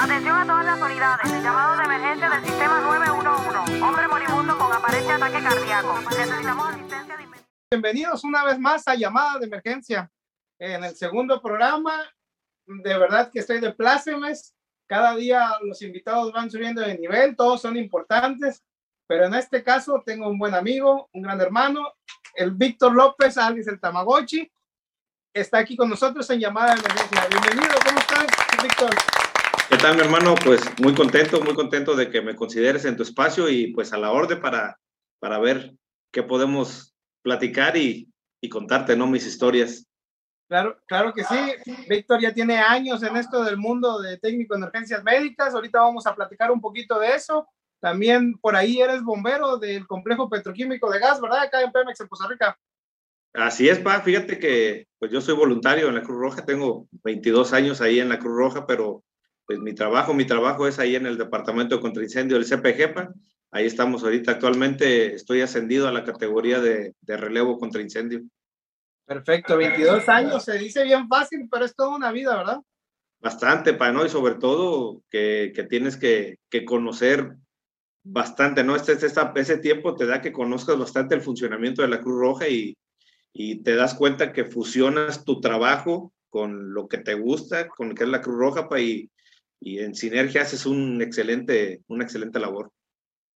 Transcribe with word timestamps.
Atención 0.00 0.36
a 0.36 0.46
todas 0.46 0.64
las 0.64 0.80
unidades. 0.80 1.42
Llamado 1.42 1.76
de 1.76 1.82
emergencia 1.82 2.30
del 2.30 2.44
sistema 2.44 2.80
911. 2.82 3.82
Hombre 3.82 4.06
moribundo 4.06 4.56
con 4.56 4.72
aparente 4.72 5.10
ataque 5.10 5.42
cardíaco. 5.42 6.00
Necesitamos 6.08 6.68
asistencia 6.68 7.16
de. 7.16 7.26
Bienvenidos 7.72 8.22
una 8.22 8.44
vez 8.44 8.60
más 8.60 8.86
a 8.86 8.94
Llamada 8.94 9.40
de 9.40 9.46
Emergencia. 9.46 10.08
En 10.60 10.84
el 10.84 10.94
segundo 10.94 11.42
programa, 11.42 11.94
de 12.64 12.96
verdad 12.96 13.28
que 13.32 13.40
estoy 13.40 13.58
de 13.58 13.72
plácemes. 13.72 14.54
Cada 14.86 15.16
día 15.16 15.50
los 15.62 15.82
invitados 15.82 16.32
van 16.32 16.48
subiendo 16.48 16.80
de 16.80 16.96
nivel, 16.96 17.34
todos 17.34 17.60
son 17.60 17.76
importantes, 17.76 18.62
pero 19.08 19.26
en 19.26 19.34
este 19.34 19.64
caso 19.64 20.00
tengo 20.06 20.28
un 20.28 20.38
buen 20.38 20.54
amigo, 20.54 21.10
un 21.12 21.22
gran 21.22 21.40
hermano, 21.40 21.94
el 22.34 22.52
Víctor 22.52 22.94
López, 22.94 23.36
alias 23.36 23.66
el 23.66 23.80
Tamagotchi, 23.80 24.48
está 25.34 25.58
aquí 25.58 25.76
con 25.76 25.90
nosotros 25.90 26.30
en 26.30 26.38
Llamada 26.38 26.76
de 26.76 26.80
Emergencia. 26.82 27.26
Bienvenido, 27.28 27.74
¿cómo 27.84 27.98
estás, 27.98 28.26
Víctor? 28.62 29.17
¿Qué 29.68 29.76
tal, 29.76 29.96
mi 29.96 30.00
hermano? 30.00 30.34
Pues 30.42 30.62
muy 30.80 30.94
contento, 30.94 31.42
muy 31.42 31.54
contento 31.54 31.94
de 31.94 32.08
que 32.08 32.22
me 32.22 32.34
consideres 32.34 32.86
en 32.86 32.96
tu 32.96 33.02
espacio 33.02 33.50
y 33.50 33.74
pues 33.74 33.92
a 33.92 33.98
la 33.98 34.10
orden 34.12 34.40
para, 34.40 34.78
para 35.20 35.38
ver 35.38 35.74
qué 36.10 36.22
podemos 36.22 36.94
platicar 37.22 37.76
y, 37.76 38.10
y 38.40 38.48
contarte, 38.48 38.96
¿no? 38.96 39.06
Mis 39.06 39.26
historias. 39.26 39.86
Claro, 40.48 40.78
claro 40.86 41.12
que 41.12 41.22
sí. 41.22 41.36
Víctor 41.86 42.22
ya 42.22 42.32
tiene 42.32 42.56
años 42.56 43.02
en 43.02 43.18
esto 43.18 43.44
del 43.44 43.58
mundo 43.58 44.00
de 44.00 44.16
técnico 44.16 44.54
en 44.54 44.62
emergencias 44.62 45.04
médicas. 45.04 45.54
Ahorita 45.54 45.82
vamos 45.82 46.06
a 46.06 46.14
platicar 46.14 46.50
un 46.50 46.62
poquito 46.62 46.98
de 46.98 47.14
eso. 47.14 47.46
También 47.78 48.38
por 48.38 48.56
ahí 48.56 48.80
eres 48.80 49.02
bombero 49.02 49.58
del 49.58 49.86
complejo 49.86 50.30
petroquímico 50.30 50.90
de 50.90 50.98
gas, 50.98 51.20
¿verdad? 51.20 51.42
Acá 51.42 51.60
en 51.60 51.72
Pemex, 51.72 52.00
en 52.00 52.08
Costa 52.08 52.26
Rica. 52.26 52.58
Así 53.34 53.68
es, 53.68 53.78
pa. 53.78 54.00
Fíjate 54.00 54.38
que 54.38 54.88
pues 54.98 55.12
yo 55.12 55.20
soy 55.20 55.34
voluntario 55.34 55.88
en 55.88 55.94
la 55.94 56.02
Cruz 56.02 56.18
Roja. 56.18 56.46
Tengo 56.46 56.88
22 57.04 57.52
años 57.52 57.82
ahí 57.82 58.00
en 58.00 58.08
la 58.08 58.18
Cruz 58.18 58.34
Roja, 58.34 58.66
pero 58.66 59.04
pues 59.48 59.60
mi 59.60 59.72
trabajo, 59.74 60.12
mi 60.12 60.26
trabajo 60.26 60.68
es 60.68 60.78
ahí 60.78 60.94
en 60.94 61.06
el 61.06 61.16
departamento 61.16 61.74
de 61.74 61.80
contraincendio 61.80 62.38
del 62.38 62.46
CPGEPA. 62.46 63.14
Ahí 63.50 63.64
estamos 63.64 64.04
ahorita. 64.04 64.32
Actualmente 64.32 65.14
estoy 65.14 65.40
ascendido 65.40 65.88
a 65.88 65.92
la 65.92 66.04
categoría 66.04 66.60
de, 66.60 66.94
de 67.00 67.16
relevo 67.16 67.58
contra 67.58 67.80
incendio. 67.80 68.20
Perfecto, 69.06 69.56
22 69.56 70.06
años, 70.10 70.44
se 70.44 70.58
dice 70.58 70.84
bien 70.84 71.08
fácil, 71.08 71.48
pero 71.50 71.64
es 71.64 71.74
toda 71.74 71.96
una 71.96 72.12
vida, 72.12 72.36
¿verdad? 72.36 72.58
Bastante, 73.20 73.72
pa, 73.72 73.90
¿no? 73.90 74.04
Y 74.04 74.10
sobre 74.10 74.34
todo 74.34 75.02
que, 75.08 75.52
que 75.54 75.64
tienes 75.64 75.96
que, 75.96 76.36
que, 76.50 76.66
conocer 76.66 77.34
bastante, 78.04 78.62
¿no? 78.62 78.76
Este, 78.76 78.92
este, 78.92 79.22
ese 79.36 79.56
tiempo 79.56 79.96
te 79.96 80.04
da 80.04 80.20
que 80.20 80.30
conozcas 80.30 80.78
bastante 80.78 81.14
el 81.14 81.22
funcionamiento 81.22 81.80
de 81.80 81.88
la 81.88 82.02
Cruz 82.02 82.20
Roja 82.20 82.48
y, 82.48 82.76
y 83.32 83.62
te 83.62 83.76
das 83.76 83.94
cuenta 83.94 84.30
que 84.34 84.44
fusionas 84.44 85.24
tu 85.24 85.40
trabajo 85.40 86.12
con 86.28 86.74
lo 86.74 86.86
que 86.86 86.98
te 86.98 87.14
gusta, 87.14 87.66
con 87.68 87.88
lo 87.88 87.94
que 87.94 88.04
es 88.04 88.10
la 88.10 88.20
Cruz 88.20 88.36
Roja, 88.36 88.68
pa, 88.68 88.78
y, 88.78 89.10
y 89.60 89.80
en 89.80 89.94
sinergia 89.94 90.42
haces 90.42 90.66
un 90.66 91.02
excelente, 91.02 91.82
una 91.88 92.04
excelente 92.04 92.38
labor. 92.38 92.72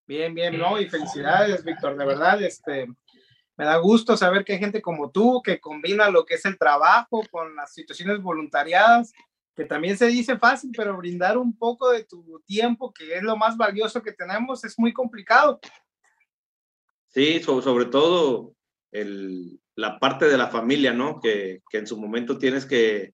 Bien, 0.07 0.35
bien, 0.35 0.59
no, 0.59 0.81
y 0.81 0.89
felicidades, 0.89 1.65
Víctor, 1.65 1.97
de 1.97 2.05
verdad, 2.05 2.43
este, 2.43 2.87
me 3.57 3.65
da 3.65 3.77
gusto 3.77 4.17
saber 4.17 4.45
que 4.45 4.55
hay 4.55 4.59
gente 4.59 4.83
como 4.83 5.11
tú 5.11 5.43
que 5.43 5.61
combina 5.61 6.11
lo 6.11 6.25
que 6.25 6.35
es 6.35 6.45
el 6.45 6.59
trabajo 6.59 7.23
con 7.31 7.55
las 7.55 7.73
situaciones 7.73 8.21
voluntariadas, 8.21 9.13
que 9.55 9.65
también 9.65 9.97
se 9.97 10.07
dice 10.07 10.39
fácil, 10.39 10.71
pero 10.77 10.97
brindar 10.97 11.37
un 11.37 11.57
poco 11.57 11.91
de 11.91 12.05
tu 12.05 12.41
tiempo, 12.47 12.93
que 12.93 13.17
es 13.17 13.23
lo 13.23 13.37
más 13.37 13.57
valioso 13.57 14.03
que 14.03 14.13
tenemos, 14.13 14.65
es 14.65 14.79
muy 14.79 14.93
complicado. 14.93 15.61
Sí, 17.09 17.41
sobre, 17.41 17.63
sobre 17.63 17.85
todo 17.87 18.55
el, 18.91 19.61
la 19.77 19.99
parte 19.99 20.27
de 20.27 20.39
la 20.39 20.49
familia, 20.49 20.93
¿no? 20.93 21.21
Que, 21.21 21.63
que 21.71 21.79
en 21.79 21.87
su 21.87 21.99
momento 21.99 22.39
tienes 22.39 22.65
que, 22.65 23.13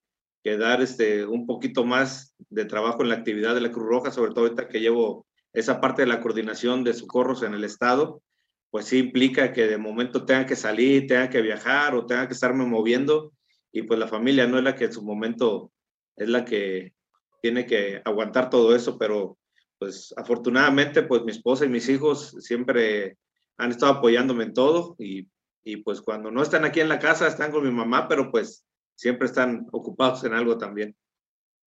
dar 0.56 0.80
este, 0.82 1.26
un 1.26 1.46
poquito 1.46 1.84
más 1.84 2.34
de 2.48 2.64
trabajo 2.64 3.02
en 3.02 3.08
la 3.08 3.16
actividad 3.16 3.54
de 3.54 3.60
la 3.60 3.70
Cruz 3.70 3.86
Roja, 3.86 4.10
sobre 4.10 4.32
todo 4.32 4.44
ahorita 4.44 4.68
que 4.68 4.80
llevo 4.80 5.26
esa 5.52 5.80
parte 5.80 6.02
de 6.02 6.08
la 6.08 6.20
coordinación 6.20 6.84
de 6.84 6.94
socorros 6.94 7.42
en 7.42 7.54
el 7.54 7.64
estado, 7.64 8.22
pues 8.70 8.86
sí 8.86 8.98
implica 8.98 9.52
que 9.52 9.66
de 9.66 9.78
momento 9.78 10.24
tenga 10.24 10.46
que 10.46 10.56
salir, 10.56 11.06
tenga 11.06 11.30
que 11.30 11.42
viajar 11.42 11.94
o 11.94 12.06
tenga 12.06 12.26
que 12.28 12.34
estarme 12.34 12.64
moviendo 12.64 13.32
y 13.72 13.82
pues 13.82 13.98
la 13.98 14.08
familia 14.08 14.46
no 14.46 14.58
es 14.58 14.64
la 14.64 14.74
que 14.74 14.84
en 14.84 14.92
su 14.92 15.02
momento 15.02 15.72
es 16.16 16.28
la 16.28 16.44
que 16.44 16.92
tiene 17.40 17.66
que 17.66 18.02
aguantar 18.04 18.50
todo 18.50 18.74
eso, 18.74 18.98
pero 18.98 19.38
pues 19.78 20.12
afortunadamente 20.16 21.02
pues 21.02 21.22
mi 21.22 21.30
esposa 21.30 21.64
y 21.64 21.68
mis 21.68 21.88
hijos 21.88 22.36
siempre 22.40 23.16
han 23.56 23.70
estado 23.70 23.92
apoyándome 23.92 24.44
en 24.44 24.54
todo 24.54 24.96
y, 24.98 25.28
y 25.64 25.76
pues 25.78 26.00
cuando 26.02 26.30
no 26.30 26.42
están 26.42 26.64
aquí 26.64 26.80
en 26.80 26.88
la 26.88 26.98
casa 26.98 27.26
están 27.26 27.50
con 27.50 27.64
mi 27.64 27.70
mamá, 27.70 28.08
pero 28.08 28.30
pues 28.30 28.64
siempre 28.98 29.26
están 29.26 29.68
ocupados 29.70 30.24
en 30.24 30.34
algo 30.34 30.58
también. 30.58 30.96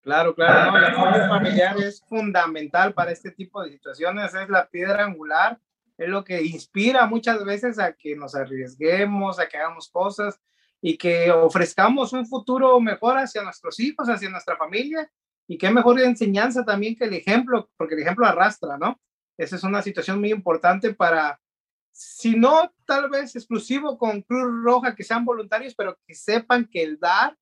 Claro, 0.03 0.35
claro, 0.35 0.73
no, 0.73 1.15
el 1.15 1.29
familiar 1.29 1.77
es 1.79 2.03
fundamental 2.09 2.93
para 2.93 3.13
este 3.13 3.31
tipo 3.31 3.63
de 3.63 3.71
situaciones, 3.71 4.35
es 4.35 4.49
la 4.49 4.69
piedra 4.69 5.05
angular, 5.05 5.61
es 5.97 6.09
lo 6.09 6.25
que 6.25 6.43
inspira 6.43 7.07
muchas 7.07 7.45
veces 7.45 7.79
a 7.79 7.93
que 7.93 8.17
nos 8.17 8.35
arriesguemos, 8.35 9.39
a 9.39 9.47
que 9.47 9.59
hagamos 9.59 9.89
cosas 9.91 10.41
y 10.81 10.97
que 10.97 11.31
ofrezcamos 11.31 12.13
un 12.13 12.27
futuro 12.27 12.81
mejor 12.81 13.19
hacia 13.19 13.43
nuestros 13.43 13.79
hijos, 13.79 14.09
hacia 14.09 14.31
nuestra 14.31 14.57
familia 14.57 15.09
y 15.47 15.57
qué 15.57 15.71
mejor 15.71 16.01
enseñanza 16.01 16.65
también 16.65 16.97
que 16.97 17.05
el 17.05 17.15
ejemplo, 17.15 17.71
porque 17.77 17.95
el 17.95 18.01
ejemplo 18.01 18.27
arrastra, 18.27 18.77
¿no? 18.77 19.01
Esa 19.39 19.55
es 19.55 19.63
una 19.63 19.83
situación 19.83 20.19
muy 20.19 20.33
importante 20.33 20.95
para, 20.95 21.41
si 21.93 22.37
no 22.37 22.73
tal 22.87 23.11
vez 23.11 23.37
exclusivo 23.37 23.99
con 23.99 24.23
Cruz 24.23 24.65
Roja, 24.65 24.95
que 24.95 25.05
sean 25.05 25.25
voluntarios, 25.25 25.75
pero 25.75 25.99
que 26.07 26.15
sepan 26.15 26.67
que 26.67 26.83
el 26.83 26.99
dar 26.99 27.37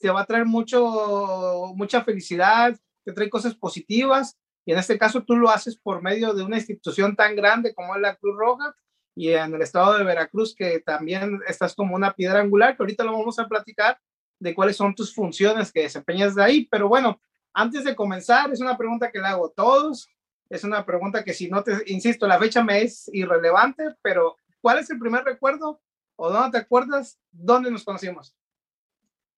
te 0.00 0.10
va 0.10 0.22
a 0.22 0.26
traer 0.26 0.46
mucho, 0.46 1.72
mucha 1.74 2.04
felicidad, 2.04 2.78
te 3.04 3.12
trae 3.12 3.30
cosas 3.30 3.54
positivas. 3.54 4.38
Y 4.64 4.72
en 4.72 4.78
este 4.78 4.98
caso 4.98 5.24
tú 5.24 5.36
lo 5.36 5.48
haces 5.48 5.76
por 5.76 6.02
medio 6.02 6.34
de 6.34 6.42
una 6.42 6.56
institución 6.56 7.16
tan 7.16 7.34
grande 7.34 7.74
como 7.74 7.96
es 7.96 8.02
la 8.02 8.16
Cruz 8.16 8.36
Roja 8.36 8.74
y 9.18 9.32
en 9.32 9.52
el 9.52 9.62
estado 9.62 9.98
de 9.98 10.04
Veracruz, 10.04 10.54
que 10.54 10.78
también 10.78 11.40
estás 11.48 11.74
como 11.74 11.96
una 11.96 12.14
piedra 12.14 12.40
angular, 12.40 12.76
que 12.76 12.82
ahorita 12.84 13.02
lo 13.02 13.12
vamos 13.12 13.38
a 13.40 13.48
platicar 13.48 13.98
de 14.38 14.54
cuáles 14.54 14.76
son 14.76 14.94
tus 14.94 15.12
funciones 15.12 15.72
que 15.72 15.82
desempeñas 15.82 16.36
de 16.36 16.44
ahí. 16.44 16.68
Pero 16.70 16.88
bueno, 16.88 17.20
antes 17.52 17.82
de 17.82 17.96
comenzar, 17.96 18.52
es 18.52 18.60
una 18.60 18.78
pregunta 18.78 19.10
que 19.10 19.18
le 19.18 19.26
hago 19.26 19.46
a 19.46 19.52
todos. 19.52 20.08
Es 20.50 20.64
una 20.64 20.84
pregunta 20.86 21.24
que 21.24 21.34
si 21.34 21.50
no 21.50 21.62
te, 21.62 21.72
insisto, 21.86 22.26
la 22.26 22.38
fecha 22.38 22.64
me 22.64 22.82
es 22.82 23.10
irrelevante, 23.12 23.94
pero 24.02 24.36
¿cuál 24.60 24.78
es 24.78 24.88
el 24.90 24.98
primer 24.98 25.24
recuerdo 25.24 25.80
o 26.16 26.30
dónde 26.30 26.58
te 26.58 26.64
acuerdas 26.64 27.18
dónde 27.30 27.70
nos 27.70 27.84
conocimos? 27.84 28.34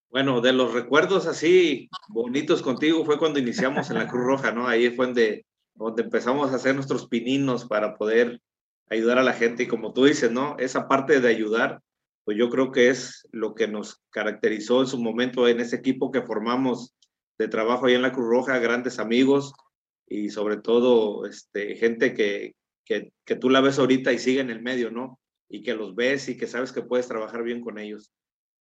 Bueno, 0.08 0.40
de 0.40 0.52
los 0.52 0.72
recuerdos 0.72 1.26
así 1.26 1.88
bonitos 2.08 2.62
contigo 2.62 3.04
fue 3.04 3.18
cuando 3.18 3.38
iniciamos 3.38 3.90
en 3.90 3.98
la 3.98 4.08
Cruz 4.08 4.24
Roja, 4.24 4.52
¿no? 4.52 4.66
Ahí 4.66 4.90
fue 4.90 5.06
donde, 5.06 5.46
donde 5.74 6.02
empezamos 6.02 6.52
a 6.52 6.56
hacer 6.56 6.74
nuestros 6.74 7.08
pininos 7.08 7.64
para 7.64 7.96
poder 7.96 8.40
ayudar 8.88 9.18
a 9.18 9.22
la 9.22 9.32
gente. 9.32 9.64
Y 9.64 9.68
como 9.68 9.92
tú 9.92 10.04
dices, 10.04 10.30
¿no? 10.30 10.56
Esa 10.58 10.88
parte 10.88 11.20
de 11.20 11.28
ayudar, 11.28 11.80
pues 12.24 12.36
yo 12.36 12.50
creo 12.50 12.72
que 12.72 12.88
es 12.88 13.28
lo 13.30 13.54
que 13.54 13.68
nos 13.68 14.02
caracterizó 14.10 14.80
en 14.80 14.88
su 14.88 14.98
momento 14.98 15.46
en 15.46 15.60
ese 15.60 15.76
equipo 15.76 16.10
que 16.10 16.22
formamos 16.22 16.94
de 17.38 17.48
trabajo 17.48 17.86
ahí 17.86 17.94
en 17.94 18.02
la 18.02 18.12
Cruz 18.12 18.28
Roja, 18.28 18.58
grandes 18.58 18.98
amigos 18.98 19.54
y 20.10 20.28
sobre 20.28 20.56
todo 20.56 21.24
este, 21.24 21.76
gente 21.76 22.12
que, 22.14 22.56
que, 22.84 23.12
que 23.24 23.36
tú 23.36 23.48
la 23.48 23.60
ves 23.60 23.78
ahorita 23.78 24.12
y 24.12 24.18
sigue 24.18 24.40
en 24.40 24.50
el 24.50 24.60
medio, 24.60 24.90
¿no? 24.90 25.20
Y 25.48 25.62
que 25.62 25.74
los 25.74 25.94
ves 25.94 26.28
y 26.28 26.36
que 26.36 26.48
sabes 26.48 26.72
que 26.72 26.82
puedes 26.82 27.06
trabajar 27.06 27.44
bien 27.44 27.60
con 27.60 27.78
ellos. 27.78 28.12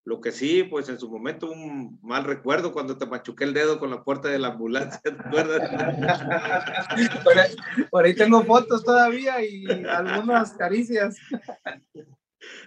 Lo 0.06 0.22
que 0.22 0.32
sí, 0.32 0.64
pues 0.64 0.88
en 0.90 1.00
su 1.00 1.10
momento 1.10 1.52
un 1.52 2.00
mal 2.04 2.24
recuerdo 2.24 2.72
cuando 2.72 2.98
te 3.00 3.08
machuqué 3.08 3.46
el 3.46 3.54
dedo 3.54 3.80
con 3.80 3.90
la 3.90 4.04
puerta 4.04 4.30
de 4.30 4.38
la 4.38 4.50
ambulancia, 4.50 5.02
¿te 5.04 5.10
acuerdas? 5.10 5.70
por, 7.24 7.40
ahí, 7.40 7.56
por, 7.90 8.06
ahí, 8.06 8.16
tengo 8.16 8.44
fotos 8.44 8.84
todavía 8.84 9.44
y 9.44 9.66
algunas 9.88 10.54
caricias. 10.54 11.18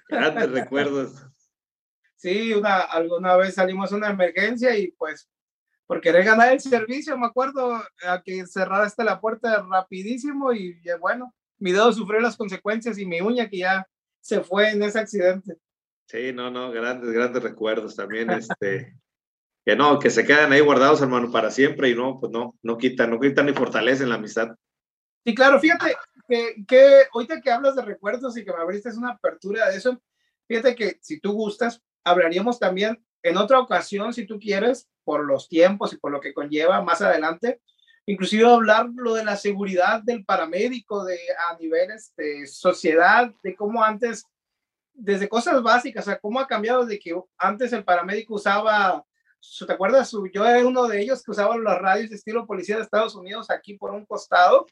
Grandes 0.09 0.50
recuerdos. 0.50 1.25
Sí, 2.16 2.53
una, 2.53 2.81
alguna 2.81 3.37
vez 3.37 3.54
salimos 3.54 3.93
a 3.93 3.97
una 3.97 4.10
emergencia 4.10 4.76
y 4.76 4.91
pues 4.93 5.28
por 5.92 6.00
querer 6.00 6.25
ganar 6.25 6.50
el 6.50 6.58
servicio, 6.58 7.19
me 7.19 7.26
acuerdo 7.26 7.75
a 8.03 8.22
que 8.22 8.47
cerraste 8.47 9.05
la 9.05 9.20
puerta 9.20 9.62
rapidísimo 9.70 10.50
y 10.55 10.81
bueno, 10.99 11.34
mi 11.58 11.70
dedo 11.70 11.93
sufrió 11.93 12.19
las 12.19 12.34
consecuencias 12.34 12.96
y 12.96 13.05
mi 13.05 13.20
uña 13.20 13.46
que 13.46 13.58
ya 13.58 13.87
se 14.19 14.40
fue 14.40 14.70
en 14.70 14.82
ese 14.84 15.00
accidente. 15.00 15.58
Sí, 16.06 16.32
no, 16.32 16.50
no, 16.50 16.70
grandes, 16.70 17.11
grandes 17.11 17.43
recuerdos 17.43 17.94
también, 17.94 18.31
este, 18.31 18.96
que 19.67 19.76
no, 19.76 19.99
que 19.99 20.08
se 20.08 20.25
quedan 20.25 20.50
ahí 20.50 20.61
guardados, 20.61 21.02
hermano, 21.02 21.31
para 21.31 21.50
siempre 21.50 21.90
y 21.90 21.94
no, 21.94 22.19
pues 22.19 22.32
no, 22.32 22.56
no 22.62 22.78
quitan, 22.78 23.11
no 23.11 23.20
quitan 23.20 23.44
ni 23.44 23.52
fortalecen 23.52 24.08
la 24.08 24.14
amistad. 24.14 24.56
Sí, 25.26 25.34
claro, 25.34 25.61
fíjate 25.61 25.94
que, 26.26 26.64
que 26.67 27.02
ahorita 27.12 27.43
que 27.43 27.50
hablas 27.50 27.76
de 27.76 27.82
recuerdos 27.82 28.34
y 28.38 28.46
que 28.46 28.50
me 28.50 28.62
abriste 28.62 28.88
una 28.96 29.11
apertura 29.11 29.69
de 29.69 29.76
eso, 29.76 30.02
fíjate 30.49 30.75
que 30.75 30.96
si 31.02 31.20
tú 31.20 31.32
gustas, 31.32 31.82
hablaríamos 32.02 32.58
también 32.58 33.05
en 33.22 33.37
otra 33.37 33.61
ocasión, 33.61 34.14
si 34.14 34.25
tú 34.25 34.38
quieres, 34.40 34.88
por 35.04 35.25
los 35.25 35.49
tiempos 35.49 35.93
y 35.93 35.96
por 35.96 36.12
lo 36.12 36.20
que 36.20 36.34
conlleva 36.34 36.82
más 36.82 37.02
adelante, 37.02 37.60
inclusive 38.06 38.46
hablar 38.46 38.88
lo 38.94 39.14
de 39.14 39.25
la 39.25 39.37
seguridad 39.37 40.02
del 40.02 40.25
paramédico 40.25 41.04
de, 41.04 41.19
a 41.50 41.56
niveles 41.58 42.12
de 42.16 42.46
sociedad, 42.46 43.32
de 43.43 43.54
cómo 43.54 43.82
antes 43.82 44.25
desde 44.94 45.28
cosas 45.28 45.62
básicas, 45.62 46.06
o 46.06 46.10
sea, 46.10 46.19
cómo 46.19 46.38
ha 46.38 46.46
cambiado 46.46 46.84
de 46.84 46.99
que 46.99 47.14
antes 47.38 47.72
el 47.72 47.84
paramédico 47.84 48.34
usaba 48.34 49.04
¿te 49.66 49.72
acuerdas? 49.72 50.12
Yo 50.32 50.46
era 50.46 50.66
uno 50.66 50.87
de 50.87 51.00
ellos 51.00 51.22
que 51.22 51.31
usaba 51.31 51.56
los 51.56 51.78
radios 51.78 52.10
de 52.10 52.16
estilo 52.16 52.46
policía 52.46 52.76
de 52.76 52.82
Estados 52.82 53.14
Unidos 53.14 53.50
aquí 53.50 53.75
por 53.75 53.90
un 53.90 54.06
costado 54.06 54.66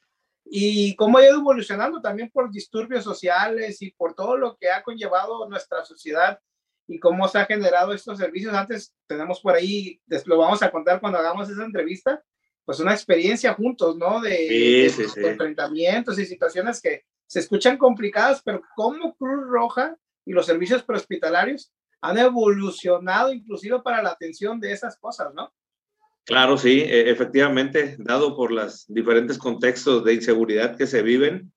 y 0.45 0.95
cómo 0.97 1.19
ha 1.19 1.25
ido 1.25 1.37
evolucionando 1.37 2.01
también 2.01 2.31
por 2.31 2.51
disturbios 2.51 3.05
sociales 3.05 3.83
y 3.83 3.91
por 3.91 4.15
todo 4.15 4.37
lo 4.37 4.57
que 4.57 4.71
ha 4.71 4.83
conllevado 4.83 5.49
nuestra 5.49 5.85
sociedad 5.85 6.41
y 6.91 6.99
cómo 6.99 7.29
se 7.29 7.39
ha 7.39 7.47
generado 7.47 7.93
estos 7.93 8.19
servicios. 8.19 8.53
Antes 8.53 8.93
tenemos 9.07 9.41
por 9.41 9.55
ahí, 9.55 10.01
lo 10.27 10.39
vamos 10.39 10.61
a 10.61 10.73
contar 10.73 11.01
cuando 11.01 11.19
hagamos 11.19 11.49
esa 11.49 11.65
entrevista, 11.65 12.21
pues 12.65 12.81
una 12.81 12.93
experiencia 12.93 13.55
juntos, 13.55 13.97
¿no? 13.97 14.21
De, 14.21 14.87
enfrentamientos 14.87 16.19
y 16.19 16.27
situaciones 16.27 16.83
que 16.83 17.05
se 17.29 17.39
escuchan 17.39 17.79
complicadas, 17.79 18.43
pero 18.45 18.61
cómo 18.75 19.15
Cruz 19.15 19.47
Roja 19.49 19.97
y 20.27 20.33
los 20.33 20.47
servicios 20.47 20.83
prehospitalarios 20.83 21.73
han 22.01 22.19
evolucionado 22.19 23.33
inclusive 23.33 23.81
para 23.83 24.03
la 24.03 24.11
atención 24.11 24.59
de 24.59 24.73
esas 24.73 24.99
cosas, 24.99 25.33
¿no? 25.33 25.53
Claro, 26.25 26.59
sí, 26.59 26.81
e, 26.81 27.09
efectivamente, 27.09 27.95
dado 28.01 28.37
por 28.37 28.51
los 28.51 28.85
diferentes 28.89 29.39
contextos 29.39 30.05
de 30.05 30.15
inseguridad 30.15 30.77
que 30.77 30.89
se 30.89 31.03
viven, 31.03 31.53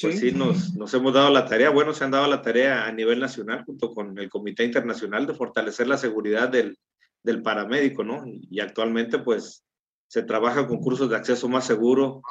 pues 0.00 0.20
sí, 0.20 0.32
nos, 0.32 0.74
nos, 0.74 0.92
hemos 0.94 1.12
dado 1.12 1.30
la 1.30 1.46
tarea, 1.46 1.70
bueno, 1.70 1.92
se 1.92 2.04
han 2.04 2.10
dado 2.10 2.26
la 2.26 2.42
tarea 2.42 2.86
a 2.86 2.92
nivel 2.92 3.20
nacional 3.20 3.64
junto 3.64 3.92
con 3.92 4.18
el 4.18 4.30
Comité 4.30 4.64
Internacional 4.64 5.26
de 5.26 5.34
fortalecer 5.34 5.86
la 5.86 5.98
seguridad 5.98 6.48
del, 6.48 6.78
del 7.22 7.42
paramédico, 7.42 8.02
¿no? 8.04 8.24
Y 8.26 8.60
actualmente, 8.60 9.18
pues, 9.18 9.64
se 10.06 10.22
trabaja 10.22 10.66
con 10.66 10.78
cursos 10.78 11.10
de 11.10 11.16
acceso 11.16 11.48
más 11.48 11.66
seguro 11.66 12.22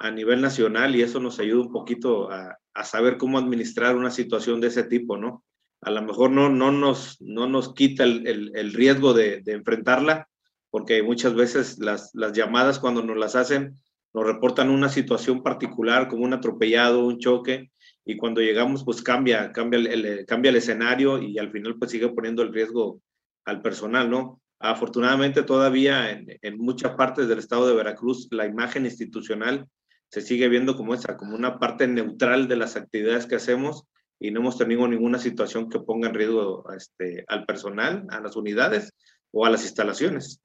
a 0.00 0.10
nivel 0.10 0.40
nacional 0.40 0.96
y 0.96 1.02
eso 1.02 1.20
nos 1.20 1.38
ayuda 1.38 1.62
un 1.62 1.72
poquito 1.72 2.30
a, 2.30 2.58
a 2.74 2.84
saber 2.84 3.16
cómo 3.16 3.38
administrar 3.38 3.96
una 3.96 4.10
situación 4.10 4.60
de 4.60 4.68
ese 4.68 4.84
tipo, 4.84 5.16
¿no? 5.16 5.44
A 5.80 5.90
lo 5.90 6.02
mejor 6.02 6.30
no, 6.30 6.48
no, 6.48 6.72
nos, 6.72 7.20
no 7.20 7.46
nos 7.46 7.74
quita 7.74 8.04
el, 8.04 8.26
el, 8.26 8.52
el 8.54 8.72
riesgo 8.72 9.14
de, 9.14 9.40
de 9.42 9.52
enfrentarla, 9.52 10.28
porque 10.70 11.02
muchas 11.02 11.34
veces 11.34 11.78
las, 11.78 12.10
las 12.14 12.32
llamadas 12.32 12.78
cuando 12.78 13.02
nos 13.02 13.16
las 13.16 13.36
hacen 13.36 13.76
nos 14.14 14.24
reportan 14.26 14.70
una 14.70 14.88
situación 14.88 15.42
particular 15.42 16.08
como 16.08 16.24
un 16.24 16.32
atropellado, 16.32 17.06
un 17.06 17.18
choque, 17.18 17.70
y 18.04 18.16
cuando 18.16 18.40
llegamos 18.40 18.84
pues 18.84 19.02
cambia, 19.02 19.52
cambia 19.52 19.78
el, 19.78 20.26
cambia 20.26 20.50
el 20.50 20.56
escenario 20.56 21.22
y 21.22 21.38
al 21.38 21.50
final 21.50 21.76
pues 21.78 21.90
sigue 21.90 22.08
poniendo 22.08 22.42
el 22.42 22.52
riesgo 22.52 23.00
al 23.44 23.62
personal, 23.62 24.10
¿no? 24.10 24.40
Afortunadamente 24.58 25.42
todavía 25.42 26.10
en, 26.10 26.26
en 26.40 26.58
muchas 26.58 26.92
partes 26.92 27.28
del 27.28 27.38
estado 27.38 27.66
de 27.66 27.74
Veracruz 27.74 28.28
la 28.30 28.46
imagen 28.46 28.84
institucional 28.84 29.66
se 30.08 30.20
sigue 30.20 30.48
viendo 30.48 30.76
como 30.76 30.94
esa, 30.94 31.16
como 31.16 31.34
una 31.34 31.58
parte 31.58 31.88
neutral 31.88 32.46
de 32.46 32.56
las 32.56 32.76
actividades 32.76 33.26
que 33.26 33.36
hacemos 33.36 33.84
y 34.20 34.30
no 34.30 34.40
hemos 34.40 34.58
tenido 34.58 34.86
ninguna 34.86 35.18
situación 35.18 35.68
que 35.68 35.80
ponga 35.80 36.08
en 36.08 36.14
riesgo 36.14 36.64
este, 36.76 37.24
al 37.28 37.46
personal, 37.46 38.06
a 38.10 38.20
las 38.20 38.36
unidades 38.36 38.92
o 39.32 39.46
a 39.46 39.50
las 39.50 39.64
instalaciones. 39.64 40.40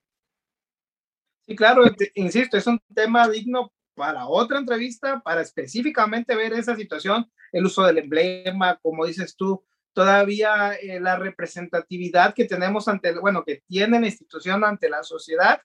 Sí, 1.47 1.55
claro, 1.55 1.83
insisto, 2.15 2.57
es 2.57 2.67
un 2.67 2.79
tema 2.93 3.27
digno 3.29 3.71
para 3.95 4.27
otra 4.27 4.59
entrevista, 4.59 5.21
para 5.21 5.41
específicamente 5.41 6.35
ver 6.35 6.51
esa 6.51 6.75
situación, 6.75 7.31
el 7.53 7.65
uso 7.65 7.83
del 7.85 7.99
emblema, 7.99 8.77
como 8.81 9.05
dices 9.05 9.35
tú, 9.37 9.63
todavía 9.93 10.73
eh, 10.73 10.99
la 10.99 11.15
representatividad 11.15 12.33
que 12.33 12.45
tenemos 12.45 12.89
ante, 12.89 13.17
bueno, 13.17 13.45
que 13.45 13.63
tiene 13.65 13.99
la 13.99 14.07
institución 14.07 14.65
ante 14.65 14.89
la 14.89 15.03
sociedad 15.03 15.61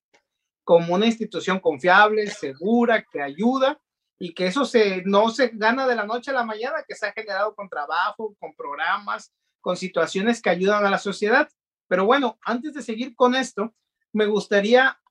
como 0.65 0.95
una 0.95 1.07
institución 1.07 1.59
confiable, 1.59 2.29
segura, 2.29 3.05
que 3.11 3.21
ayuda 3.21 3.81
y 4.21 4.35
que 4.35 4.47
eso 4.47 4.65
se, 4.65 5.03
no 5.05 5.31
se 5.31 5.49
gana 5.49 5.89
de 5.89 5.97
la 5.97 6.07
noche 6.07 6.31
a 6.31 6.35
la 6.35 6.45
mañana, 6.45 6.85
que 6.87 6.95
se 6.95 7.07
ha 7.07 7.13
generado 7.13 7.57
con 7.57 7.69
trabajo, 7.69 8.37
con 8.39 8.55
programas, 8.55 9.33
con 9.61 9.77
situaciones 9.77 10.41
que 10.41 10.51
ayudan 10.51 10.87
a 10.87 10.91
la 10.91 10.99
sociedad. 10.99 11.49
Pero 11.89 12.07
bueno, 12.07 12.39
antes 12.43 12.73
de 12.75 12.83
seguir 12.83 13.17
con 13.17 13.35
esto, 13.35 13.75
me 14.13 14.27
gustaría 14.27 15.02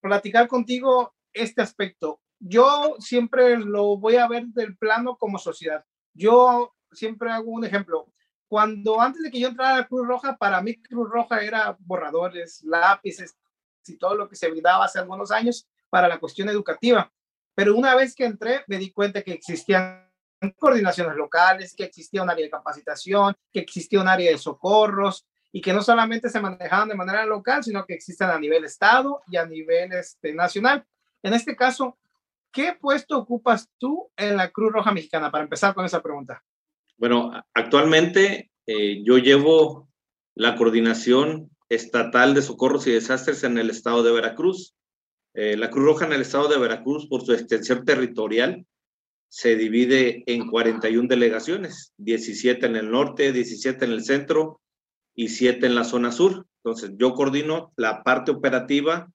platicar 0.00 0.48
contigo 0.48 1.14
este 1.32 1.62
aspecto. 1.62 2.20
Yo 2.38 2.96
siempre 2.98 3.58
lo 3.58 3.98
voy 3.98 4.16
a 4.16 4.26
ver 4.26 4.46
del 4.46 4.76
plano 4.76 5.16
como 5.16 5.38
sociedad. 5.38 5.84
Yo 6.14 6.74
siempre 6.92 7.30
hago 7.30 7.50
un 7.50 7.64
ejemplo. 7.64 8.12
Cuando 8.48 9.00
antes 9.00 9.22
de 9.22 9.30
que 9.30 9.40
yo 9.40 9.48
entrara 9.48 9.78
a 9.78 9.86
Cruz 9.86 10.06
Roja, 10.06 10.36
para 10.36 10.60
mí 10.60 10.80
Cruz 10.82 11.08
Roja 11.08 11.42
era 11.42 11.76
borradores, 11.80 12.62
lápices 12.64 13.36
y 13.86 13.96
todo 13.96 14.14
lo 14.14 14.28
que 14.28 14.36
se 14.36 14.50
brindaba 14.50 14.86
hace 14.86 14.98
algunos 14.98 15.30
años 15.30 15.68
para 15.88 16.08
la 16.08 16.18
cuestión 16.18 16.48
educativa. 16.48 17.12
Pero 17.54 17.76
una 17.76 17.94
vez 17.94 18.14
que 18.14 18.24
entré, 18.24 18.64
me 18.66 18.78
di 18.78 18.90
cuenta 18.90 19.22
que 19.22 19.32
existían 19.32 20.10
coordinaciones 20.56 21.16
locales, 21.16 21.74
que 21.76 21.84
existía 21.84 22.22
un 22.22 22.30
área 22.30 22.44
de 22.44 22.50
capacitación, 22.50 23.36
que 23.52 23.60
existía 23.60 24.00
un 24.00 24.08
área 24.08 24.30
de 24.30 24.38
socorros, 24.38 25.26
y 25.52 25.60
que 25.60 25.72
no 25.72 25.82
solamente 25.82 26.28
se 26.28 26.40
manejaban 26.40 26.88
de 26.88 26.94
manera 26.94 27.26
local, 27.26 27.64
sino 27.64 27.84
que 27.84 27.94
existen 27.94 28.30
a 28.30 28.38
nivel 28.38 28.64
estado 28.64 29.20
y 29.28 29.36
a 29.36 29.46
nivel 29.46 29.92
este, 29.92 30.32
nacional. 30.32 30.84
En 31.22 31.34
este 31.34 31.56
caso, 31.56 31.98
¿qué 32.52 32.76
puesto 32.80 33.18
ocupas 33.18 33.68
tú 33.78 34.10
en 34.16 34.36
la 34.36 34.50
Cruz 34.50 34.72
Roja 34.72 34.92
Mexicana? 34.92 35.30
Para 35.30 35.44
empezar 35.44 35.74
con 35.74 35.84
esa 35.84 36.02
pregunta. 36.02 36.42
Bueno, 36.96 37.32
actualmente 37.54 38.50
eh, 38.66 39.02
yo 39.04 39.18
llevo 39.18 39.88
la 40.34 40.54
coordinación 40.54 41.50
estatal 41.68 42.34
de 42.34 42.42
socorros 42.42 42.86
y 42.86 42.92
desastres 42.92 43.42
en 43.44 43.58
el 43.58 43.70
estado 43.70 44.02
de 44.02 44.12
Veracruz. 44.12 44.74
Eh, 45.34 45.56
la 45.56 45.70
Cruz 45.70 45.84
Roja 45.84 46.06
en 46.06 46.12
el 46.12 46.22
estado 46.22 46.48
de 46.48 46.58
Veracruz, 46.58 47.08
por 47.08 47.24
su 47.24 47.32
extensión 47.32 47.84
territorial, 47.84 48.66
se 49.28 49.54
divide 49.54 50.24
en 50.26 50.48
41 50.48 51.08
delegaciones, 51.08 51.92
17 51.98 52.66
en 52.66 52.76
el 52.76 52.90
norte, 52.90 53.32
17 53.32 53.84
en 53.84 53.92
el 53.92 54.04
centro 54.04 54.59
y 55.20 55.28
siete 55.28 55.66
en 55.66 55.74
la 55.74 55.84
zona 55.84 56.12
sur. 56.12 56.46
Entonces, 56.64 56.92
yo 56.96 57.12
coordino 57.12 57.74
la 57.76 58.02
parte 58.02 58.30
operativa 58.30 59.12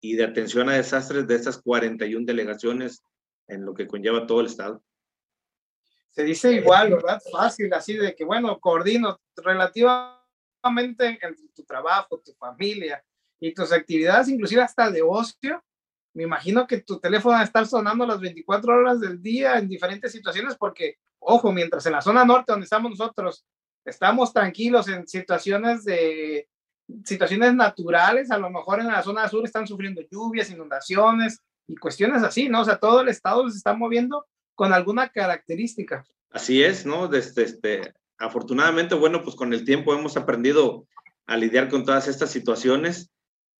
y 0.00 0.16
de 0.16 0.24
atención 0.24 0.68
a 0.68 0.72
desastres 0.72 1.28
de 1.28 1.36
estas 1.36 1.62
41 1.62 2.26
delegaciones 2.26 3.04
en 3.46 3.64
lo 3.64 3.72
que 3.72 3.86
conlleva 3.86 4.26
todo 4.26 4.40
el 4.40 4.46
estado. 4.46 4.82
Se 6.10 6.24
dice 6.24 6.52
igual, 6.52 6.90
¿verdad? 6.90 7.22
Fácil, 7.30 7.72
así 7.74 7.96
de 7.96 8.12
que, 8.16 8.24
bueno, 8.24 8.58
coordino 8.58 9.20
relativamente 9.36 11.16
entre 11.22 11.48
tu 11.54 11.62
trabajo, 11.62 12.18
tu 12.18 12.32
familia 12.32 13.00
y 13.38 13.54
tus 13.54 13.70
actividades, 13.70 14.28
inclusive 14.28 14.62
hasta 14.62 14.90
de 14.90 15.02
ocio. 15.02 15.62
Me 16.12 16.24
imagino 16.24 16.66
que 16.66 16.80
tu 16.80 16.98
teléfono 16.98 17.36
va 17.36 17.42
a 17.42 17.44
estar 17.44 17.68
sonando 17.68 18.04
las 18.04 18.18
24 18.18 18.74
horas 18.74 18.98
del 18.98 19.22
día 19.22 19.58
en 19.58 19.68
diferentes 19.68 20.10
situaciones 20.10 20.56
porque, 20.56 20.96
ojo, 21.20 21.52
mientras 21.52 21.86
en 21.86 21.92
la 21.92 22.02
zona 22.02 22.24
norte 22.24 22.50
donde 22.50 22.64
estamos 22.64 22.90
nosotros 22.90 23.46
estamos 23.86 24.32
tranquilos 24.32 24.88
en 24.88 25.06
situaciones 25.06 25.84
de 25.84 26.48
situaciones 27.04 27.54
naturales, 27.54 28.30
a 28.30 28.38
lo 28.38 28.50
mejor 28.50 28.80
en 28.80 28.86
la 28.86 29.02
zona 29.02 29.28
sur 29.28 29.44
están 29.44 29.66
sufriendo 29.66 30.02
lluvias, 30.10 30.50
inundaciones 30.50 31.42
y 31.66 31.76
cuestiones 31.76 32.22
así, 32.22 32.48
¿no? 32.48 32.60
O 32.60 32.64
sea, 32.64 32.78
todo 32.78 33.00
el 33.00 33.08
estado 33.08 33.48
se 33.50 33.56
está 33.56 33.74
moviendo 33.74 34.26
con 34.54 34.72
alguna 34.72 35.08
característica. 35.08 36.04
Así 36.30 36.62
es, 36.62 36.86
¿no? 36.86 37.08
Desde, 37.08 37.42
este, 37.42 37.92
afortunadamente, 38.18 38.94
bueno, 38.94 39.22
pues 39.22 39.36
con 39.36 39.52
el 39.52 39.64
tiempo 39.64 39.94
hemos 39.94 40.16
aprendido 40.16 40.86
a 41.26 41.36
lidiar 41.36 41.68
con 41.68 41.84
todas 41.84 42.08
estas 42.08 42.30
situaciones, 42.30 43.10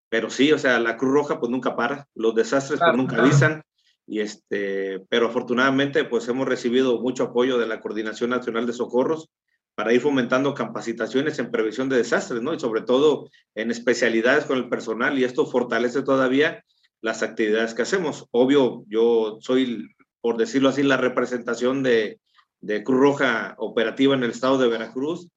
pero 0.09 0.31
sí, 0.31 0.53
o 0.53 0.59
sea, 0.59 0.79
la 0.79 0.97
Cruz 0.97 1.13
Roja 1.13 1.41
pues 1.41 1.51
nunca 1.51 1.75
para, 1.75 2.09
los 2.15 2.35
desastres 2.35 2.79
pues 2.79 2.97
nunca 2.97 3.17
avisan, 3.17 3.63
y 4.07 4.21
este, 4.21 5.01
pero 5.09 5.27
afortunadamente 5.29 6.05
pues 6.05 6.29
hemos 6.29 6.47
recibido 6.47 7.01
mucho 7.01 7.25
apoyo 7.25 7.59
de 7.59 7.67
la 7.67 7.81
Coordinación 7.81 8.31
Nacional 8.31 8.67
de 8.67 8.73
Socorros, 8.73 9.29
para 9.77 9.93
ir 9.93 10.01
fomentando 10.01 10.55
capacitaciones 10.55 11.39
en 11.39 11.51
previsión 11.51 11.91
de 11.91 11.99
desastres, 11.99 12.41
¿no? 12.41 12.55
Y 12.55 12.59
sobre 12.59 12.81
todo 12.81 13.29
en 13.55 13.71
especialidades 13.71 14.47
con 14.47 14.57
el 14.57 14.71
personal 14.71 15.19
y 15.19 15.25
esto 15.25 15.47
fortalece 15.47 16.03
todavía 16.03 16.65
las 17.03 17.23
actividades 17.23 17.75
que 17.75 17.83
hacemos. 17.83 18.27
Obvio, 18.31 18.85
yo 18.89 19.37
soy, 19.41 19.95
por 20.23 20.39
decirlo 20.39 20.71
así, 20.71 20.83
la 20.83 20.97
representación 20.97 21.83
de, 21.83 22.21
de 22.63 22.83
Cruz 22.83 22.99
Roja 22.99 23.55
operativa 23.59 24.15
en 24.15 24.25
el 24.25 24.31
estado 24.31 24.57
de 24.57 24.69
Veracruz, 24.69 25.29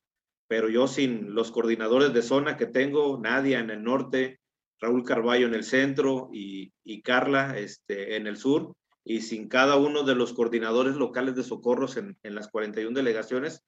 pero 0.48 0.70
yo 0.70 0.88
sin 0.88 1.36
los 1.36 1.52
coordinadores 1.52 2.14
de 2.14 2.22
zona 2.22 2.56
que 2.56 2.66
tengo, 2.66 3.20
Nadia 3.20 3.60
en 3.60 3.70
el 3.70 3.84
norte, 3.84 4.40
Raúl 4.80 5.04
Carballo 5.04 5.48
en 5.48 5.54
el 5.54 5.66
centro 5.66 6.30
y, 6.32 6.72
y 6.86 7.02
Carla 7.02 7.60
este, 7.60 8.16
en 8.16 8.26
el 8.26 8.38
sur, 8.38 8.74
y 9.04 9.20
sin 9.20 9.50
cada 9.50 9.76
uno 9.76 10.04
de 10.04 10.16
los 10.16 10.32
coordinadores 10.32 10.96
locales 10.96 11.36
de 11.36 11.44
socorros 11.44 11.98
en, 11.98 12.18
en 12.24 12.36
las 12.36 12.48
41 12.48 12.96
delegaciones, 12.96 13.66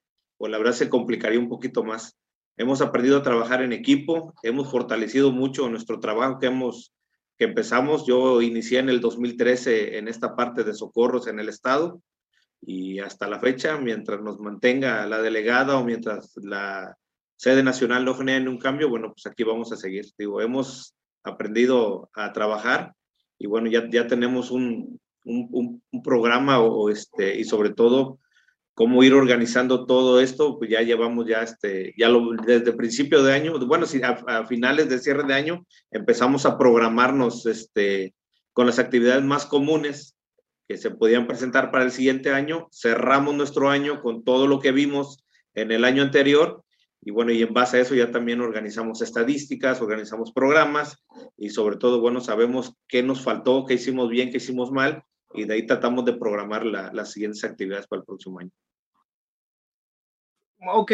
la 0.47 0.57
verdad 0.57 0.73
se 0.73 0.89
complicaría 0.89 1.39
un 1.39 1.49
poquito 1.49 1.83
más. 1.83 2.17
Hemos 2.57 2.81
aprendido 2.81 3.17
a 3.17 3.23
trabajar 3.23 3.61
en 3.61 3.73
equipo, 3.73 4.33
hemos 4.43 4.69
fortalecido 4.69 5.31
mucho 5.31 5.69
nuestro 5.69 5.99
trabajo 5.99 6.39
que 6.39 6.47
hemos 6.47 6.93
que 7.41 7.45
empezamos. 7.45 8.05
Yo 8.05 8.41
inicié 8.43 8.77
en 8.77 8.89
el 8.89 9.01
2013 9.01 9.97
en 9.97 10.07
esta 10.07 10.35
parte 10.35 10.63
de 10.63 10.75
socorros 10.75 11.25
en 11.25 11.39
el 11.39 11.49
estado 11.49 11.99
y 12.61 12.99
hasta 12.99 13.27
la 13.27 13.39
fecha, 13.39 13.77
mientras 13.79 14.21
nos 14.21 14.39
mantenga 14.39 15.07
la 15.07 15.23
delegada 15.23 15.77
o 15.79 15.83
mientras 15.83 16.33
la 16.35 16.95
sede 17.35 17.63
nacional 17.63 18.05
no 18.05 18.13
genere 18.13 18.47
un 18.47 18.59
cambio, 18.59 18.89
bueno, 18.89 19.11
pues 19.13 19.25
aquí 19.25 19.43
vamos 19.43 19.71
a 19.71 19.75
seguir. 19.75 20.05
Digo, 20.19 20.39
hemos 20.39 20.93
aprendido 21.23 22.11
a 22.13 22.31
trabajar 22.31 22.93
y 23.39 23.47
bueno, 23.47 23.71
ya, 23.71 23.89
ya 23.89 24.05
tenemos 24.05 24.51
un, 24.51 24.99
un, 25.25 25.81
un 25.91 26.03
programa 26.03 26.59
o, 26.59 26.91
este, 26.91 27.39
y 27.39 27.43
sobre 27.43 27.71
todo 27.71 28.19
cómo 28.81 29.03
ir 29.03 29.13
organizando 29.13 29.85
todo 29.85 30.19
esto, 30.19 30.57
pues 30.57 30.71
ya 30.71 30.81
llevamos 30.81 31.27
ya 31.27 31.43
este, 31.43 31.93
ya 31.95 32.09
lo, 32.09 32.31
desde 32.31 32.73
principio 32.73 33.21
de 33.21 33.31
año, 33.31 33.59
bueno, 33.67 33.85
si 33.85 34.01
a, 34.01 34.43
finales 34.47 34.89
de 34.89 34.97
cierre 34.97 35.21
de 35.21 35.35
año 35.35 35.67
empezamos 35.91 36.47
a 36.47 36.57
programarnos 36.57 37.45
este, 37.45 38.15
con 38.53 38.65
las 38.65 38.79
actividades 38.79 39.23
más 39.23 39.45
comunes 39.45 40.17
que 40.67 40.77
se 40.77 40.89
podían 40.89 41.27
presentar 41.27 41.69
para 41.69 41.83
el 41.83 41.91
siguiente 41.91 42.31
año, 42.31 42.69
cerramos 42.71 43.35
nuestro 43.35 43.69
año 43.69 44.01
con 44.01 44.23
todo 44.23 44.47
lo 44.47 44.59
que 44.59 44.71
vimos 44.71 45.23
en 45.53 45.71
el 45.71 45.85
año 45.85 46.01
anterior 46.01 46.63
y 47.03 47.11
bueno, 47.11 47.31
y 47.31 47.43
en 47.43 47.53
base 47.53 47.77
a 47.77 47.81
eso 47.81 47.93
ya 47.93 48.09
también 48.09 48.41
organizamos 48.41 49.03
estadísticas, 49.03 49.79
organizamos 49.79 50.31
programas 50.31 50.97
y 51.37 51.51
sobre 51.51 51.77
todo, 51.77 52.01
bueno, 52.01 52.19
sabemos 52.19 52.73
qué 52.87 53.03
nos 53.03 53.21
faltó, 53.21 53.63
qué 53.67 53.75
hicimos 53.75 54.09
bien, 54.09 54.31
qué 54.31 54.37
hicimos 54.37 54.71
mal 54.71 55.03
y 55.35 55.45
de 55.45 55.53
ahí 55.53 55.67
tratamos 55.67 56.03
de 56.03 56.13
programar 56.13 56.65
las 56.65 57.11
siguientes 57.11 57.43
actividades 57.43 57.85
para 57.85 57.99
el 57.99 58.07
próximo 58.07 58.39
año. 58.39 58.49
Ok, 60.67 60.91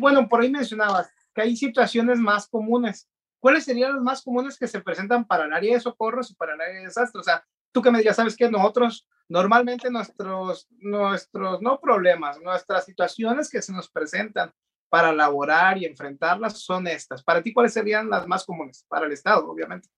bueno, 0.00 0.28
por 0.28 0.40
ahí 0.40 0.50
mencionabas 0.50 1.10
que 1.34 1.42
hay 1.42 1.56
situaciones 1.56 2.18
más 2.18 2.48
comunes. 2.48 3.08
¿Cuáles 3.38 3.64
serían 3.64 3.94
las 3.94 4.02
más 4.02 4.22
comunes 4.22 4.58
que 4.58 4.66
se 4.66 4.80
presentan 4.80 5.26
para 5.26 5.44
el 5.44 5.52
área 5.52 5.74
de 5.74 5.80
socorros 5.80 6.30
y 6.30 6.34
para 6.34 6.54
el 6.54 6.60
área 6.60 6.76
de 6.76 6.86
desastres? 6.86 7.20
O 7.20 7.24
sea, 7.24 7.44
tú 7.72 7.82
que 7.82 7.90
me 7.90 7.98
digas, 7.98 8.16
sabes 8.16 8.36
que 8.36 8.50
nosotros 8.50 9.06
normalmente 9.28 9.90
nuestros, 9.90 10.68
nuestros, 10.78 11.60
no 11.60 11.80
problemas, 11.80 12.40
nuestras 12.40 12.84
situaciones 12.84 13.50
que 13.50 13.62
se 13.62 13.72
nos 13.72 13.90
presentan 13.90 14.52
para 14.88 15.12
laborar 15.12 15.78
y 15.78 15.84
enfrentarlas 15.84 16.60
son 16.60 16.86
estas. 16.86 17.22
Para 17.22 17.42
ti, 17.42 17.52
¿cuáles 17.52 17.72
serían 17.72 18.08
las 18.08 18.26
más 18.26 18.44
comunes? 18.44 18.84
Para 18.88 19.06
el 19.06 19.12
Estado, 19.12 19.48
obviamente. 19.48 19.88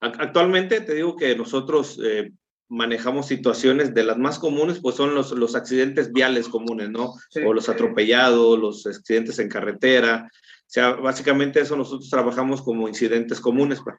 Actualmente 0.00 0.80
te 0.80 0.94
digo 0.94 1.14
que 1.14 1.36
nosotros 1.36 2.00
eh, 2.02 2.32
manejamos 2.70 3.26
situaciones 3.26 3.92
de 3.92 4.04
las 4.04 4.16
más 4.16 4.38
comunes, 4.38 4.78
pues 4.80 4.94
son 4.94 5.14
los, 5.14 5.32
los 5.32 5.56
accidentes 5.56 6.12
viales 6.12 6.48
comunes, 6.48 6.88
¿no? 6.88 7.14
O 7.44 7.52
los 7.52 7.68
atropellados, 7.68 8.58
los 8.58 8.86
accidentes 8.86 9.40
en 9.40 9.48
carretera. 9.48 10.30
O 10.32 10.72
sea, 10.72 10.92
básicamente 10.92 11.60
eso 11.60 11.76
nosotros 11.76 12.08
trabajamos 12.08 12.62
como 12.62 12.88
incidentes 12.88 13.40
comunes. 13.40 13.80
Pues. 13.82 13.96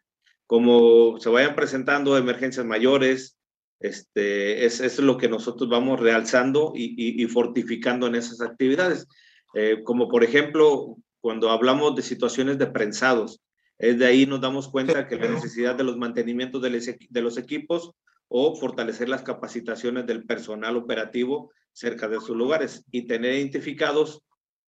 Como 0.47 1.19
se 1.19 1.29
vayan 1.29 1.53
presentando 1.53 2.17
emergencias 2.17 2.65
mayores, 2.65 3.37
este, 3.81 4.65
es, 4.65 4.79
es 4.79 4.99
lo 4.99 5.17
que 5.17 5.27
nosotros 5.27 5.69
vamos 5.69 5.99
realzando 5.99 6.71
y, 6.73 7.21
y, 7.21 7.27
fortificando 7.27 8.07
en 8.07 8.15
esas 8.15 8.39
actividades. 8.39 9.07
Eh, 9.53 9.81
como 9.83 10.07
por 10.07 10.23
ejemplo, 10.23 10.95
cuando 11.19 11.49
hablamos 11.49 11.95
de 11.95 12.03
situaciones 12.03 12.57
de 12.57 12.67
prensados, 12.67 13.41
es 13.77 13.99
de 13.99 14.05
ahí 14.05 14.25
nos 14.25 14.39
damos 14.39 14.69
cuenta 14.69 15.07
que 15.07 15.17
la 15.17 15.27
necesidad 15.27 15.75
de 15.75 15.83
los 15.83 15.97
mantenimientos 15.97 16.61
de, 16.61 17.07
de 17.09 17.21
los 17.21 17.37
equipos 17.37 17.91
o 18.33 18.55
fortalecer 18.55 19.09
las 19.09 19.23
capacitaciones 19.23 20.07
del 20.07 20.25
personal 20.25 20.77
operativo 20.77 21.51
cerca 21.73 22.07
de 22.07 22.21
sus 22.21 22.37
lugares 22.37 22.85
y 22.89 23.05
tener 23.05 23.35
identificados 23.35 24.23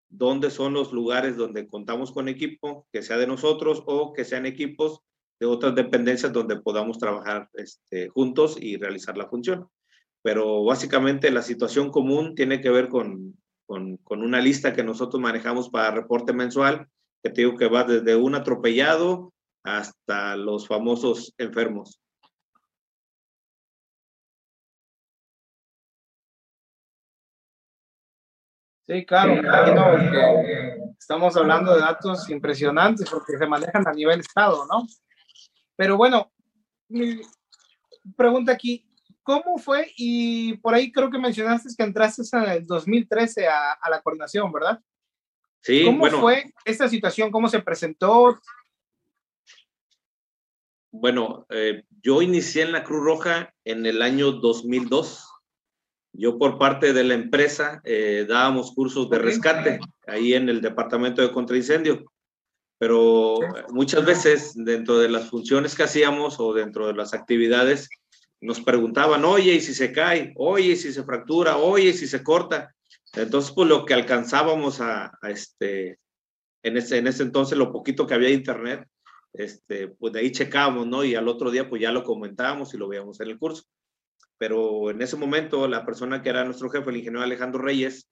dónde 0.09 0.51
son 0.51 0.73
los 0.73 0.91
lugares 0.91 1.37
donde 1.37 1.65
contamos 1.69 2.11
con 2.11 2.27
equipo, 2.27 2.85
que 2.91 3.01
sea 3.01 3.17
de 3.17 3.25
nosotros 3.25 3.81
o 3.85 4.11
que 4.11 4.25
sean 4.25 4.45
equipos 4.45 4.99
de 5.39 5.45
otras 5.45 5.75
dependencias 5.75 6.33
donde 6.33 6.59
podamos 6.59 6.99
trabajar 6.99 7.49
este, 7.53 8.09
juntos 8.09 8.57
y 8.59 8.75
realizar 8.75 9.17
la 9.17 9.29
función. 9.29 9.69
Pero 10.21 10.65
básicamente 10.65 11.31
la 11.31 11.41
situación 11.41 11.89
común 11.89 12.35
tiene 12.35 12.59
que 12.59 12.69
ver 12.69 12.89
con, 12.89 13.37
con, 13.65 13.97
una 14.09 14.41
lista 14.41 14.73
que 14.73 14.83
nosotros 14.83 15.21
manejamos 15.21 15.69
para 15.69 15.91
reporte 15.91 16.33
mensual, 16.33 16.87
que 17.23 17.29
te 17.29 17.41
digo 17.41 17.55
que 17.55 17.69
va 17.69 17.85
desde 17.85 18.17
un 18.17 18.35
atropellado 18.35 19.33
hasta 19.63 20.35
los 20.35 20.67
famosos 20.67 21.33
enfermos. 21.37 22.02
Sí, 28.85 29.05
claro, 29.05 29.35
estamos 30.99 31.37
hablando 31.37 31.73
de 31.73 31.79
datos 31.79 32.29
impresionantes 32.29 33.09
porque 33.09 33.37
se 33.37 33.47
manejan 33.47 33.87
a 33.87 33.93
nivel 33.93 34.19
estado, 34.19 34.65
¿no? 34.65 34.85
Pero 35.77 35.95
bueno, 35.95 36.31
mi 36.89 37.21
pregunta 38.17 38.51
aquí, 38.51 38.85
¿cómo 39.23 39.57
fue? 39.57 39.91
Y 39.95 40.57
por 40.57 40.73
ahí 40.73 40.91
creo 40.91 41.09
que 41.09 41.17
mencionaste 41.17 41.69
que 41.77 41.83
entraste 41.83 42.23
en 42.33 42.43
el 42.43 42.67
2013 42.67 43.47
a, 43.47 43.71
a 43.71 43.89
la 43.89 44.01
coordinación, 44.01 44.51
¿verdad? 44.51 44.79
Sí, 45.61 45.85
¿Cómo 45.85 46.05
fue 46.07 46.53
esta 46.65 46.89
situación? 46.89 47.31
¿Cómo 47.31 47.47
se 47.47 47.61
presentó? 47.61 48.37
Bueno, 50.91 51.45
eh, 51.49 51.85
yo 52.01 52.21
inicié 52.21 52.63
en 52.63 52.73
la 52.73 52.83
Cruz 52.83 53.01
Roja 53.01 53.53
en 53.63 53.85
el 53.85 54.01
año 54.01 54.33
2002 54.33 55.32
yo 56.13 56.37
por 56.37 56.59
parte 56.59 56.93
de 56.93 57.03
la 57.03 57.15
empresa 57.15 57.81
eh, 57.83 58.25
dábamos 58.27 58.71
cursos 58.71 59.09
de 59.09 59.17
rescate 59.17 59.79
ahí 60.05 60.35
en 60.35 60.47
el 60.47 60.61
departamento 60.61 61.21
de 61.23 61.31
contraincendio, 61.31 62.05
pero 62.77 63.39
muchas 63.69 64.05
veces 64.05 64.53
dentro 64.55 64.99
de 64.99 65.09
las 65.09 65.29
funciones 65.29 65.75
que 65.75 65.83
hacíamos 65.83 66.39
o 66.39 66.53
dentro 66.53 66.87
de 66.87 66.93
las 66.93 67.15
actividades 67.15 67.89
nos 68.41 68.61
preguntaban, 68.61 69.25
oye, 69.25 69.55
¿y 69.55 69.61
si 69.61 69.73
se 69.73 69.91
cae? 69.91 70.33
Oye, 70.35 70.73
¿y 70.73 70.75
si 70.75 70.93
se 70.93 71.03
fractura? 71.03 71.57
Oye, 71.57 71.89
¿y 71.89 71.93
si 71.93 72.07
se 72.07 72.21
corta? 72.21 72.75
Entonces, 73.13 73.51
pues 73.55 73.67
lo 73.69 73.85
que 73.85 73.93
alcanzábamos 73.93 74.81
a, 74.81 75.17
este, 75.23 75.97
en 76.61 76.77
ese, 76.77 76.97
en 76.97 77.07
ese 77.07 77.23
entonces, 77.23 77.57
lo 77.57 77.71
poquito 77.71 78.05
que 78.05 78.13
había 78.13 78.27
de 78.27 78.33
internet, 78.33 78.85
este, 79.31 79.87
pues 79.87 80.13
de 80.13 80.19
ahí 80.19 80.31
checábamos, 80.31 80.85
¿no? 80.85 81.05
Y 81.05 81.15
al 81.15 81.27
otro 81.27 81.51
día, 81.51 81.69
pues 81.69 81.81
ya 81.81 81.91
lo 81.91 82.03
comentábamos 82.03 82.73
y 82.73 82.77
lo 82.77 82.89
veíamos 82.89 83.19
en 83.21 83.29
el 83.29 83.39
curso 83.39 83.63
pero 84.37 84.89
en 84.89 85.01
ese 85.01 85.15
momento 85.15 85.67
la 85.67 85.85
persona 85.85 86.21
que 86.21 86.29
era 86.29 86.43
nuestro 86.43 86.69
jefe, 86.69 86.89
el 86.89 86.97
ingeniero 86.97 87.23
Alejandro 87.23 87.61
Reyes, 87.61 88.09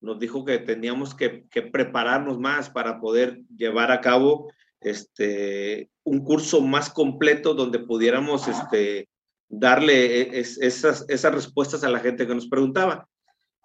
nos 0.00 0.18
dijo 0.18 0.44
que 0.44 0.58
teníamos 0.58 1.14
que, 1.14 1.46
prepararnos 1.72 2.38
más 2.38 2.70
para 2.70 3.00
poder 3.00 3.42
llevar 3.54 3.92
a 3.92 4.00
cabo 4.00 4.52
este, 4.80 5.90
un 6.04 6.24
curso 6.24 6.62
más 6.62 6.90
completo 6.90 7.54
donde 7.54 7.80
pudiéramos 7.80 8.48
este, 8.48 9.08
darle 9.48 10.22
e, 10.22 10.40
esas, 10.40 11.04
esas 11.08 11.34
respuestas 11.34 11.84
a 11.84 11.90
la 11.90 12.00
gente 12.00 12.26
que 12.26 12.34
nos 12.34 12.48
preguntaba. 12.48 13.08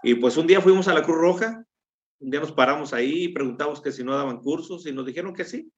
Y 0.04 0.16
pues 0.16 0.36
un 0.38 0.48
día 0.48 0.62
fuimos 0.62 0.88
a 0.88 0.94
la 0.94 1.04
Cruz 1.04 1.18
Roja, 1.18 1.66
un 2.20 2.30
día 2.30 2.42
nos 2.42 2.52
paramos 2.52 2.94
ahí 2.94 3.24
y 3.24 3.30
preguntamos 3.30 3.82
que 3.82 3.92
si 3.92 4.04
no 4.04 4.16
daban 4.16 4.40
cursos 4.40 4.86
y 4.86 4.92
nos 4.92 5.06
dijeron 5.06 5.34
que 5.34 5.46
sí, 5.46 5.72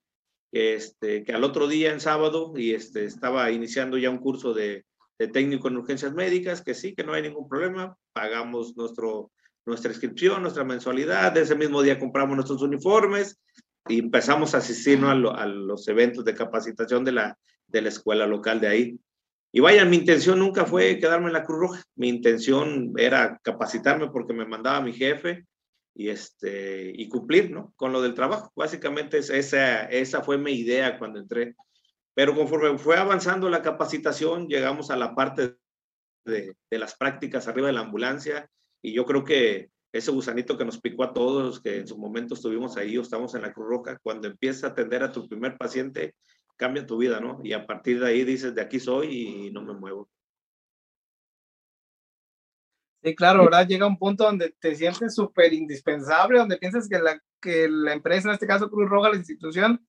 que, 0.52 0.74
este, 0.74 1.24
que 1.24 1.34
al 1.34 1.44
otro 1.44 1.68
día 1.68 1.92
en 1.92 2.00
sábado 2.00 2.54
y 2.56 2.74
este, 2.74 3.06
estaba 3.06 3.52
iniciando 3.52 3.98
ya 3.98 4.10
un 4.10 4.18
curso 4.18 4.54
de, 4.54 4.86
de 5.20 5.28
técnico 5.28 5.68
en 5.68 5.78
urgencias 5.78 6.14
médicas, 6.14 6.62
que 6.62 6.74
sí, 6.74 6.94
que 6.94 7.04
no 7.04 7.14
hay 7.14 7.24
ningún 7.24 7.48
problema, 7.48 7.98
pagamos 8.14 8.76
nuestro, 8.78 9.32
nuestra 9.66 9.92
inscripción, 9.92 10.42
nuestra 10.42 10.64
mensualidad, 10.64 11.36
ese 11.38 11.56
mismo 11.56 11.82
día 11.82 12.00
compramos 12.00 12.36
nuestros 12.36 12.62
uniformes 12.62 13.40
y 13.88 14.00
empezamos 14.00 14.54
a 14.54 14.60
asistir 14.60 15.00
a, 15.04 15.16
los 15.16 15.88
eventos 15.88 16.24
de 16.26 16.36
capacitación 16.36 17.04
de 17.04 17.14
la, 17.14 17.38
de 17.68 17.82
la 17.82 17.90
escuela 17.90 18.28
local 18.28 18.60
de 18.60 18.68
ahí. 18.68 19.00
Y 19.52 19.60
vaya, 19.60 19.86
mi 19.86 19.98
intención 19.98 20.40
nunca 20.40 20.66
fue 20.66 21.00
quedarme 21.00 21.28
en 21.28 21.34
la 21.34 21.44
Cruz 21.44 21.60
Roja, 21.60 21.84
mi 21.96 22.10
intención 22.10 22.94
era 22.98 23.40
capacitarme 23.42 24.10
porque 24.10 24.34
me 24.34 24.46
mandaba 24.46 24.82
mi 24.82 24.94
jefe 24.94 25.46
y, 25.96 26.10
este, 26.10 26.92
y 26.96 27.08
cumplir 27.08 27.50
¿no? 27.50 27.74
con 27.76 27.92
lo 27.92 28.02
del 28.02 28.14
trabajo. 28.14 28.52
Básicamente 28.56 29.18
esa, 29.18 29.86
esa 29.86 30.22
fue 30.22 30.38
mi 30.38 30.52
idea 30.52 31.00
cuando 31.00 31.20
entré 31.20 31.56
pero 32.18 32.34
conforme 32.34 32.76
fue 32.80 32.98
avanzando 32.98 33.48
la 33.48 33.62
capacitación, 33.62 34.48
llegamos 34.48 34.90
a 34.90 34.96
la 34.96 35.14
parte 35.14 35.56
de, 36.26 36.56
las 36.72 36.96
prácticas 36.96 37.48
arriba 37.48 37.68
de 37.68 37.74
la 37.74 37.82
ambulancia 37.82 38.50
y 38.82 38.92
yo 38.92 39.06
creo 39.06 39.24
que 39.24 39.70
ese 39.94 40.10
gusanito 40.10 40.58
que 40.58 40.66
nos 40.66 40.82
picó 40.82 41.04
a 41.04 41.14
todos, 41.14 41.62
que 41.62 41.78
en 41.78 41.88
su 41.88 41.96
momento 41.96 42.34
estuvimos 42.34 42.76
ahí 42.76 42.98
o 42.98 43.04
estamos 43.04 43.36
en 43.36 43.44
la 43.44 43.54
Cruz 43.54 43.68
Roja, 43.68 44.00
cuando 44.02 44.28
empiezas 44.28 44.64
a 44.64 44.68
atender 44.70 45.04
a 45.04 45.12
tu 45.12 45.30
primer 45.30 45.60
paciente, 45.60 46.16
cambia 46.56 46.88
tu 46.88 46.98
vida, 46.98 47.20
¿no? 47.20 47.40
Y 47.44 47.54
a 47.54 47.68
partir 47.68 48.00
de 48.00 48.08
ahí 48.08 48.24
dices, 48.24 48.56
de 48.56 48.62
aquí 48.62 48.80
soy 48.80 49.48
y 49.48 49.52
no 49.52 49.62
me 49.62 49.76
muevo. 49.76 50.10
Sí, 53.04 53.14
claro, 53.14 53.44
¿verdad? 53.44 53.68
Llega 53.68 53.86
un 53.86 54.00
punto 54.00 54.24
donde 54.24 54.56
te 54.60 54.74
sientes 54.74 55.14
súper 55.14 55.54
indispensable, 55.54 56.40
donde 56.40 56.58
piensas 56.58 56.90
que 56.90 56.98
la, 56.98 57.22
que 57.40 57.70
la 57.70 57.94
empresa, 57.94 58.30
en 58.30 58.34
este 58.34 58.48
caso 58.48 58.72
Cruz 58.72 58.90
Roja, 58.90 59.12
la 59.12 59.18
institución, 59.18 59.88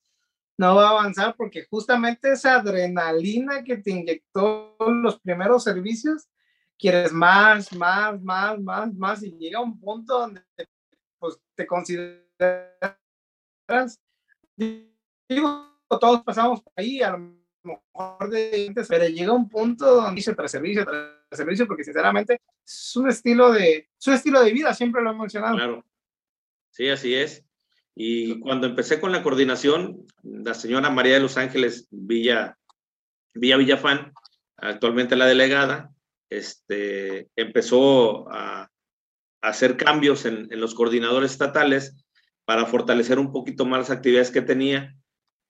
no 0.59 0.75
va 0.75 0.88
a 0.88 0.91
avanzar 0.91 1.37
porque 1.37 1.67
justamente 1.71 2.33
esa 2.33 2.57
adrenalina 2.57 3.62
que 3.62 3.77
te 3.79 3.93
inyectó 3.93 4.77
los 4.81 5.21
primeros 5.21 5.62
servicios, 5.62 6.29
quieres 6.77 7.12
más, 7.12 7.73
más, 7.73 8.21
más, 8.21 8.61
más, 8.61 8.93
más 8.95 9.23
y 9.23 9.31
llega 9.38 9.61
un 9.61 9.79
punto 9.79 10.19
donde 10.19 10.43
pues, 11.19 11.38
te 11.55 11.67
consideras, 11.67 12.21
digo, 15.29 15.81
todos 15.88 16.23
pasamos 16.25 16.61
por 16.62 16.73
ahí, 16.77 17.03
a 17.03 17.12
lo 17.12 17.38
mejor 17.62 18.31
de 18.31 18.73
pero 18.88 19.07
llega 19.07 19.33
un 19.33 19.49
punto 19.49 19.95
donde 19.95 20.17
dice 20.17 20.35
tras 20.35 20.50
servicio, 20.50 20.85
tras 20.85 21.38
servicio, 21.38 21.69
porque 21.69 21.85
sinceramente 21.85 22.41
es 22.67 22.97
un 22.97 23.09
estilo 23.09 23.53
de, 23.53 23.88
es 23.97 24.07
un 24.07 24.15
estilo 24.15 24.43
de 24.43 24.53
vida, 24.53 24.75
siempre 24.75 25.03
lo 25.03 25.12
he 25.12 25.15
mencionado. 25.15 25.55
Claro, 25.55 25.85
sí, 26.71 26.88
así 26.88 27.15
es. 27.15 27.48
Y 28.00 28.38
cuando 28.38 28.69
empecé 28.69 29.00
con 29.00 29.11
la 29.11 29.25
coordinación, 29.25 30.07
la 30.23 30.55
señora 30.55 30.88
María 30.88 31.14
de 31.14 31.21
los 31.21 31.37
Ángeles 31.37 31.88
Villa, 31.90 32.57
Villa 33.35 33.57
Villafán, 33.57 34.12
actualmente 34.57 35.17
la 35.17 35.26
delegada, 35.26 35.90
este, 36.31 37.28
empezó 37.35 38.31
a, 38.31 38.71
hacer 39.40 39.76
cambios 39.76 40.26
en, 40.26 40.49
los 40.61 40.76
coordinadores 40.76 41.33
estatales 41.33 42.05
para 42.45 42.67
fortalecer 42.67 43.19
un 43.19 43.33
poquito 43.33 43.67
más 43.67 43.81
las 43.81 43.90
actividades 43.90 44.31
que 44.31 44.43
tenía. 44.43 44.95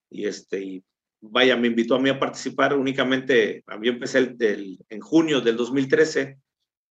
Y, 0.09 0.27
este, 0.27 0.83
vaya, 1.21 1.55
me 1.55 1.67
invitó 1.67 1.97
a 1.97 2.01
mí 2.01 2.09
a 2.09 2.19
participar 2.19 2.73
únicamente, 2.73 3.63
yo 3.83 3.93
empecé 3.93 4.21
el, 4.21 4.79
en 4.89 5.01
junio 5.03 5.43
del 5.43 5.59
2013, 5.59 6.39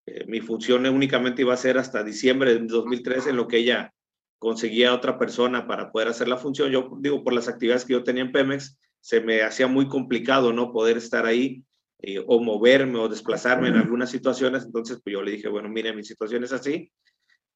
eh, 0.05 0.25
mi 0.27 0.39
función 0.39 0.85
únicamente 0.85 1.41
iba 1.41 1.55
a 1.55 1.57
ser 1.57 1.79
hasta 1.79 2.03
diciembre 2.03 2.53
del 2.53 2.67
2013, 2.67 3.31
en 3.31 3.37
lo 3.37 3.47
que 3.47 3.57
ella 3.57 3.91
conseguía 4.39 4.93
otra 4.93 5.17
persona 5.17 5.67
para 5.67 5.91
poder 5.91 6.09
hacer 6.09 6.27
la 6.27 6.37
función. 6.37 6.71
Yo 6.71 6.97
digo, 6.99 7.23
por 7.23 7.33
las 7.33 7.47
actividades 7.47 7.85
que 7.85 7.93
yo 7.93 8.03
tenía 8.03 8.23
en 8.23 8.31
Pemex, 8.31 8.79
se 9.01 9.21
me 9.21 9.41
hacía 9.41 9.67
muy 9.67 9.87
complicado 9.87 10.53
no 10.53 10.71
poder 10.71 10.97
estar 10.97 11.25
ahí 11.25 11.63
eh, 11.99 12.23
o 12.25 12.39
moverme 12.39 12.99
o 12.99 13.09
desplazarme 13.09 13.69
en 13.69 13.75
algunas 13.75 14.11
situaciones. 14.11 14.65
Entonces, 14.65 14.99
pues 15.03 15.13
yo 15.13 15.21
le 15.21 15.31
dije, 15.31 15.47
bueno, 15.47 15.69
mire, 15.69 15.93
mi 15.93 16.03
situación 16.03 16.43
es 16.43 16.53
así, 16.53 16.91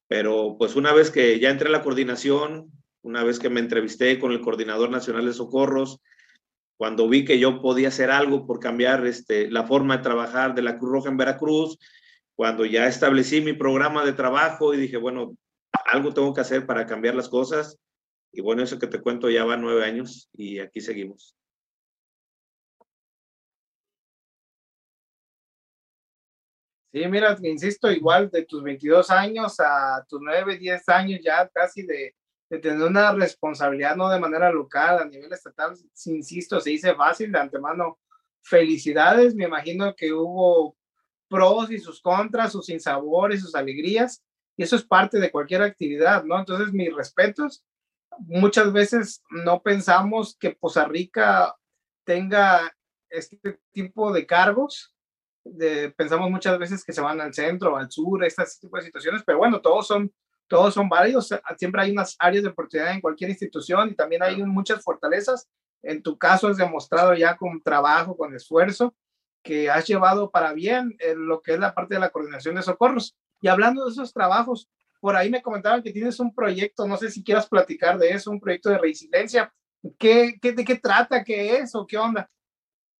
pero 0.08 0.56
pues 0.58 0.76
una 0.76 0.92
vez 0.92 1.10
que 1.10 1.38
ya 1.38 1.50
entré 1.50 1.68
a 1.68 1.72
la 1.72 1.82
coordinación, 1.82 2.70
una 3.02 3.24
vez 3.24 3.38
que 3.38 3.50
me 3.50 3.60
entrevisté 3.60 4.18
con 4.18 4.32
el 4.32 4.40
Coordinador 4.40 4.90
Nacional 4.90 5.26
de 5.26 5.32
Socorros, 5.32 6.00
cuando 6.76 7.08
vi 7.08 7.24
que 7.24 7.38
yo 7.38 7.60
podía 7.60 7.88
hacer 7.88 8.10
algo 8.10 8.46
por 8.46 8.58
cambiar 8.58 9.06
este, 9.06 9.50
la 9.50 9.64
forma 9.64 9.96
de 9.96 10.02
trabajar 10.02 10.54
de 10.54 10.62
la 10.62 10.78
Cruz 10.78 10.92
Roja 10.92 11.10
en 11.10 11.16
Veracruz, 11.16 11.78
cuando 12.34 12.64
ya 12.64 12.88
establecí 12.88 13.40
mi 13.40 13.52
programa 13.52 14.04
de 14.04 14.14
trabajo 14.14 14.74
y 14.74 14.78
dije, 14.78 14.96
bueno, 14.96 15.36
algo 15.86 16.12
tengo 16.12 16.32
que 16.34 16.40
hacer 16.40 16.66
para 16.66 16.86
cambiar 16.86 17.14
las 17.14 17.28
cosas. 17.28 17.78
Y 18.32 18.40
bueno, 18.40 18.62
eso 18.62 18.78
que 18.78 18.86
te 18.86 19.00
cuento 19.00 19.28
ya 19.28 19.44
va 19.44 19.56
nueve 19.56 19.84
años 19.84 20.28
y 20.32 20.58
aquí 20.58 20.80
seguimos. 20.80 21.36
Sí, 26.92 27.06
mira, 27.08 27.36
insisto, 27.42 27.90
igual 27.90 28.30
de 28.30 28.44
tus 28.44 28.62
22 28.62 29.10
años 29.10 29.58
a 29.60 30.04
tus 30.06 30.20
9, 30.20 30.58
10 30.58 30.86
años 30.90 31.20
ya 31.24 31.48
casi 31.48 31.84
de, 31.84 32.14
de 32.50 32.58
tener 32.58 32.86
una 32.86 33.14
responsabilidad, 33.14 33.96
no 33.96 34.10
de 34.10 34.20
manera 34.20 34.52
local, 34.52 34.98
a 34.98 35.04
nivel 35.06 35.32
estatal, 35.32 35.74
insisto, 36.04 36.60
se 36.60 36.68
dice 36.68 36.94
fácil 36.94 37.32
de 37.32 37.38
antemano. 37.38 37.98
Felicidades, 38.42 39.34
me 39.34 39.44
imagino 39.44 39.94
que 39.96 40.12
hubo 40.12 40.76
pros 41.28 41.70
y 41.70 41.78
sus 41.78 42.02
contras, 42.02 42.52
sus 42.52 42.66
sinsabores, 42.66 43.40
sus 43.40 43.54
alegrías, 43.54 44.22
y 44.56 44.62
eso 44.62 44.76
es 44.76 44.84
parte 44.84 45.18
de 45.18 45.30
cualquier 45.30 45.62
actividad, 45.62 46.24
¿no? 46.24 46.38
Entonces, 46.38 46.72
mis 46.72 46.94
respetos. 46.94 47.64
Muchas 48.18 48.72
veces 48.72 49.22
no 49.30 49.62
pensamos 49.62 50.36
que 50.38 50.50
Poza 50.50 50.84
Rica 50.84 51.56
tenga 52.04 52.72
este 53.08 53.60
tipo 53.72 54.12
de 54.12 54.26
cargos. 54.26 54.94
De, 55.44 55.90
pensamos 55.90 56.30
muchas 56.30 56.58
veces 56.58 56.84
que 56.84 56.92
se 56.92 57.00
van 57.00 57.20
al 57.20 57.34
centro, 57.34 57.76
al 57.76 57.90
sur, 57.90 58.24
estas 58.24 58.60
tipo 58.60 58.76
de 58.76 58.84
situaciones, 58.84 59.22
pero 59.26 59.38
bueno, 59.38 59.60
todos 59.60 59.86
son, 59.86 60.12
todos 60.46 60.74
son 60.74 60.88
válidos. 60.88 61.30
Siempre 61.56 61.82
hay 61.82 61.90
unas 61.90 62.16
áreas 62.18 62.44
de 62.44 62.50
oportunidad 62.50 62.92
en 62.92 63.00
cualquier 63.00 63.30
institución 63.30 63.90
y 63.90 63.94
también 63.94 64.22
hay 64.22 64.42
muchas 64.44 64.82
fortalezas. 64.84 65.48
En 65.82 66.02
tu 66.02 66.16
caso 66.18 66.50
es 66.50 66.58
demostrado 66.58 67.14
ya 67.14 67.36
con 67.36 67.60
trabajo, 67.62 68.16
con 68.16 68.34
esfuerzo, 68.34 68.94
que 69.42 69.68
has 69.70 69.86
llevado 69.86 70.30
para 70.30 70.52
bien 70.52 70.94
en 71.00 71.26
lo 71.26 71.40
que 71.40 71.54
es 71.54 71.58
la 71.58 71.74
parte 71.74 71.94
de 71.94 72.00
la 72.00 72.10
coordinación 72.10 72.54
de 72.54 72.62
socorros. 72.62 73.16
Y 73.42 73.48
hablando 73.48 73.84
de 73.84 73.90
esos 73.90 74.12
trabajos, 74.14 74.70
por 75.00 75.16
ahí 75.16 75.28
me 75.28 75.42
comentaban 75.42 75.82
que 75.82 75.92
tienes 75.92 76.18
un 76.20 76.32
proyecto, 76.32 76.86
no 76.86 76.96
sé 76.96 77.10
si 77.10 77.24
quieras 77.24 77.48
platicar 77.48 77.98
de 77.98 78.10
eso, 78.10 78.30
un 78.30 78.40
proyecto 78.40 78.70
de 78.70 78.78
resiliencia. 78.78 79.52
¿Qué, 79.98 80.38
qué, 80.40 80.52
¿De 80.52 80.64
qué 80.64 80.76
trata? 80.76 81.24
¿Qué 81.24 81.56
es 81.56 81.74
o 81.74 81.84
qué 81.84 81.98
onda? 81.98 82.30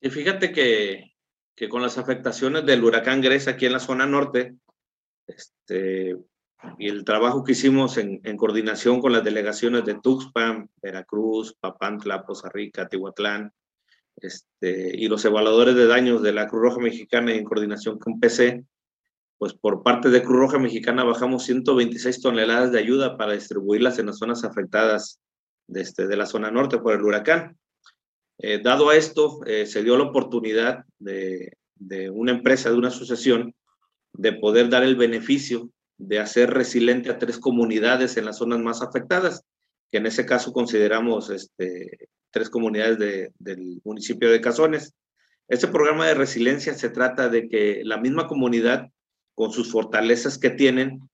Y 0.01 0.11
fíjate 0.11 0.51
que, 0.51 1.15
que 1.55 1.69
con 1.69 1.81
las 1.81 1.97
afectaciones 1.97 2.67
del 2.67 2.83
huracán 2.83 3.21
Grecia 3.21 3.53
aquí 3.53 3.67
en 3.67 3.73
la 3.73 3.79
zona 3.79 4.05
norte, 4.05 4.57
este, 5.29 6.17
y 6.77 6.89
el 6.89 7.05
trabajo 7.05 7.45
que 7.45 7.53
hicimos 7.53 7.97
en, 7.99 8.21
en, 8.25 8.37
coordinación 8.37 9.01
con 9.01 9.13
las 9.13 9.23
delegaciones 9.23 9.85
de 9.85 9.95
Tuxpan, 9.95 10.69
Veracruz, 10.83 11.55
Papantla, 11.61 12.27
Poza 12.27 12.49
Rica, 12.49 12.89
Tihuatlán, 12.89 13.53
este, 14.17 14.97
y 14.97 15.07
los 15.07 15.25
evaluadores 15.25 15.77
de 15.77 15.87
daños 15.87 16.21
de 16.21 16.33
la 16.33 16.49
Cruz 16.49 16.63
Roja 16.63 16.81
Mexicana 16.81 17.33
en 17.33 17.45
coordinación 17.45 18.01
con 18.01 18.19
PC, 18.19 18.65
pues 19.43 19.55
por 19.55 19.83
parte 19.83 20.09
de 20.09 20.23
Cruz 20.23 20.39
Roja 20.39 20.61
Mexicana 20.61 21.03
bajamos 21.03 21.43
126 21.47 22.21
toneladas 22.21 22.71
de 22.71 22.79
ayuda 22.79 23.17
para 23.17 23.33
distribuirlas 23.33 23.99
en 23.99 24.07
las 24.07 24.19
zonas 24.19 24.45
afectadas 24.45 25.19
de, 25.67 25.81
este, 25.81 26.07
de 26.07 26.17
la 26.17 26.27
zona 26.27 26.53
norte 26.53 26.79
por 26.79 26.95
el 26.95 27.03
huracán. 27.03 27.59
Eh, 28.39 28.61
dado 28.63 28.91
a 28.91 28.95
esto, 28.95 29.41
eh, 29.45 29.67
se 29.67 29.83
dio 29.83 29.97
la 29.97 30.05
oportunidad 30.05 30.85
de, 31.01 31.55
de, 31.75 32.09
una 32.09 32.31
empresa, 32.31 32.71
de 32.71 32.77
una 32.77 32.87
asociación, 32.87 33.53
de 34.13 34.33
poder 34.33 34.69
dar 34.69 34.85
el 34.85 34.95
beneficio 34.95 35.71
de 35.99 36.21
hacer 36.21 36.51
resiliente 36.51 37.11
a 37.11 37.19
tres 37.19 37.37
comunidades 37.39 38.17
en 38.17 38.27
las 38.27 38.39
zonas 38.39 38.61
más 38.61 38.81
afectadas, 38.81 39.43
que 39.91 39.99
en 39.99 40.07
ese 40.07 40.25
caso 40.25 40.53
consideramos 40.53 41.31
este, 41.31 42.11
tres 42.31 42.49
comunidades 42.49 42.97
de, 42.97 43.33
del 43.41 43.81
municipio 43.83 44.31
de 44.31 44.41
Cazones. 44.41 44.95
Este 45.49 45.67
programa 45.67 46.07
de 46.07 46.15
resiliencia 46.15 46.75
se 46.75 46.91
trata 46.91 47.29
de 47.29 47.49
que 47.49 47.81
la 47.83 47.97
misma 47.97 48.29
comunidad 48.29 48.87
con 49.35 49.53
sus 49.53 49.71
fortalezas 49.71 50.39
que 50.39 50.51
tienen, 50.51 51.09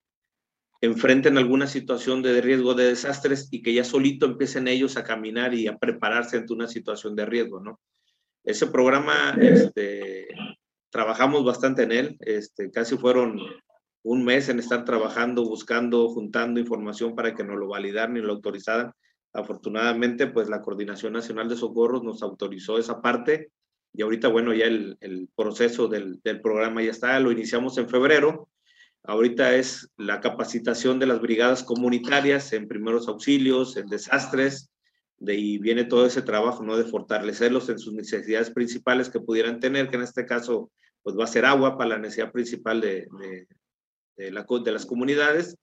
enfrenten 0.80 1.38
alguna 1.38 1.66
situación 1.66 2.22
de 2.22 2.40
riesgo 2.40 2.74
de 2.74 2.88
desastres 2.88 3.48
y 3.50 3.62
que 3.62 3.74
ya 3.74 3.84
solito 3.84 4.26
empiecen 4.26 4.68
ellos 4.68 4.96
a 4.96 5.04
caminar 5.04 5.54
y 5.54 5.66
a 5.66 5.76
prepararse 5.76 6.36
ante 6.36 6.52
una 6.52 6.68
situación 6.68 7.16
de 7.16 7.26
riesgo, 7.26 7.60
¿no? 7.60 7.80
Ese 8.44 8.66
programa, 8.68 9.36
este, 9.40 10.28
trabajamos 10.90 11.44
bastante 11.44 11.82
en 11.82 11.92
él, 11.92 12.16
este, 12.20 12.70
casi 12.70 12.96
fueron 12.96 13.40
un 14.02 14.24
mes 14.24 14.48
en 14.48 14.58
estar 14.58 14.84
trabajando, 14.84 15.44
buscando, 15.44 16.08
juntando 16.08 16.60
información 16.60 17.14
para 17.14 17.34
que 17.34 17.44
nos 17.44 17.58
lo 17.58 17.68
validaran 17.68 18.16
y 18.16 18.20
lo 18.20 18.32
autorizaran. 18.32 18.92
Afortunadamente, 19.32 20.28
pues 20.28 20.48
la 20.48 20.62
Coordinación 20.62 21.12
Nacional 21.12 21.48
de 21.48 21.56
Socorros 21.56 22.02
nos 22.02 22.22
autorizó 22.22 22.78
esa 22.78 23.02
parte 23.02 23.50
y 23.98 24.02
ahorita, 24.02 24.28
bueno, 24.28 24.54
ya 24.54 24.66
el, 24.66 24.96
el 25.00 25.28
proceso 25.34 25.88
del, 25.88 26.20
del, 26.22 26.40
programa 26.40 26.80
ya 26.80 26.92
está, 26.92 27.18
lo 27.18 27.32
iniciamos 27.32 27.78
en 27.78 27.88
febrero. 27.88 28.48
Ahorita 29.02 29.56
es 29.56 29.90
la 29.96 30.20
capacitación 30.20 31.00
de 31.00 31.06
las 31.06 31.20
brigadas 31.20 31.64
comunitarias 31.64 32.52
en 32.52 32.68
primeros 32.68 33.08
auxilios, 33.08 33.76
en 33.76 33.88
desastres, 33.88 34.70
de 35.16 35.32
ahí 35.32 35.58
viene 35.58 35.82
todo 35.82 36.06
ese 36.06 36.22
trabajo, 36.22 36.62
¿no? 36.62 36.76
De 36.76 36.84
fortalecerlos 36.84 37.68
en 37.70 37.80
sus 37.80 37.92
necesidades 37.92 38.50
principales 38.52 39.10
que 39.10 39.18
pudieran 39.18 39.58
tener, 39.58 39.88
que 39.88 39.96
en 39.96 40.02
este 40.02 40.26
caso, 40.26 40.70
pues 41.02 41.18
va 41.18 41.24
a 41.24 41.26
ser 41.26 41.44
agua 41.44 41.76
para 41.76 41.90
la 41.90 41.98
necesidad 41.98 42.30
principal 42.30 42.80
de, 42.80 43.08
de, 44.16 44.30
la, 44.30 44.46
de 44.48 44.72
las 44.72 44.86
comunidades 44.86 45.56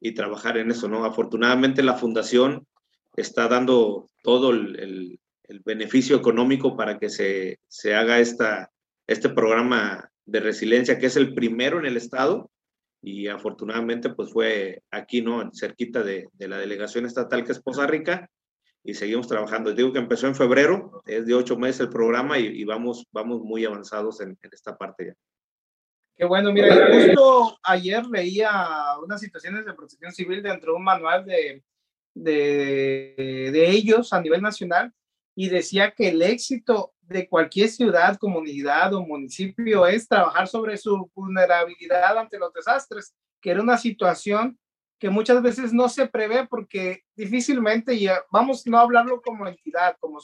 y 0.00 0.12
trabajar 0.12 0.58
en 0.58 0.70
eso, 0.70 0.86
¿no? 0.86 1.04
Afortunadamente 1.04 1.82
la 1.82 1.96
fundación 1.96 2.68
está 3.16 3.48
dando 3.48 4.06
todo 4.22 4.50
el 4.52 5.18
el 5.50 5.60
beneficio 5.64 6.16
económico 6.16 6.76
para 6.76 6.98
que 6.98 7.10
se, 7.10 7.58
se 7.66 7.94
haga 7.94 8.20
esta, 8.20 8.70
este 9.08 9.28
programa 9.28 10.08
de 10.24 10.38
resiliencia, 10.38 10.98
que 10.98 11.06
es 11.06 11.16
el 11.16 11.34
primero 11.34 11.80
en 11.80 11.86
el 11.86 11.96
estado, 11.96 12.50
y 13.02 13.26
afortunadamente 13.26 14.10
pues 14.10 14.32
fue 14.32 14.82
aquí, 14.92 15.22
¿no? 15.22 15.50
Cerquita 15.52 16.02
de, 16.04 16.28
de 16.32 16.48
la 16.48 16.58
delegación 16.58 17.04
estatal 17.04 17.44
que 17.44 17.52
es 17.52 17.60
Poza 17.60 17.86
Rica, 17.86 18.30
y 18.84 18.94
seguimos 18.94 19.26
trabajando. 19.26 19.74
Digo 19.74 19.92
que 19.92 19.98
empezó 19.98 20.28
en 20.28 20.36
febrero, 20.36 21.02
es 21.04 21.26
de 21.26 21.34
ocho 21.34 21.56
meses 21.56 21.80
el 21.80 21.88
programa 21.90 22.38
y, 22.38 22.46
y 22.46 22.64
vamos, 22.64 23.06
vamos 23.10 23.42
muy 23.42 23.64
avanzados 23.64 24.20
en, 24.20 24.30
en, 24.40 24.50
esta 24.52 24.76
parte 24.76 25.06
ya. 25.06 25.14
Qué 26.16 26.26
bueno, 26.26 26.52
mira, 26.52 26.88
justo 26.92 27.58
ayer 27.64 28.06
leía 28.06 28.50
unas 29.02 29.20
situaciones 29.20 29.64
de 29.64 29.72
protección 29.72 30.12
civil 30.12 30.42
dentro 30.42 30.72
de 30.72 30.76
un 30.76 30.84
manual 30.84 31.24
de, 31.24 31.64
de, 32.14 33.50
de 33.52 33.70
ellos 33.70 34.12
a 34.12 34.20
nivel 34.20 34.42
nacional 34.42 34.92
y 35.34 35.48
decía 35.48 35.92
que 35.92 36.08
el 36.08 36.22
éxito 36.22 36.92
de 37.00 37.28
cualquier 37.28 37.68
ciudad, 37.68 38.16
comunidad 38.18 38.94
o 38.94 39.02
municipio 39.02 39.86
es 39.86 40.06
trabajar 40.08 40.46
sobre 40.46 40.76
su 40.76 41.10
vulnerabilidad 41.14 42.18
ante 42.18 42.38
los 42.38 42.52
desastres, 42.52 43.14
que 43.40 43.50
era 43.50 43.62
una 43.62 43.78
situación 43.78 44.58
que 44.98 45.10
muchas 45.10 45.42
veces 45.42 45.72
no 45.72 45.88
se 45.88 46.06
prevé 46.06 46.46
porque 46.46 47.02
difícilmente, 47.16 47.94
y 47.94 48.06
vamos 48.30 48.66
no 48.66 48.78
hablarlo 48.78 49.22
como 49.22 49.46
entidad, 49.46 49.96
como, 49.98 50.18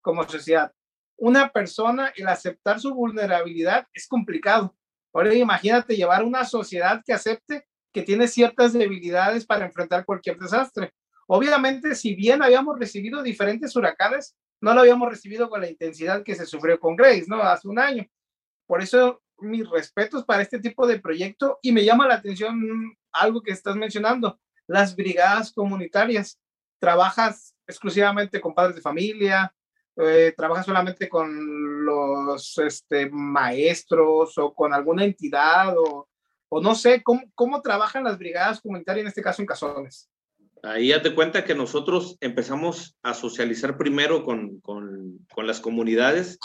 como 0.00 0.22
sociedad, 0.28 0.72
una 1.16 1.48
persona, 1.50 2.12
el 2.16 2.28
aceptar 2.28 2.80
su 2.80 2.94
vulnerabilidad 2.94 3.86
es 3.92 4.06
complicado. 4.06 4.74
Ahora 5.12 5.34
imagínate 5.34 5.96
llevar 5.96 6.24
una 6.24 6.44
sociedad 6.44 7.02
que 7.04 7.12
acepte 7.12 7.66
que 7.92 8.02
tiene 8.02 8.26
ciertas 8.26 8.72
debilidades 8.72 9.46
para 9.46 9.66
enfrentar 9.66 10.04
cualquier 10.04 10.38
desastre. 10.38 10.92
Obviamente, 11.26 11.94
si 11.94 12.14
bien 12.14 12.42
habíamos 12.42 12.78
recibido 12.78 13.22
diferentes 13.22 13.74
huracanes, 13.76 14.36
no 14.60 14.74
lo 14.74 14.80
habíamos 14.80 15.08
recibido 15.08 15.48
con 15.48 15.60
la 15.60 15.70
intensidad 15.70 16.22
que 16.22 16.34
se 16.34 16.46
sufrió 16.46 16.78
con 16.78 16.96
Grace, 16.96 17.24
¿no? 17.26 17.42
Hace 17.42 17.68
un 17.68 17.78
año. 17.78 18.06
Por 18.66 18.82
eso, 18.82 19.22
mis 19.38 19.68
respetos 19.68 20.24
para 20.24 20.42
este 20.42 20.58
tipo 20.58 20.86
de 20.86 21.00
proyecto 21.00 21.58
y 21.62 21.72
me 21.72 21.84
llama 21.84 22.06
la 22.08 22.14
atención 22.14 22.96
algo 23.12 23.42
que 23.42 23.52
estás 23.52 23.76
mencionando, 23.76 24.40
las 24.66 24.96
brigadas 24.96 25.52
comunitarias. 25.52 26.40
Trabajas 26.78 27.54
exclusivamente 27.66 28.40
con 28.40 28.54
padres 28.54 28.76
de 28.76 28.82
familia, 28.82 29.54
eh, 29.96 30.34
trabajas 30.36 30.66
solamente 30.66 31.08
con 31.08 31.84
los 31.84 32.58
este, 32.58 33.08
maestros 33.10 34.36
o 34.38 34.52
con 34.52 34.74
alguna 34.74 35.04
entidad 35.04 35.74
o, 35.78 36.08
o 36.48 36.60
no 36.60 36.74
sé, 36.74 37.02
¿cómo, 37.02 37.22
cómo 37.34 37.62
trabajan 37.62 38.04
las 38.04 38.18
brigadas 38.18 38.60
comunitarias, 38.60 39.02
en 39.02 39.08
este 39.08 39.22
caso 39.22 39.42
en 39.42 39.46
Cazones? 39.46 40.10
Ahí 40.64 40.88
ya 40.88 41.02
te 41.02 41.14
cuenta 41.14 41.44
que 41.44 41.54
nosotros 41.54 42.16
empezamos 42.20 42.96
a 43.02 43.14
socializar 43.14 43.76
primero 43.76 44.24
con, 44.24 44.60
con, 44.60 45.18
con 45.32 45.46
las 45.46 45.60
comunidades, 45.60 46.38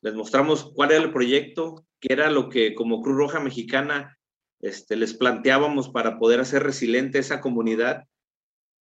les 0.00 0.14
mostramos 0.14 0.72
cuál 0.74 0.92
era 0.92 1.04
el 1.04 1.12
proyecto, 1.12 1.84
qué 2.00 2.12
era 2.12 2.30
lo 2.30 2.48
que 2.48 2.74
como 2.74 3.02
Cruz 3.02 3.16
Roja 3.16 3.40
Mexicana 3.40 4.16
este, 4.60 4.96
les 4.96 5.14
planteábamos 5.14 5.88
para 5.88 6.18
poder 6.18 6.40
hacer 6.40 6.62
resiliente 6.62 7.18
esa 7.18 7.40
comunidad 7.40 8.04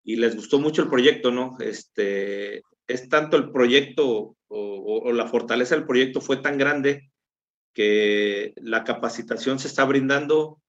y 0.03 0.15
les 0.15 0.35
gustó 0.35 0.59
mucho 0.59 0.81
el 0.81 0.89
proyecto, 0.89 1.31
¿no? 1.31 1.57
Este, 1.59 2.63
es 2.87 3.09
tanto 3.09 3.37
el 3.37 3.51
proyecto 3.51 4.35
o, 4.47 5.11
la 5.11 5.27
fortaleza 5.27 5.75
del 5.75 5.85
proyecto 5.85 6.21
fue 6.21 6.37
tan 6.37 6.57
grande 6.57 7.11
que 7.73 8.53
la 8.57 8.83
capacitación 8.83 9.59
se 9.59 9.67
está 9.67 9.83
brindando 9.85 10.61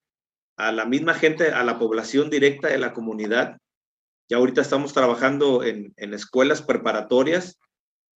a 0.57 0.73
la 0.73 0.85
misma 0.85 1.15
gente, 1.15 1.51
a 1.51 1.63
la 1.65 1.79
población 1.79 2.31
directa 2.31 2.69
de 2.69 2.79
la 2.79 2.93
comunidad. 2.93 3.59
Ya 4.29 4.37
ahorita 4.37 4.61
estamos 4.61 4.93
trabajando 4.93 5.65
en, 5.65 5.93
en 5.97 6.15
escuelas 6.15 6.63
preparatorias 6.63 7.59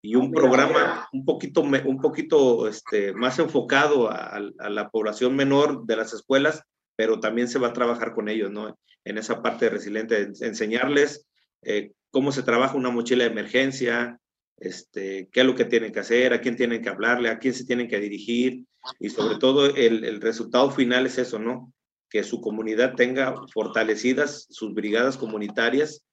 y 0.01 0.15
un 0.15 0.31
programa 0.31 1.07
un 1.13 1.25
poquito, 1.25 1.61
un 1.61 2.01
poquito 2.01 2.67
este, 2.67 3.13
más 3.13 3.39
enfocado 3.39 4.09
a, 4.09 4.39
a, 4.59 4.69
la 4.69 4.89
población 4.89 5.35
menor 5.35 5.85
de 5.85 5.95
las 5.95 6.13
escuelas 6.13 6.63
pero 7.01 7.19
también 7.19 7.47
se 7.47 7.57
va 7.57 7.69
a 7.69 7.73
trabajar 7.73 8.13
con 8.13 8.29
ellos, 8.29 8.51
¿no? 8.51 8.77
En 9.03 9.17
esa 9.17 9.41
parte 9.41 9.69
resiliente, 9.69 10.31
enseñarles 10.41 11.27
eh, 11.63 11.93
cómo 12.11 12.31
se 12.31 12.43
trabaja 12.43 12.77
una 12.77 12.91
mochila 12.91 13.23
de 13.23 13.31
emergencia, 13.31 14.19
este, 14.57 15.27
qué 15.31 15.39
es 15.39 15.45
lo 15.47 15.55
que 15.55 15.65
tienen 15.65 15.91
que 15.91 16.01
hacer, 16.01 16.31
a 16.31 16.41
quién 16.41 16.55
tienen 16.55 16.79
que 16.83 16.89
hablarle, 16.89 17.29
a 17.29 17.39
quién 17.39 17.55
se 17.55 17.65
tienen 17.65 17.87
que 17.87 17.99
dirigir 17.99 18.65
y 18.99 19.09
sobre 19.09 19.39
todo 19.39 19.65
el, 19.75 20.03
el 20.03 20.21
resultado 20.21 20.69
final 20.69 21.07
es 21.07 21.17
eso, 21.17 21.39
¿no? 21.39 21.73
Que 22.11 22.23
su 22.23 22.41
comunidad 22.41 22.93
tenga 22.95 23.33
fortalecidas 23.51 24.45
sus 24.51 24.73
brigadas 24.75 25.17
comunitarias 25.17 26.03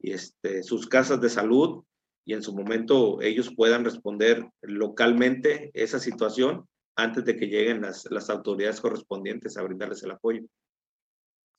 y 0.00 0.12
este, 0.12 0.62
sus 0.62 0.86
casas 0.86 1.20
de 1.20 1.30
salud 1.30 1.82
y 2.24 2.34
en 2.34 2.42
su 2.42 2.54
momento 2.54 3.20
ellos 3.22 3.52
puedan 3.56 3.84
responder 3.84 4.46
localmente 4.60 5.70
esa 5.72 5.98
situación 5.98 6.68
antes 6.94 7.24
de 7.24 7.36
que 7.36 7.46
lleguen 7.46 7.80
las, 7.80 8.04
las 8.10 8.28
autoridades 8.28 8.80
correspondientes 8.80 9.56
a 9.56 9.62
brindarles 9.62 10.02
el 10.02 10.10
apoyo. 10.10 10.42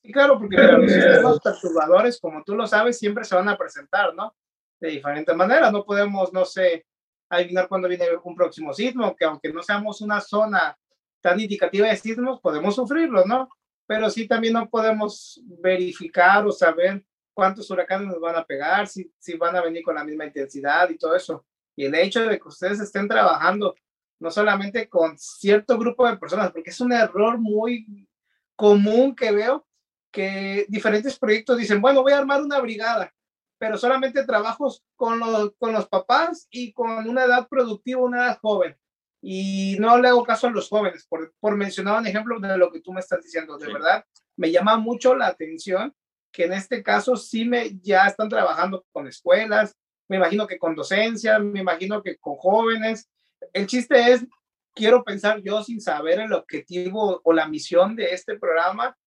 Sí, 0.04 0.12
claro, 0.12 0.38
porque 0.38 0.58
los 0.58 0.92
sistemas 0.92 1.40
perturbadores, 1.40 2.20
como 2.20 2.44
tú 2.44 2.56
lo 2.56 2.68
sabes, 2.68 3.00
siempre 3.00 3.24
se 3.26 3.36
van 3.36 3.50
a 3.50 3.58
presentar, 3.58 4.14
¿no? 4.14 4.36
De 4.80 4.90
diferentes 4.90 5.36
maneras. 5.36 5.72
No 5.72 5.84
podemos, 5.84 6.32
no 6.32 6.46
sé, 6.46 6.86
adivinar 7.30 7.68
cuándo 7.68 7.88
viene 7.88 8.06
un 8.24 8.36
próximo 8.36 8.74
sismo, 8.74 9.16
que 9.16 9.26
aunque 9.26 9.52
no 9.52 9.62
seamos 9.62 10.02
una 10.02 10.22
zona 10.22 10.78
tan 11.22 11.40
indicativa 11.40 11.88
de 11.88 11.98
sismos, 11.98 12.40
podemos 12.40 12.76
sufrirlo, 12.76 13.26
¿no? 13.26 13.50
Pero 13.90 14.08
sí 14.12 14.28
también 14.28 14.54
no 14.54 14.70
podemos 14.70 15.42
verificar 15.44 16.46
o 16.46 16.52
saber 16.52 17.04
cuántos 17.34 17.72
huracanes 17.72 18.08
nos 18.08 18.20
van 18.20 18.36
a 18.36 18.46
pegar, 18.46 18.86
si, 18.86 19.12
si 19.18 19.36
van 19.36 19.56
a 19.56 19.64
venir 19.64 19.82
con 19.82 19.96
la 19.96 20.04
misma 20.04 20.26
intensidad 20.26 20.88
y 20.92 20.98
todo 20.98 21.16
eso. 21.16 21.44
Y 21.76 21.86
el 21.86 21.96
hecho 21.96 22.22
de 22.22 22.40
que 22.40 22.48
ustedes 22.48 22.80
estén 22.80 23.08
trabajando 23.08 23.74
no 24.20 24.30
solamente 24.30 24.88
con 24.88 25.18
cierto 25.18 25.76
grupo 25.80 26.08
de 26.08 26.18
personas, 26.18 26.52
porque 26.52 26.70
es 26.70 26.80
un 26.82 26.94
error 26.94 27.40
muy 27.40 28.08
común 28.56 29.16
que 29.16 29.32
veo 29.32 29.66
que 30.12 30.68
diferentes 30.70 31.18
proyectos 31.18 31.58
dicen, 31.58 31.82
bueno, 31.82 32.04
voy 32.04 32.12
a 32.12 32.20
armar 32.20 32.44
una 32.44 32.60
brigada, 32.60 33.12
pero 33.58 33.76
solamente 33.76 34.24
trabajos 34.24 34.84
con 34.96 35.18
los, 35.18 35.54
con 35.58 35.74
los 35.74 35.88
papás 35.88 36.48
y 36.52 36.74
con 36.74 37.10
una 37.10 37.24
edad 37.24 37.48
productiva, 37.48 38.04
una 38.04 38.26
edad 38.26 38.40
joven. 38.40 38.78
Y 39.22 39.76
no 39.80 40.00
le 40.00 40.08
hago 40.08 40.24
caso 40.24 40.48
a 40.48 40.52
los 40.52 40.70
jóvenes, 40.70 41.06
por, 41.08 41.34
por 41.40 41.56
mencionar 41.56 42.00
un 42.00 42.08
ejemplo 42.08 42.40
de 42.40 42.58
lo 42.58 42.72
que 42.72 42.82
tú 42.82 42.94
me 42.94 43.02
estás 43.02 43.22
diciendo. 43.24 43.58
De 43.58 43.66
sí. 43.66 43.74
verdad, 43.74 44.06
me 44.38 44.52
llama 44.52 44.78
mucho 44.78 45.16
la 45.16 45.28
atención 45.28 45.94
que 46.32 46.46
en 46.46 46.54
este 46.54 46.84
caso 46.84 47.16
sí 47.16 47.46
me 47.46 47.78
ya 47.82 48.06
están 48.06 48.30
trabajando 48.30 48.86
con 48.92 49.08
escuelas, 49.08 49.76
me 50.08 50.18
imagino 50.18 50.48
que 50.48 50.58
con 50.58 50.76
docencia, 50.76 51.40
me 51.40 51.60
imagino 51.60 52.02
que 52.02 52.18
con 52.18 52.36
jóvenes, 52.36 53.10
el 53.54 53.68
chiste 53.68 54.12
es, 54.12 54.26
quiero 54.74 55.04
pensar 55.04 55.42
yo 55.42 55.64
sin 55.64 55.82
saber 55.82 56.20
el 56.20 56.34
objetivo 56.34 57.22
o 57.24 57.34
la 57.34 57.48
misión 57.48 57.96
de 57.96 58.14
este 58.14 58.38
programa, 58.38 58.98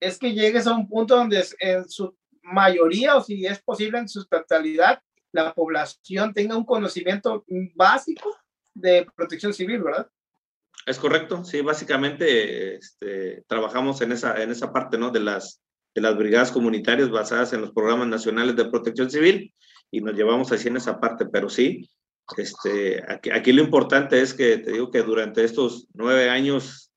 es 0.00 0.18
que 0.18 0.32
llegues 0.32 0.66
a 0.66 0.74
un 0.74 0.88
punto 0.88 1.16
donde 1.16 1.44
en 1.60 1.88
su 1.88 2.16
mayoría 2.42 3.16
o 3.16 3.22
si 3.22 3.46
es 3.46 3.62
posible 3.62 3.98
en 3.98 4.08
su 4.08 4.24
totalidad, 4.26 5.00
la 5.32 5.52
población 5.54 6.32
tenga 6.32 6.56
un 6.56 6.64
conocimiento 6.64 7.44
básico 7.74 8.34
de 8.76 9.06
protección 9.16 9.54
civil, 9.54 9.82
¿verdad? 9.82 10.08
Es 10.84 10.98
correcto, 10.98 11.44
sí, 11.44 11.62
básicamente 11.62 12.76
este, 12.76 13.42
trabajamos 13.46 14.00
en 14.02 14.12
esa, 14.12 14.40
en 14.42 14.50
esa 14.50 14.72
parte, 14.72 14.98
¿no? 14.98 15.10
De 15.10 15.20
las, 15.20 15.62
de 15.94 16.02
las 16.02 16.16
brigadas 16.16 16.52
comunitarias 16.52 17.10
basadas 17.10 17.52
en 17.52 17.62
los 17.62 17.72
programas 17.72 18.06
nacionales 18.06 18.54
de 18.54 18.66
protección 18.66 19.10
civil 19.10 19.52
y 19.90 20.00
nos 20.00 20.14
llevamos 20.14 20.52
así 20.52 20.68
en 20.68 20.76
esa 20.76 21.00
parte, 21.00 21.26
pero 21.26 21.48
sí, 21.48 21.88
este, 22.36 23.02
aquí, 23.08 23.52
lo 23.52 23.62
importante 23.62 24.20
es 24.20 24.34
que 24.34 24.58
te 24.58 24.72
digo 24.72 24.90
que 24.90 25.02
durante 25.02 25.44
estos 25.44 25.86
nueve 25.94 26.28
años 26.28 26.92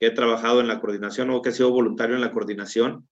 que 0.00 0.06
he 0.06 0.10
trabajado 0.10 0.60
en 0.60 0.68
la 0.68 0.80
coordinación 0.80 1.30
o 1.30 1.42
que 1.42 1.50
he 1.50 1.52
sido 1.52 1.70
voluntario 1.70 2.14
en 2.14 2.20
la 2.20 2.32
coordinación, 2.32 3.08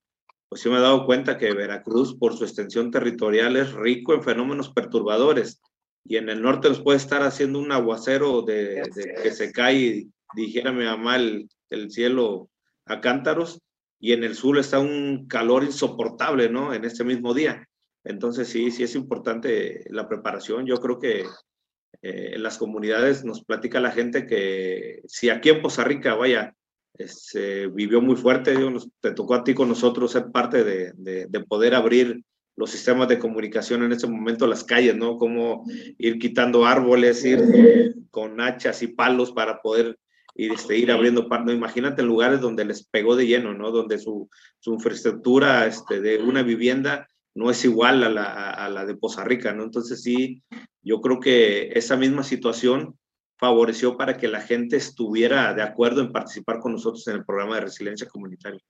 pues 0.48 0.62
yo 0.62 0.70
me 0.70 0.78
he 0.78 0.80
dado 0.80 1.04
cuenta 1.06 1.38
que 1.38 1.52
Veracruz, 1.52 2.16
por 2.16 2.36
su 2.36 2.44
extensión 2.44 2.92
territorial, 2.92 3.56
es 3.56 3.72
rico 3.72 4.14
en 4.14 4.22
fenómenos 4.22 4.70
perturbadores. 4.70 5.60
Y 6.08 6.16
en 6.16 6.28
el 6.28 6.42
norte 6.42 6.68
nos 6.68 6.80
puede 6.80 6.98
estar 6.98 7.22
haciendo 7.22 7.58
un 7.58 7.72
aguacero 7.72 8.42
de, 8.42 8.82
de 8.94 9.14
que 9.22 9.30
se 9.32 9.52
cae, 9.52 10.06
dijera 10.34 10.72
mi 10.72 10.84
mamá, 10.84 11.16
el, 11.16 11.48
el 11.70 11.90
cielo 11.90 12.50
a 12.84 13.00
cántaros. 13.00 13.60
Y 13.98 14.12
en 14.12 14.24
el 14.24 14.34
sur 14.34 14.58
está 14.58 14.78
un 14.78 15.26
calor 15.26 15.64
insoportable, 15.64 16.48
¿no? 16.48 16.74
En 16.74 16.84
este 16.84 17.02
mismo 17.02 17.34
día. 17.34 17.66
Entonces 18.04 18.48
sí, 18.48 18.70
sí 18.70 18.84
es 18.84 18.94
importante 18.94 19.84
la 19.90 20.08
preparación. 20.08 20.66
Yo 20.66 20.80
creo 20.80 20.98
que 20.98 21.22
eh, 22.02 22.32
en 22.34 22.42
las 22.42 22.58
comunidades 22.58 23.24
nos 23.24 23.44
platica 23.44 23.80
la 23.80 23.90
gente 23.90 24.26
que 24.26 25.02
si 25.06 25.28
aquí 25.28 25.48
en 25.48 25.62
Poza 25.62 25.82
Rica, 25.82 26.14
vaya, 26.14 26.54
se 26.98 27.66
vivió 27.66 28.00
muy 28.00 28.16
fuerte, 28.16 28.54
nos, 28.54 28.88
te 29.00 29.12
tocó 29.12 29.34
a 29.34 29.44
ti 29.44 29.54
con 29.54 29.68
nosotros 29.68 30.12
ser 30.12 30.30
parte 30.30 30.62
de, 30.62 30.92
de, 30.96 31.26
de, 31.26 31.40
poder 31.40 31.74
abrir 31.74 32.22
los 32.56 32.70
sistemas 32.70 33.08
de 33.08 33.18
comunicación 33.18 33.82
en 33.82 33.92
ese 33.92 34.06
momento, 34.06 34.46
las 34.46 34.64
calles, 34.64 34.96
¿no? 34.96 35.16
Como 35.18 35.64
ir 35.98 36.18
quitando 36.18 36.64
árboles, 36.64 37.24
ir 37.24 37.94
con 38.10 38.40
hachas 38.40 38.82
y 38.82 38.88
palos 38.88 39.32
para 39.32 39.60
poder 39.60 39.98
ir, 40.34 40.52
este, 40.52 40.78
ir 40.78 40.90
abriendo 40.90 41.28
partes. 41.28 41.54
Imagínate 41.54 42.02
lugares 42.02 42.40
donde 42.40 42.64
les 42.64 42.84
pegó 42.86 43.14
de 43.14 43.26
lleno, 43.26 43.52
¿no? 43.52 43.70
Donde 43.70 43.98
su, 43.98 44.30
su 44.58 44.72
infraestructura 44.72 45.66
este, 45.66 46.00
de 46.00 46.18
una 46.18 46.42
vivienda 46.42 47.08
no 47.34 47.50
es 47.50 47.62
igual 47.66 48.02
a 48.02 48.08
la, 48.08 48.50
a 48.50 48.68
la 48.70 48.86
de 48.86 48.96
Poza 48.96 49.22
Rica, 49.22 49.52
¿no? 49.52 49.64
Entonces 49.64 50.02
sí, 50.02 50.42
yo 50.82 51.02
creo 51.02 51.20
que 51.20 51.70
esa 51.74 51.96
misma 51.96 52.22
situación 52.22 52.96
favoreció 53.38 53.98
para 53.98 54.16
que 54.16 54.28
la 54.28 54.40
gente 54.40 54.76
estuviera 54.76 55.52
de 55.52 55.62
acuerdo 55.62 56.00
en 56.00 56.12
participar 56.12 56.60
con 56.60 56.72
nosotros 56.72 57.06
en 57.08 57.16
el 57.16 57.24
programa 57.26 57.56
de 57.56 57.62
resiliencia 57.62 58.08
comunitaria. 58.08 58.62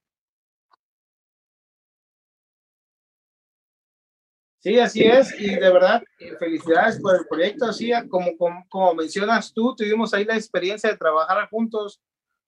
Sí, 4.66 4.80
así 4.80 5.04
es, 5.04 5.32
y 5.40 5.54
de 5.54 5.72
verdad, 5.72 6.02
felicidades 6.40 6.98
por 7.00 7.14
el 7.14 7.24
proyecto, 7.28 7.66
así 7.66 7.92
como, 8.10 8.36
como, 8.36 8.66
como 8.68 8.94
mencionas 8.96 9.52
tú, 9.54 9.76
tuvimos 9.76 10.12
ahí 10.12 10.24
la 10.24 10.34
experiencia 10.34 10.90
de 10.90 10.96
trabajar 10.96 11.48
juntos 11.48 12.02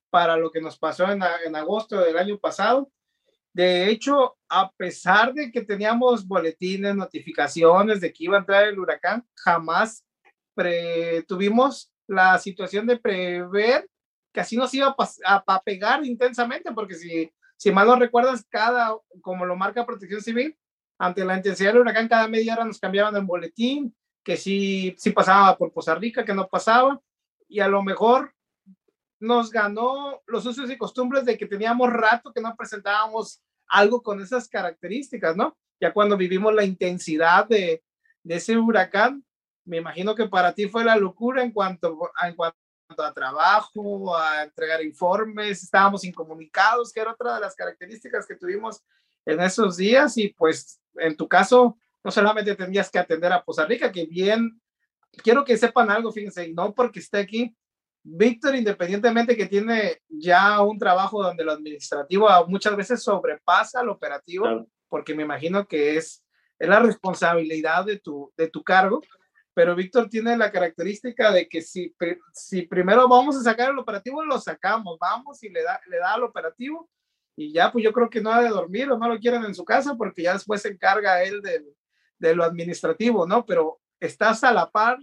para 0.09 0.35
lo 0.35 0.51
que 0.51 0.59
nos 0.59 0.77
pasó 0.77 1.09
en, 1.09 1.21
en 1.45 1.55
agosto 1.55 1.97
del 1.97 2.17
año 2.17 2.37
pasado, 2.37 2.91
de 3.53 3.89
hecho, 3.89 4.37
a 4.49 4.69
pesar 4.73 5.33
de 5.33 5.49
que 5.49 5.61
teníamos 5.61 6.27
boletines, 6.27 6.93
notificaciones 6.93 8.01
de 8.01 8.11
que 8.11 8.25
iba 8.25 8.35
a 8.35 8.41
entrar 8.41 8.65
el 8.65 8.77
huracán, 8.77 9.25
jamás 9.33 10.05
tuvimos 11.25 11.89
la 12.05 12.37
situación 12.37 12.85
de 12.85 12.97
prever 12.97 13.89
que 14.33 14.41
así 14.41 14.57
nos 14.57 14.73
iba 14.73 14.93
a, 15.25 15.43
a, 15.47 15.61
pegar 15.61 16.05
intensamente, 16.05 16.69
porque 16.73 16.95
si, 16.95 17.31
si 17.55 17.71
mal 17.71 17.87
no 17.87 17.95
recuerdas, 17.95 18.45
cada, 18.49 18.93
como 19.21 19.45
lo 19.45 19.55
marca 19.55 19.85
Protección 19.85 20.19
Civil, 20.19 20.57
ante 20.99 21.23
la 21.23 21.37
intensidad 21.37 21.71
del 21.71 21.81
huracán, 21.81 22.09
cada 22.09 22.27
media 22.27 22.53
hora 22.53 22.65
nos 22.65 22.79
cambiaban 22.79 23.15
el 23.15 23.23
boletín, 23.23 23.95
que 24.23 24.35
sí, 24.35 24.93
sí 24.97 25.11
pasaba 25.11 25.57
por 25.57 25.71
Poza 25.71 25.95
Rica, 25.95 26.25
que 26.25 26.33
no 26.33 26.47
pasaba, 26.47 27.01
y 27.47 27.61
a 27.61 27.69
lo 27.69 27.81
mejor 27.81 28.35
nos 29.19 29.49
ganó 29.49 30.21
los 30.27 30.45
usos 30.45 30.69
y 30.69 30.77
costumbres 30.77 31.25
de 31.25 31.37
que 31.37 31.45
teníamos 31.45 31.91
rato 31.91 32.31
que 32.33 32.41
no 32.41 32.53
presentábamos 32.55 33.41
algo 33.67 34.03
con 34.03 34.21
esas 34.21 34.47
características, 34.49 35.35
¿no? 35.35 35.57
Ya 35.79 35.93
cuando 35.93 36.17
vivimos 36.17 36.53
la 36.53 36.65
intensidad 36.65 37.47
de, 37.47 37.81
ese 38.25 38.57
huracán, 38.57 39.23
me 39.65 39.77
imagino 39.77 40.13
que 40.13 40.27
para 40.27 40.53
ti 40.53 40.67
fue 40.67 40.83
la 40.83 40.97
locura 40.97 41.43
en 41.43 41.51
cuanto, 41.51 41.97
en 42.21 42.35
cuanto 42.35 42.57
a 42.97 43.13
trabajo, 43.13 44.15
a 44.15 44.43
entregar 44.43 44.83
informes, 44.83 45.63
estábamos 45.63 46.03
incomunicados, 46.03 46.91
que 46.91 46.99
era 46.99 47.11
otra 47.11 47.35
de 47.35 47.41
las 47.41 47.55
características 47.55 48.27
que 48.27 48.35
tuvimos 48.35 48.83
en 49.25 49.39
esos 49.41 49.77
días 49.77 50.17
y 50.17 50.29
pues 50.29 50.79
en 50.95 51.15
tu 51.15 51.27
caso 51.27 51.77
no 52.03 52.11
solamente 52.11 52.55
tenías 52.55 52.89
que 52.89 52.99
atender 52.99 53.31
a 53.31 53.43
Poza 53.43 53.65
Rica, 53.65 53.91
que 53.91 54.05
bien, 54.05 54.61
quiero 55.23 55.43
que 55.43 55.57
sepan 55.57 55.91
algo, 55.91 56.11
fíjense, 56.11 56.47
y 56.47 56.53
no 56.53 56.73
porque 56.73 56.99
esté 56.99 57.19
aquí, 57.19 57.55
Víctor, 58.01 58.55
independientemente 58.55 59.35
que 59.35 59.47
tiene 59.47 60.01
ya 60.07 60.61
un 60.61 60.79
trabajo 60.79 61.21
donde 61.21 61.43
lo 61.43 61.51
administrativo 61.51 62.29
muchas 62.47 62.75
veces 62.75 63.03
sobrepasa 63.03 63.83
lo 63.83 63.93
operativo, 63.93 64.67
porque 64.87 65.13
me 65.13 65.23
imagino 65.23 65.67
que 65.67 65.97
es, 65.97 66.23
es 66.57 66.69
la 66.69 66.79
responsabilidad 66.79 67.85
de 67.85 67.99
tu, 67.99 68.31
de 68.37 68.47
tu 68.47 68.63
cargo, 68.63 69.01
pero 69.53 69.75
Víctor 69.75 70.07
tiene 70.07 70.37
la 70.37 70.51
característica 70.51 71.31
de 71.31 71.49
que 71.49 71.61
si, 71.61 71.93
si 72.33 72.61
primero 72.61 73.09
vamos 73.09 73.35
a 73.35 73.43
sacar 73.43 73.69
el 73.69 73.79
operativo, 73.79 74.23
lo 74.23 74.39
sacamos, 74.39 74.97
vamos 74.99 75.43
y 75.43 75.49
le 75.49 75.63
da, 75.63 75.81
le 75.87 75.97
da 75.97 76.13
al 76.13 76.23
operativo 76.23 76.89
y 77.39 77.53
ya, 77.53 77.71
pues 77.71 77.85
yo 77.85 77.93
creo 77.93 78.09
que 78.09 78.19
no 78.19 78.33
ha 78.33 78.41
de 78.41 78.49
dormir 78.49 78.91
o 78.91 78.97
no 78.97 79.07
lo 79.07 79.17
quieren 79.17 79.45
en 79.45 79.55
su 79.55 79.63
casa 79.63 79.95
porque 79.95 80.23
ya 80.23 80.33
después 80.33 80.61
se 80.61 80.67
encarga 80.67 81.23
él 81.23 81.41
de, 81.41 81.63
de 82.17 82.35
lo 82.35 82.43
administrativo, 82.43 83.25
¿no? 83.25 83.45
Pero 83.45 83.79
estás 83.97 84.43
a 84.43 84.51
la 84.51 84.69
par 84.69 84.97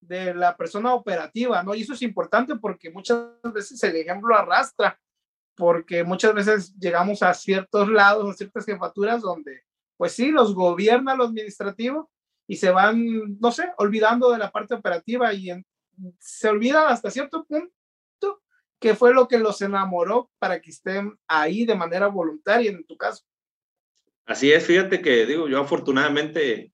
de 0.00 0.32
la 0.32 0.56
persona 0.56 0.94
operativa, 0.94 1.62
¿no? 1.62 1.74
Y 1.74 1.82
eso 1.82 1.92
es 1.92 2.00
importante 2.00 2.56
porque 2.56 2.90
muchas 2.90 3.18
veces 3.52 3.82
el 3.82 3.96
ejemplo 3.96 4.34
arrastra, 4.34 4.98
porque 5.54 6.04
muchas 6.04 6.32
veces 6.32 6.74
llegamos 6.78 7.22
a 7.22 7.34
ciertos 7.34 7.86
lados, 7.90 8.30
a 8.30 8.32
ciertas 8.32 8.64
jefaturas 8.64 9.20
donde, 9.20 9.60
pues 9.98 10.12
sí, 10.12 10.30
los 10.30 10.54
gobierna 10.54 11.14
lo 11.14 11.24
administrativo 11.24 12.10
y 12.46 12.56
se 12.56 12.70
van, 12.70 13.38
no 13.38 13.52
sé, 13.52 13.70
olvidando 13.76 14.30
de 14.30 14.38
la 14.38 14.50
parte 14.50 14.72
operativa 14.72 15.34
y 15.34 15.50
se 16.18 16.48
olvida 16.48 16.88
hasta 16.88 17.10
cierto 17.10 17.44
punto 17.44 17.74
que 18.84 18.94
fue 18.94 19.14
lo 19.14 19.26
que 19.28 19.38
los 19.38 19.62
enamoró 19.62 20.30
para 20.38 20.60
que 20.60 20.68
estén 20.68 21.18
ahí 21.26 21.64
de 21.64 21.74
manera 21.74 22.08
voluntaria 22.08 22.70
en 22.70 22.84
tu 22.84 22.98
caso. 22.98 23.24
Así 24.26 24.52
es, 24.52 24.66
fíjate 24.66 25.00
que 25.00 25.24
digo, 25.24 25.48
yo 25.48 25.58
afortunadamente 25.58 26.70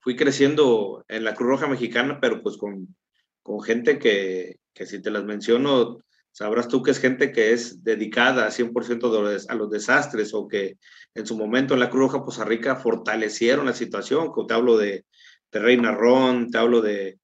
fui 0.00 0.14
creciendo 0.14 1.06
en 1.08 1.24
la 1.24 1.34
Cruz 1.34 1.48
Roja 1.48 1.68
Mexicana, 1.68 2.18
pero 2.20 2.42
pues 2.42 2.58
con, 2.58 2.94
con 3.42 3.62
gente 3.62 3.98
que, 3.98 4.58
que 4.74 4.84
si 4.84 5.00
te 5.00 5.10
las 5.10 5.24
menciono, 5.24 6.00
sabrás 6.32 6.68
tú 6.68 6.82
que 6.82 6.90
es 6.90 6.98
gente 6.98 7.32
que 7.32 7.54
es 7.54 7.82
dedicada 7.82 8.50
100% 8.50 9.46
a 9.48 9.54
los 9.54 9.70
desastres 9.70 10.34
o 10.34 10.46
que 10.46 10.76
en 11.14 11.26
su 11.26 11.34
momento 11.34 11.72
en 11.72 11.80
la 11.80 11.88
Cruz 11.88 12.12
Roja 12.12 12.26
Poza 12.26 12.44
Rica 12.44 12.76
fortalecieron 12.76 13.64
la 13.64 13.72
situación. 13.72 14.32
Te 14.46 14.52
hablo 14.52 14.76
de, 14.76 15.06
de 15.50 15.58
Reina 15.60 15.92
Ron, 15.92 16.50
te 16.50 16.58
hablo 16.58 16.82
de, 16.82 17.18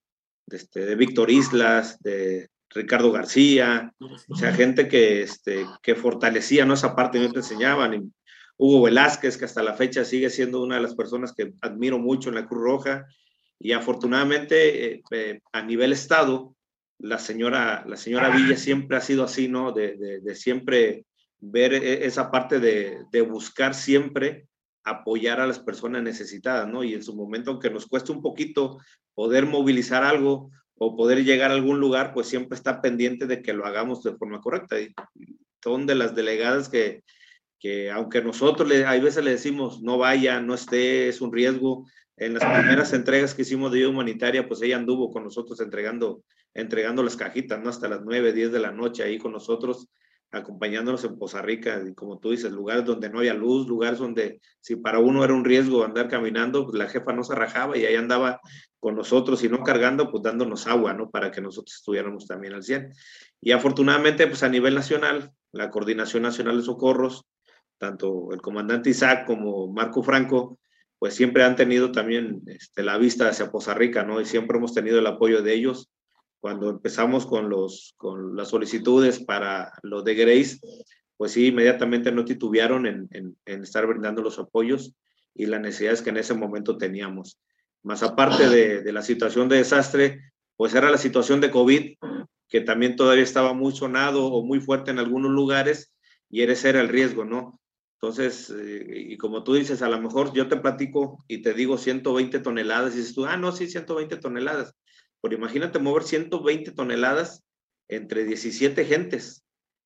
de, 0.46 0.56
este, 0.56 0.80
de 0.86 0.94
Víctor 0.94 1.30
Islas, 1.30 2.00
de 2.00 2.48
Ricardo 2.74 3.12
García, 3.12 3.92
o 4.28 4.36
sea, 4.36 4.52
gente 4.52 4.88
que, 4.88 5.22
este, 5.22 5.66
que 5.82 5.94
fortalecía 5.94 6.64
¿no? 6.64 6.74
esa 6.74 6.94
parte, 6.94 7.18
no 7.18 7.30
te 7.30 7.38
enseñaban. 7.38 8.12
Hugo 8.56 8.82
Velázquez, 8.82 9.36
que 9.36 9.44
hasta 9.44 9.62
la 9.62 9.74
fecha 9.74 10.04
sigue 10.04 10.30
siendo 10.30 10.62
una 10.62 10.76
de 10.76 10.82
las 10.82 10.94
personas 10.94 11.32
que 11.32 11.52
admiro 11.60 11.98
mucho 11.98 12.28
en 12.28 12.36
la 12.36 12.46
Cruz 12.46 12.62
Roja. 12.62 13.06
Y 13.58 13.72
afortunadamente, 13.72 14.94
eh, 14.94 15.02
eh, 15.10 15.40
a 15.52 15.62
nivel 15.62 15.92
Estado, 15.92 16.54
la 16.98 17.18
señora, 17.18 17.84
la 17.86 17.96
señora 17.96 18.30
Villa 18.30 18.56
siempre 18.56 18.96
ha 18.96 19.00
sido 19.00 19.24
así, 19.24 19.48
¿no? 19.48 19.72
De, 19.72 19.96
de, 20.22 20.34
siempre 20.34 21.04
ver 21.40 21.74
e, 21.74 22.06
esa 22.06 22.30
parte 22.30 22.60
de, 22.60 22.98
de, 23.10 23.22
buscar 23.22 23.74
siempre 23.74 24.46
apoyar 24.84 25.40
a 25.40 25.46
las 25.46 25.58
personas 25.58 26.02
necesitadas, 26.02 26.68
¿no? 26.68 26.84
Y 26.84 26.94
en 26.94 27.02
su 27.02 27.14
momento, 27.14 27.50
aunque 27.50 27.70
nos 27.70 27.86
cueste 27.86 28.12
un 28.12 28.22
poquito 28.22 28.78
poder 29.14 29.46
movilizar 29.46 30.04
algo 30.04 30.50
o 30.76 30.96
poder 30.96 31.24
llegar 31.24 31.50
a 31.50 31.54
algún 31.54 31.80
lugar, 31.80 32.12
pues 32.12 32.26
siempre 32.26 32.56
está 32.56 32.80
pendiente 32.80 33.26
de 33.26 33.42
que 33.42 33.52
lo 33.52 33.66
hagamos 33.66 34.02
de 34.02 34.16
forma 34.16 34.40
correcta. 34.40 34.80
Y 34.80 34.92
son 35.62 35.86
de 35.86 35.94
las 35.94 36.14
delegadas 36.14 36.68
que, 36.68 37.02
que 37.58 37.90
aunque 37.90 38.22
nosotros 38.22 38.68
le, 38.68 38.84
hay 38.84 39.00
veces 39.00 39.24
le 39.24 39.30
decimos 39.32 39.82
no 39.82 39.98
vaya, 39.98 40.40
no 40.40 40.54
esté, 40.54 41.08
es 41.08 41.20
un 41.20 41.32
riesgo, 41.32 41.86
en 42.16 42.34
las 42.34 42.44
primeras 42.44 42.92
entregas 42.92 43.34
que 43.34 43.42
hicimos 43.42 43.72
de 43.72 43.78
ayuda 43.78 43.90
humanitaria, 43.90 44.46
pues 44.46 44.62
ella 44.62 44.76
anduvo 44.76 45.10
con 45.10 45.24
nosotros 45.24 45.60
entregando, 45.60 46.22
entregando 46.54 47.02
las 47.02 47.16
cajitas, 47.16 47.60
¿no? 47.60 47.70
Hasta 47.70 47.88
las 47.88 48.02
9, 48.02 48.32
10 48.32 48.52
de 48.52 48.60
la 48.60 48.70
noche 48.70 49.02
ahí 49.02 49.18
con 49.18 49.32
nosotros, 49.32 49.88
acompañándonos 50.32 51.04
en 51.04 51.18
Poza 51.18 51.42
Rica, 51.42 51.82
y 51.86 51.94
como 51.94 52.18
tú 52.18 52.30
dices, 52.30 52.50
lugares 52.50 52.86
donde 52.86 53.10
no 53.10 53.18
había 53.18 53.34
luz, 53.34 53.68
lugares 53.68 53.98
donde 53.98 54.40
si 54.60 54.76
para 54.76 54.98
uno 54.98 55.22
era 55.24 55.34
un 55.34 55.44
riesgo 55.44 55.84
andar 55.84 56.08
caminando, 56.08 56.64
pues 56.64 56.76
la 56.76 56.88
jefa 56.88 57.12
no 57.12 57.22
se 57.22 57.34
rajaba 57.34 57.76
y 57.76 57.84
ahí 57.84 57.96
andaba 57.96 58.40
con 58.80 58.96
nosotros 58.96 59.44
y 59.44 59.50
no 59.50 59.62
cargando, 59.62 60.10
pues 60.10 60.22
dándonos 60.22 60.66
agua, 60.66 60.94
¿no? 60.94 61.10
Para 61.10 61.30
que 61.30 61.42
nosotros 61.42 61.76
estuviéramos 61.76 62.26
también 62.26 62.54
al 62.54 62.62
100. 62.62 62.92
Y 63.42 63.52
afortunadamente, 63.52 64.26
pues 64.26 64.42
a 64.42 64.48
nivel 64.48 64.74
nacional, 64.74 65.30
la 65.52 65.70
Coordinación 65.70 66.22
Nacional 66.22 66.56
de 66.56 66.64
Socorros, 66.64 67.26
tanto 67.76 68.32
el 68.32 68.40
comandante 68.40 68.90
Isaac 68.90 69.26
como 69.26 69.70
Marco 69.70 70.02
Franco, 70.02 70.58
pues 70.98 71.14
siempre 71.14 71.44
han 71.44 71.56
tenido 71.56 71.92
también 71.92 72.42
este, 72.46 72.82
la 72.82 72.96
vista 72.96 73.28
hacia 73.28 73.50
Poza 73.50 73.74
Rica, 73.74 74.02
¿no? 74.02 74.20
Y 74.20 74.24
siempre 74.24 74.56
hemos 74.56 74.72
tenido 74.72 74.98
el 74.98 75.06
apoyo 75.06 75.42
de 75.42 75.52
ellos. 75.52 75.91
Cuando 76.42 76.70
empezamos 76.70 77.24
con, 77.24 77.48
los, 77.48 77.94
con 77.96 78.34
las 78.34 78.48
solicitudes 78.48 79.20
para 79.20 79.72
lo 79.84 80.02
de 80.02 80.16
Grace, 80.16 80.58
pues 81.16 81.30
sí, 81.30 81.46
inmediatamente 81.46 82.10
no 82.10 82.24
titubearon 82.24 82.84
en, 82.84 83.06
en, 83.12 83.36
en 83.46 83.62
estar 83.62 83.86
brindando 83.86 84.22
los 84.22 84.40
apoyos 84.40 84.92
y 85.36 85.46
las 85.46 85.60
necesidades 85.60 86.02
que 86.02 86.10
en 86.10 86.16
ese 86.16 86.34
momento 86.34 86.76
teníamos. 86.76 87.38
Más 87.84 88.02
aparte 88.02 88.48
de, 88.48 88.82
de 88.82 88.92
la 88.92 89.02
situación 89.02 89.48
de 89.48 89.58
desastre, 89.58 90.32
pues 90.56 90.74
era 90.74 90.90
la 90.90 90.98
situación 90.98 91.40
de 91.40 91.52
COVID, 91.52 91.94
que 92.48 92.60
también 92.60 92.96
todavía 92.96 93.22
estaba 93.22 93.52
muy 93.52 93.70
sonado 93.72 94.26
o 94.26 94.44
muy 94.44 94.58
fuerte 94.58 94.90
en 94.90 94.98
algunos 94.98 95.30
lugares, 95.30 95.94
y 96.28 96.42
ese 96.42 96.70
era 96.70 96.80
el 96.80 96.88
riesgo, 96.88 97.24
¿no? 97.24 97.60
Entonces, 98.00 98.50
eh, 98.50 98.84
y 99.10 99.16
como 99.16 99.44
tú 99.44 99.54
dices, 99.54 99.80
a 99.80 99.88
lo 99.88 100.00
mejor 100.00 100.32
yo 100.34 100.48
te 100.48 100.56
platico 100.56 101.24
y 101.28 101.40
te 101.40 101.54
digo 101.54 101.78
120 101.78 102.40
toneladas 102.40 102.94
y 102.94 102.98
dices 102.98 103.14
tú, 103.14 103.26
ah, 103.26 103.36
no, 103.36 103.52
sí, 103.52 103.68
120 103.68 104.16
toneladas. 104.16 104.74
Pero 105.22 105.34
imagínate 105.34 105.78
mover 105.78 106.02
120 106.02 106.72
toneladas 106.72 107.42
entre 107.88 108.24
17 108.24 108.84
gentes. 108.84 109.44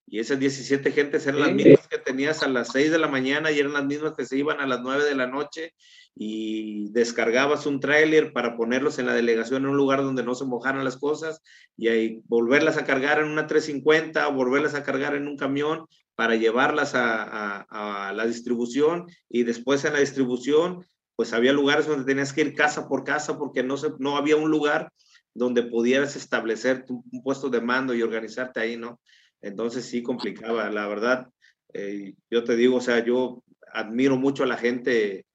Y 0.08 0.20
esas 0.20 0.38
17 0.38 0.92
gentes 0.92 1.26
eran 1.26 1.40
las 1.40 1.52
mismas 1.52 1.88
que 1.88 1.98
tenías 1.98 2.42
a 2.44 2.48
las 2.48 2.70
6 2.72 2.92
de 2.92 2.98
la 2.98 3.08
mañana 3.08 3.50
y 3.50 3.58
eran 3.58 3.72
las 3.72 3.84
mismas 3.84 4.14
que 4.16 4.24
se 4.24 4.38
iban 4.38 4.60
a 4.60 4.66
las 4.66 4.80
9 4.80 5.04
de 5.04 5.16
la 5.16 5.26
noche 5.26 5.74
y 6.14 6.90
descargabas 6.92 7.66
un 7.66 7.80
tráiler 7.80 8.32
para 8.32 8.56
ponerlos 8.56 9.00
en 9.00 9.06
la 9.06 9.14
delegación 9.14 9.64
en 9.64 9.70
un 9.70 9.76
lugar 9.76 10.02
donde 10.02 10.22
no 10.22 10.36
se 10.36 10.44
mojaran 10.44 10.84
las 10.84 10.96
cosas 10.96 11.42
y 11.76 11.88
ahí 11.88 12.22
volverlas 12.26 12.76
a 12.78 12.84
cargar 12.84 13.18
en 13.18 13.26
una 13.26 13.48
350 13.48 14.28
o 14.28 14.32
volverlas 14.32 14.74
a 14.74 14.84
cargar 14.84 15.16
en 15.16 15.26
un 15.26 15.36
camión 15.36 15.86
para 16.14 16.36
llevarlas 16.36 16.92
a, 16.94 18.12
la 18.14 18.26
distribución 18.26 19.06
y 19.28 19.42
después 19.42 19.84
en 19.84 19.92
la 19.92 20.00
distribución, 20.00 20.86
pues 21.16 21.32
había 21.32 21.52
lugares 21.52 21.86
donde 21.86 22.06
tenías 22.06 22.32
que 22.32 22.40
ir 22.42 22.54
casa 22.54 22.88
por 22.88 23.04
casa 23.04 23.36
porque 23.38 23.62
no, 23.62 23.76
se, 23.76 23.90
no 23.98 24.16
había 24.16 24.36
un 24.36 24.50
lugar 24.50 24.90
donde 25.36 25.62
pudieras 25.62 26.16
establecer 26.16 26.84
un, 26.88 27.22
puesto 27.22 27.48
de 27.48 27.60
mando 27.60 27.94
y 27.94 28.02
organizarte 28.02 28.60
ahí, 28.60 28.76
¿no? 28.76 29.00
Entonces 29.40 29.84
sí 29.84 30.02
complicaba, 30.02 30.70
la 30.70 30.86
verdad. 30.86 31.28
Eh, 31.72 32.14
yo 32.30 32.44
te 32.44 32.56
digo, 32.56 32.76
o 32.76 32.80
sea, 32.80 33.04
yo 33.04 33.42
admiro 33.72 34.16
mucho 34.16 34.44
a 34.44 34.46
la 34.46 34.56
gente 34.56 35.26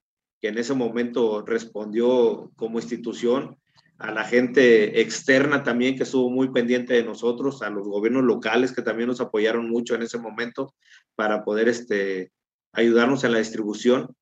que 0.41 0.47
en 0.47 0.57
ese 0.57 0.73
momento 0.73 1.43
respondió 1.45 2.51
como 2.55 2.79
institución 2.79 3.57
a 3.99 4.11
la 4.11 4.23
gente 4.23 4.99
externa 4.99 5.61
también 5.61 5.95
que 5.95 6.03
estuvo 6.03 6.31
muy 6.31 6.51
pendiente 6.51 6.95
de 6.95 7.03
nosotros, 7.03 7.61
a 7.61 7.69
los 7.69 7.87
gobiernos 7.87 8.23
locales 8.23 8.71
que 8.71 8.81
también 8.81 9.07
nos 9.07 9.21
apoyaron 9.21 9.69
mucho 9.69 9.93
en 9.93 10.01
ese 10.01 10.17
momento 10.17 10.73
para 11.15 11.43
poder 11.43 11.69
este, 11.69 12.31
ayudarnos 12.73 13.23
en 13.23 13.33
la 13.33 13.37
distribución. 13.37 14.15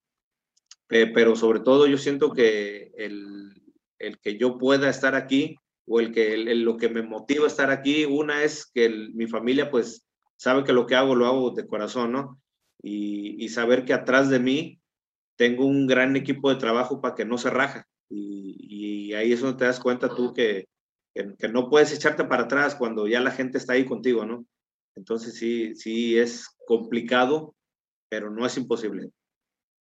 pero 0.87 1.37
sobre 1.37 1.61
todo 1.61 1.87
yo 1.87 1.97
siento 1.97 2.33
que 2.33 2.91
el, 2.97 3.53
el 3.99 4.19
que 4.19 4.37
yo 4.37 4.57
pueda 4.57 4.89
estar 4.89 5.15
aquí 5.15 5.55
o 5.89 5.99
el 5.99 6.13
que 6.13 6.37
lo 6.37 6.77
que 6.77 6.87
me 6.87 7.01
motiva 7.01 7.45
a 7.45 7.47
estar 7.47 7.71
aquí, 7.71 8.05
una 8.05 8.43
es 8.43 8.69
que 8.73 8.89
mi 9.13 9.27
familia 9.27 9.71
pues 9.71 10.05
sabe 10.37 10.63
que 10.63 10.73
lo 10.73 10.85
que 10.85 10.95
hago 10.95 11.15
lo 11.15 11.25
hago 11.25 11.51
de 11.51 11.67
corazón, 11.67 12.11
¿no? 12.11 12.39
Y, 12.81 13.43
y 13.43 13.49
saber 13.49 13.83
que 13.83 13.93
atrás 13.93 14.29
de 14.29 14.39
mí 14.39 14.79
tengo 15.35 15.65
un 15.65 15.87
gran 15.87 16.15
equipo 16.15 16.49
de 16.49 16.57
trabajo 16.57 17.01
para 17.01 17.15
que 17.15 17.25
no 17.25 17.37
se 17.37 17.49
raja 17.49 17.89
y, 18.09 19.13
ahí 19.13 19.31
es 19.31 19.41
donde 19.41 19.57
te 19.57 19.65
das 19.65 19.79
cuenta 19.79 20.09
tú 20.09 20.33
que, 20.33 20.67
que, 21.13 21.47
no 21.49 21.69
puedes 21.69 21.93
echarte 21.93 22.23
para 22.23 22.43
atrás 22.43 22.75
cuando 22.75 23.07
ya 23.07 23.19
la 23.19 23.31
gente 23.31 23.57
está 23.57 23.73
ahí 23.73 23.85
contigo, 23.85 24.25
¿no? 24.25 24.45
Entonces 24.95 25.35
sí, 25.35 25.75
sí 25.75 26.17
es 26.17 26.47
complicado, 26.65 27.55
pero 28.09 28.29
no 28.29 28.45
es 28.45 28.57
imposible. 28.57 29.11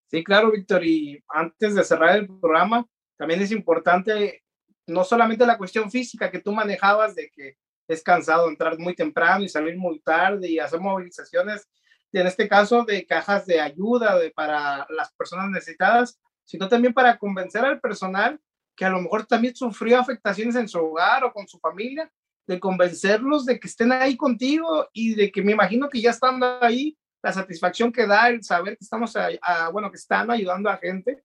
Sí, 0.07 0.23
claro, 0.23 0.51
Víctor. 0.51 0.85
Y 0.85 1.23
antes 1.27 1.75
de 1.75 1.83
cerrar 1.83 2.17
el 2.17 2.27
programa, 2.27 2.85
también 3.17 3.41
es 3.41 3.51
importante 3.51 4.43
no 4.89 5.03
solamente 5.03 5.45
la 5.45 5.57
cuestión 5.57 5.89
física 5.89 6.29
que 6.29 6.39
tú 6.39 6.51
manejabas 6.51 7.15
de 7.15 7.29
que 7.29 7.57
es 7.87 8.03
cansado 8.03 8.49
entrar 8.49 8.77
muy 8.77 8.95
temprano 8.95 9.43
y 9.43 9.49
salir 9.49 9.77
muy 9.77 9.99
tarde 9.99 10.47
y 10.49 10.59
hacer 10.59 10.79
movilizaciones, 10.79 11.67
en 12.11 12.27
este 12.27 12.47
caso 12.47 12.83
de 12.83 13.05
cajas 13.05 13.45
de 13.45 13.59
ayuda 13.59 14.17
para 14.35 14.85
las 14.89 15.13
personas 15.13 15.49
necesitadas, 15.49 16.19
sino 16.43 16.67
también 16.67 16.93
para 16.93 17.17
convencer 17.17 17.63
al 17.63 17.79
personal 17.79 18.39
que 18.75 18.85
a 18.85 18.89
lo 18.89 19.01
mejor 19.01 19.25
también 19.25 19.55
sufrió 19.55 19.99
afectaciones 19.99 20.55
en 20.55 20.67
su 20.67 20.79
hogar 20.79 21.23
o 21.23 21.33
con 21.33 21.47
su 21.47 21.59
familia, 21.59 22.09
de 22.47 22.59
convencerlos 22.59 23.45
de 23.45 23.59
que 23.59 23.67
estén 23.67 23.91
ahí 23.91 24.15
contigo 24.17 24.87
y 24.93 25.13
de 25.13 25.31
que 25.31 25.43
me 25.43 25.51
imagino 25.51 25.89
que 25.89 26.01
ya 26.01 26.11
estando 26.11 26.63
ahí, 26.63 26.97
la 27.21 27.33
satisfacción 27.33 27.91
que 27.91 28.07
da 28.07 28.29
el 28.29 28.43
saber 28.43 28.77
que 28.77 28.83
estamos, 28.85 29.15
a, 29.15 29.69
bueno, 29.69 29.91
que 29.91 29.97
están 29.97 30.31
ayudando 30.31 30.69
a 30.69 30.77
gente, 30.77 31.23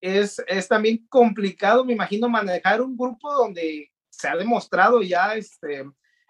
es, 0.00 0.42
es 0.46 0.68
también 0.68 1.06
complicado, 1.08 1.84
me 1.84 1.92
imagino, 1.92 2.28
manejar 2.28 2.80
un 2.80 2.96
grupo 2.96 3.32
donde 3.32 3.90
se 4.10 4.28
ha 4.28 4.36
demostrado 4.36 5.02
ya 5.02 5.34
este, 5.34 5.84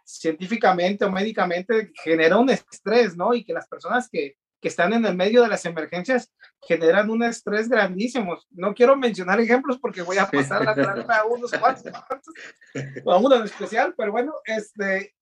científicamente 0.04 1.04
o 1.04 1.10
médicamente 1.10 1.92
genera 2.02 2.36
un 2.36 2.50
estrés, 2.50 3.16
¿no? 3.16 3.34
Y 3.34 3.44
que 3.44 3.52
las 3.52 3.68
personas 3.68 4.08
que, 4.10 4.36
que 4.60 4.68
están 4.68 4.92
en 4.92 5.04
el 5.04 5.14
medio 5.14 5.42
de 5.42 5.48
las 5.48 5.64
emergencias 5.64 6.32
generan 6.62 7.10
un 7.10 7.22
estrés 7.22 7.68
grandísimo. 7.68 8.38
No 8.50 8.74
quiero 8.74 8.96
mencionar 8.96 9.40
ejemplos 9.40 9.78
porque 9.78 10.02
voy 10.02 10.18
a 10.18 10.30
pasar 10.30 10.64
la 10.64 10.74
trata 10.74 11.18
a 11.18 11.24
unos 11.26 11.52
cuantos, 11.52 11.92
a 13.06 13.16
uno 13.16 13.36
en 13.36 13.44
especial, 13.44 13.94
pero 13.96 14.12
bueno, 14.12 14.32
este, 14.46 15.14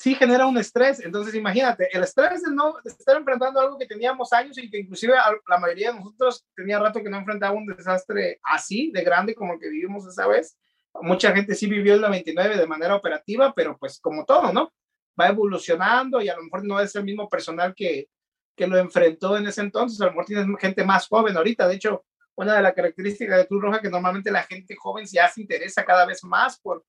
sí 0.00 0.14
genera 0.14 0.46
un 0.46 0.56
estrés. 0.56 1.00
Entonces, 1.00 1.34
imagínate, 1.34 1.90
el 1.92 2.02
estrés 2.02 2.42
de, 2.42 2.50
no, 2.50 2.76
estar 2.82 3.18
enfrentando 3.18 3.60
algo 3.60 3.76
que 3.76 3.84
teníamos 3.84 4.32
años 4.32 4.56
y 4.56 4.70
que 4.70 4.78
inclusive 4.78 5.12
la 5.46 5.58
mayoría 5.58 5.92
de 5.92 5.98
nosotros 5.98 6.42
tenía 6.56 6.78
rato 6.78 7.02
que 7.02 7.10
no 7.10 7.18
enfrentaba 7.18 7.52
un 7.52 7.66
desastre 7.66 8.40
así, 8.42 8.90
de 8.92 9.04
grande 9.04 9.34
como 9.34 9.52
el 9.52 9.60
que 9.60 9.68
vivimos 9.68 10.06
esa 10.06 10.26
vez. 10.26 10.56
Mucha 11.02 11.34
gente 11.34 11.54
sí 11.54 11.66
vivió 11.66 11.92
el 11.92 12.00
99 12.00 12.56
de 12.56 12.66
manera 12.66 12.94
operativa, 12.94 13.52
pero 13.54 13.76
pues 13.76 14.00
como 14.00 14.24
todo, 14.24 14.50
¿no? 14.54 14.72
Va 15.20 15.28
evolucionando 15.28 16.22
y 16.22 16.30
a 16.30 16.36
lo 16.36 16.44
mejor 16.44 16.64
no 16.64 16.80
es 16.80 16.96
el 16.96 17.04
mismo 17.04 17.28
personal 17.28 17.74
que, 17.74 18.08
que 18.56 18.66
lo 18.66 18.78
enfrentó 18.78 19.36
en 19.36 19.48
ese 19.48 19.60
entonces, 19.60 20.00
a 20.00 20.06
lo 20.06 20.12
mejor 20.12 20.24
tienes 20.24 20.46
gente 20.58 20.82
más 20.82 21.08
joven 21.08 21.36
ahorita. 21.36 21.68
De 21.68 21.74
hecho, 21.74 22.06
una 22.36 22.56
de 22.56 22.62
las 22.62 22.72
características 22.72 23.36
de 23.36 23.46
Cruz 23.46 23.60
Roja 23.60 23.82
que 23.82 23.90
normalmente 23.90 24.30
la 24.30 24.44
gente 24.44 24.74
joven 24.76 25.04
ya 25.04 25.28
se 25.28 25.42
interesa 25.42 25.84
cada 25.84 26.06
vez 26.06 26.24
más 26.24 26.58
por 26.58 26.86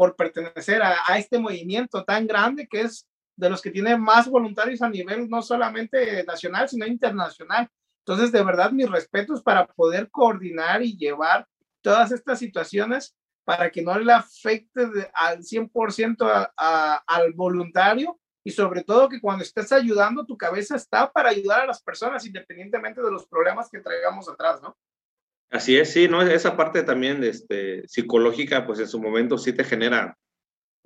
por 0.00 0.16
pertenecer 0.16 0.80
a, 0.82 1.18
este 1.18 1.38
movimiento 1.38 2.02
tan 2.04 2.26
grande 2.26 2.66
que 2.66 2.80
es 2.80 3.06
de 3.36 3.50
los 3.50 3.60
que 3.60 3.70
tiene 3.70 3.98
más 3.98 4.30
voluntarios 4.30 4.80
a 4.80 4.88
nivel 4.88 5.28
no 5.28 5.42
solamente 5.42 6.24
nacional, 6.24 6.70
sino 6.70 6.86
internacional. 6.86 7.68
Entonces, 7.98 8.32
de 8.32 8.42
verdad, 8.42 8.72
mis 8.72 8.90
respetos 8.90 9.42
para 9.42 9.66
poder 9.66 10.10
coordinar 10.10 10.80
y 10.80 10.96
llevar 10.96 11.46
todas 11.82 12.12
estas 12.12 12.38
situaciones 12.38 13.14
para 13.44 13.70
que 13.70 13.82
no 13.82 13.98
le 13.98 14.10
afecte 14.10 14.88
al 15.12 15.40
100% 15.40 16.50
al 16.56 17.32
voluntario 17.34 18.18
y 18.42 18.52
sobre 18.52 18.82
todo 18.82 19.06
que 19.06 19.20
cuando 19.20 19.44
estés 19.44 19.70
ayudando, 19.70 20.24
tu 20.24 20.38
cabeza 20.38 20.76
está 20.76 21.12
para 21.12 21.28
ayudar 21.28 21.60
a 21.60 21.66
las 21.66 21.82
personas 21.82 22.24
independientemente 22.24 23.02
de 23.02 23.10
los 23.10 23.26
problemas 23.26 23.68
que 23.70 23.80
traigamos 23.80 24.30
atrás, 24.30 24.62
¿no? 24.62 24.78
Así 25.50 25.76
es, 25.76 25.92
sí, 25.92 26.06
¿no? 26.06 26.22
Esa 26.22 26.56
parte 26.56 26.84
también 26.84 27.24
este, 27.24 27.86
psicológica, 27.88 28.66
pues 28.66 28.78
en 28.78 28.86
su 28.86 29.00
momento 29.00 29.36
sí 29.36 29.52
te 29.52 29.64
genera, 29.64 30.16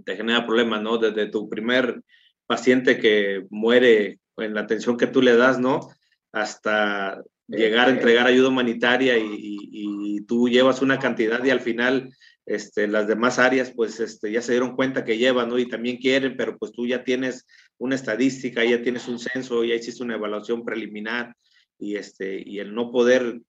te 0.05 0.17
genera 0.17 0.47
problemas, 0.47 0.81
¿no? 0.81 0.97
Desde 0.97 1.27
tu 1.27 1.51
primer 1.51 2.03
paciente 2.47 2.99
que 2.99 3.45
muere 3.51 4.19
en 4.39 4.55
la 4.55 4.63
atención 4.63 4.97
que 4.97 5.07
tú 5.07 5.21
le 5.21 5.37
das, 5.37 5.59
¿no? 5.59 5.91
Hasta 6.33 7.23
llegar 7.47 7.89
a 7.89 7.91
entregar 7.91 8.27
ayuda 8.27 8.49
humanitaria 8.49 9.19
y, 9.19 10.23
tú 10.27 10.49
llevas 10.49 10.81
una 10.81 10.99
cantidad 10.99 11.45
y 11.45 11.51
al 11.51 11.61
final 11.61 12.11
este, 12.47 12.89
las 12.89 13.07
demás 13.07 13.39
áreas 13.39 13.71
pues 13.77 14.01
este, 14.01 14.33
ya 14.33 14.41
se 14.41 14.53
dieron 14.53 14.75
cuenta 14.75 15.05
que 15.05 15.19
llevan, 15.19 15.51
¿no? 15.51 15.59
Y 15.59 15.69
también 15.69 15.99
quieren, 15.99 16.35
pero 16.39 16.57
pues 16.57 16.73
tú 16.73 16.87
ya 16.87 17.05
tienes 17.05 17.47
una 17.77 17.95
estadística, 17.95 18.65
ya 18.65 18.81
tienes 18.81 19.07
un 19.07 19.19
censo, 19.19 19.63
ya 19.65 19.75
hiciste 19.75 20.03
una 20.03 20.15
evaluación 20.15 20.65
preliminar 20.65 21.37
y, 21.79 21.97
este, 21.97 22.43
y 22.43 22.61
el 22.61 22.75
no 22.75 22.91
poder 22.91 23.43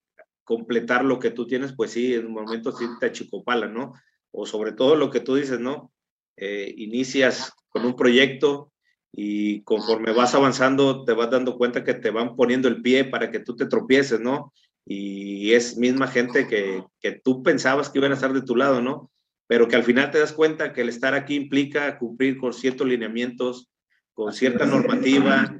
completar 0.45 1.03
lo 1.03 1.19
que 1.19 1.31
tú 1.31 1.45
tienes, 1.45 1.73
pues 1.73 1.91
sí, 1.91 2.13
en 2.13 2.27
un 2.27 2.33
momento 2.33 2.71
sí 2.71 2.85
te 2.99 3.07
achicopala, 3.07 3.67
¿no? 3.67 3.93
O 4.31 4.45
sobre 4.45 4.71
todo 4.71 4.95
lo 4.95 5.09
que 5.09 5.19
tú 5.19 5.35
dices, 5.35 5.59
¿no? 5.59 5.91
Eh, 6.37 6.73
inicias 6.77 7.51
con 7.69 7.85
un 7.85 7.95
proyecto 7.95 8.71
y 9.11 9.61
conforme 9.63 10.13
vas 10.13 10.35
avanzando 10.35 11.03
te 11.03 11.13
vas 11.13 11.31
dando 11.31 11.57
cuenta 11.57 11.83
que 11.83 11.93
te 11.93 12.11
van 12.11 12.35
poniendo 12.35 12.67
el 12.67 12.81
pie 12.81 13.05
para 13.05 13.31
que 13.31 13.39
tú 13.39 13.55
te 13.55 13.65
tropieces, 13.65 14.19
¿no? 14.19 14.53
Y 14.85 15.53
es 15.53 15.77
misma 15.77 16.07
gente 16.07 16.47
que, 16.47 16.83
que 16.99 17.13
tú 17.13 17.41
pensabas 17.41 17.89
que 17.89 17.97
iban 17.97 18.11
a 18.11 18.15
estar 18.15 18.33
de 18.33 18.43
tu 18.43 18.55
lado, 18.55 18.81
¿no? 18.81 19.11
Pero 19.47 19.67
que 19.67 19.75
al 19.75 19.83
final 19.83 20.11
te 20.11 20.19
das 20.19 20.33
cuenta 20.33 20.73
que 20.73 20.81
el 20.81 20.89
estar 20.89 21.15
aquí 21.15 21.35
implica 21.35 21.97
cumplir 21.97 22.37
con 22.37 22.53
ciertos 22.53 22.87
lineamientos, 22.87 23.71
con 24.13 24.31
cierta 24.31 24.65
normativa, 24.65 25.55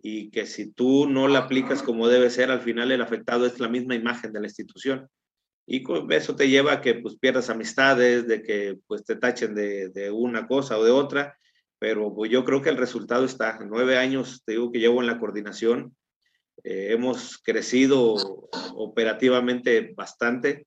y 0.00 0.30
que 0.30 0.46
si 0.46 0.72
tú 0.72 1.08
no 1.08 1.28
la 1.28 1.40
aplicas 1.40 1.82
como 1.82 2.08
debe 2.08 2.30
ser, 2.30 2.50
al 2.50 2.60
final 2.60 2.92
el 2.92 3.02
afectado 3.02 3.46
es 3.46 3.58
la 3.58 3.68
misma 3.68 3.94
imagen 3.94 4.32
de 4.32 4.40
la 4.40 4.46
institución. 4.46 5.08
Y 5.66 5.84
eso 6.10 6.34
te 6.34 6.48
lleva 6.48 6.72
a 6.72 6.80
que 6.80 6.94
pues 6.94 7.18
pierdas 7.18 7.50
amistades, 7.50 8.26
de 8.26 8.42
que 8.42 8.78
pues 8.86 9.04
te 9.04 9.16
tachen 9.16 9.54
de, 9.54 9.90
de 9.90 10.10
una 10.10 10.46
cosa 10.46 10.78
o 10.78 10.84
de 10.84 10.90
otra, 10.90 11.36
pero 11.78 12.14
pues 12.14 12.30
yo 12.30 12.44
creo 12.44 12.62
que 12.62 12.70
el 12.70 12.76
resultado 12.76 13.24
está. 13.24 13.58
Nueve 13.66 13.98
años, 13.98 14.42
te 14.44 14.52
digo 14.52 14.72
que 14.72 14.80
llevo 14.80 15.00
en 15.00 15.06
la 15.06 15.18
coordinación, 15.18 15.94
eh, 16.64 16.88
hemos 16.92 17.38
crecido 17.38 18.14
operativamente 18.74 19.92
bastante, 19.96 20.66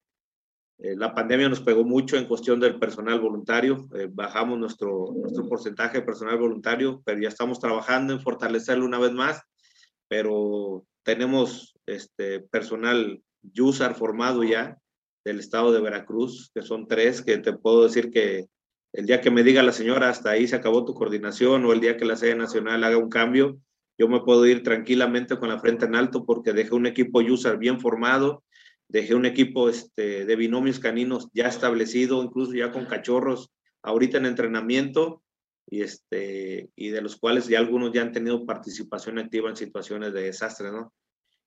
eh, 0.84 0.96
la 0.98 1.14
pandemia 1.14 1.48
nos 1.48 1.62
pegó 1.62 1.84
mucho 1.84 2.18
en 2.18 2.26
cuestión 2.26 2.60
del 2.60 2.80
personal 2.80 3.20
voluntario, 3.20 3.88
eh, 3.96 4.08
bajamos 4.12 4.58
nuestro, 4.58 5.14
nuestro 5.16 5.48
porcentaje 5.48 6.00
de 6.00 6.06
personal 6.06 6.40
voluntario, 6.40 7.04
pero 7.06 7.22
ya 7.22 7.28
estamos 7.28 7.60
trabajando 7.60 8.14
en 8.14 8.20
fortalecerlo 8.20 8.84
una 8.86 8.98
vez 8.98 9.12
más, 9.12 9.44
pero 10.08 10.84
tenemos 11.04 11.76
este 11.86 12.40
personal 12.40 13.22
USAR 13.60 13.94
formado 13.94 14.44
ya 14.44 14.80
del 15.24 15.40
estado 15.40 15.72
de 15.72 15.82
Veracruz, 15.82 16.50
que 16.54 16.64
son 16.64 16.88
tres, 16.88 17.22
que 17.22 17.38
te 17.38 17.54
puedo 17.54 17.84
decir 17.84 18.10
que 18.10 18.48
el 18.94 19.06
día 19.06 19.22
que 19.22 19.30
me 19.30 19.44
diga 19.44 19.62
la 19.62 19.74
señora 19.74 20.10
hasta 20.10 20.32
ahí 20.32 20.48
se 20.48 20.56
acabó 20.56 20.84
tu 20.84 20.96
coordinación 20.96 21.64
o 21.64 21.74
el 21.74 21.80
día 21.80 21.96
que 21.96 22.06
la 22.06 22.16
sede 22.16 22.36
nacional 22.36 22.84
haga 22.84 22.98
un 22.98 23.10
cambio, 23.10 23.60
yo 24.00 24.08
me 24.08 24.22
puedo 24.22 24.48
ir 24.48 24.64
tranquilamente 24.64 25.38
con 25.38 25.50
la 25.50 25.60
frente 25.60 25.86
en 25.86 25.94
alto 25.94 26.26
porque 26.26 26.54
dejé 26.54 26.74
un 26.74 26.88
equipo 26.88 27.20
USAR 27.20 27.60
bien 27.60 27.80
formado, 27.80 28.44
dejé 28.92 29.16
un 29.16 29.26
equipo 29.26 29.70
este, 29.70 30.26
de 30.26 30.36
binomios 30.36 30.80
caninos 30.80 31.30
ya 31.34 31.48
establecido, 31.48 32.22
incluso 32.24 32.54
ya 32.54 32.72
con 32.72 32.86
cachorros, 32.86 33.52
ahorita 33.82 34.18
en 34.18 34.26
entrenamiento, 34.26 35.24
y, 35.68 35.82
este, 35.82 36.70
y 36.76 36.90
de 36.90 37.02
los 37.02 37.16
cuales 37.16 37.48
ya 37.48 37.60
algunos 37.60 37.94
ya 37.94 38.02
han 38.02 38.12
tenido 38.12 38.46
participación 38.46 39.18
activa 39.18 39.50
en 39.50 39.56
situaciones 39.56 40.14
de 40.14 40.24
desastre, 40.24 40.72
¿no? 40.72 40.94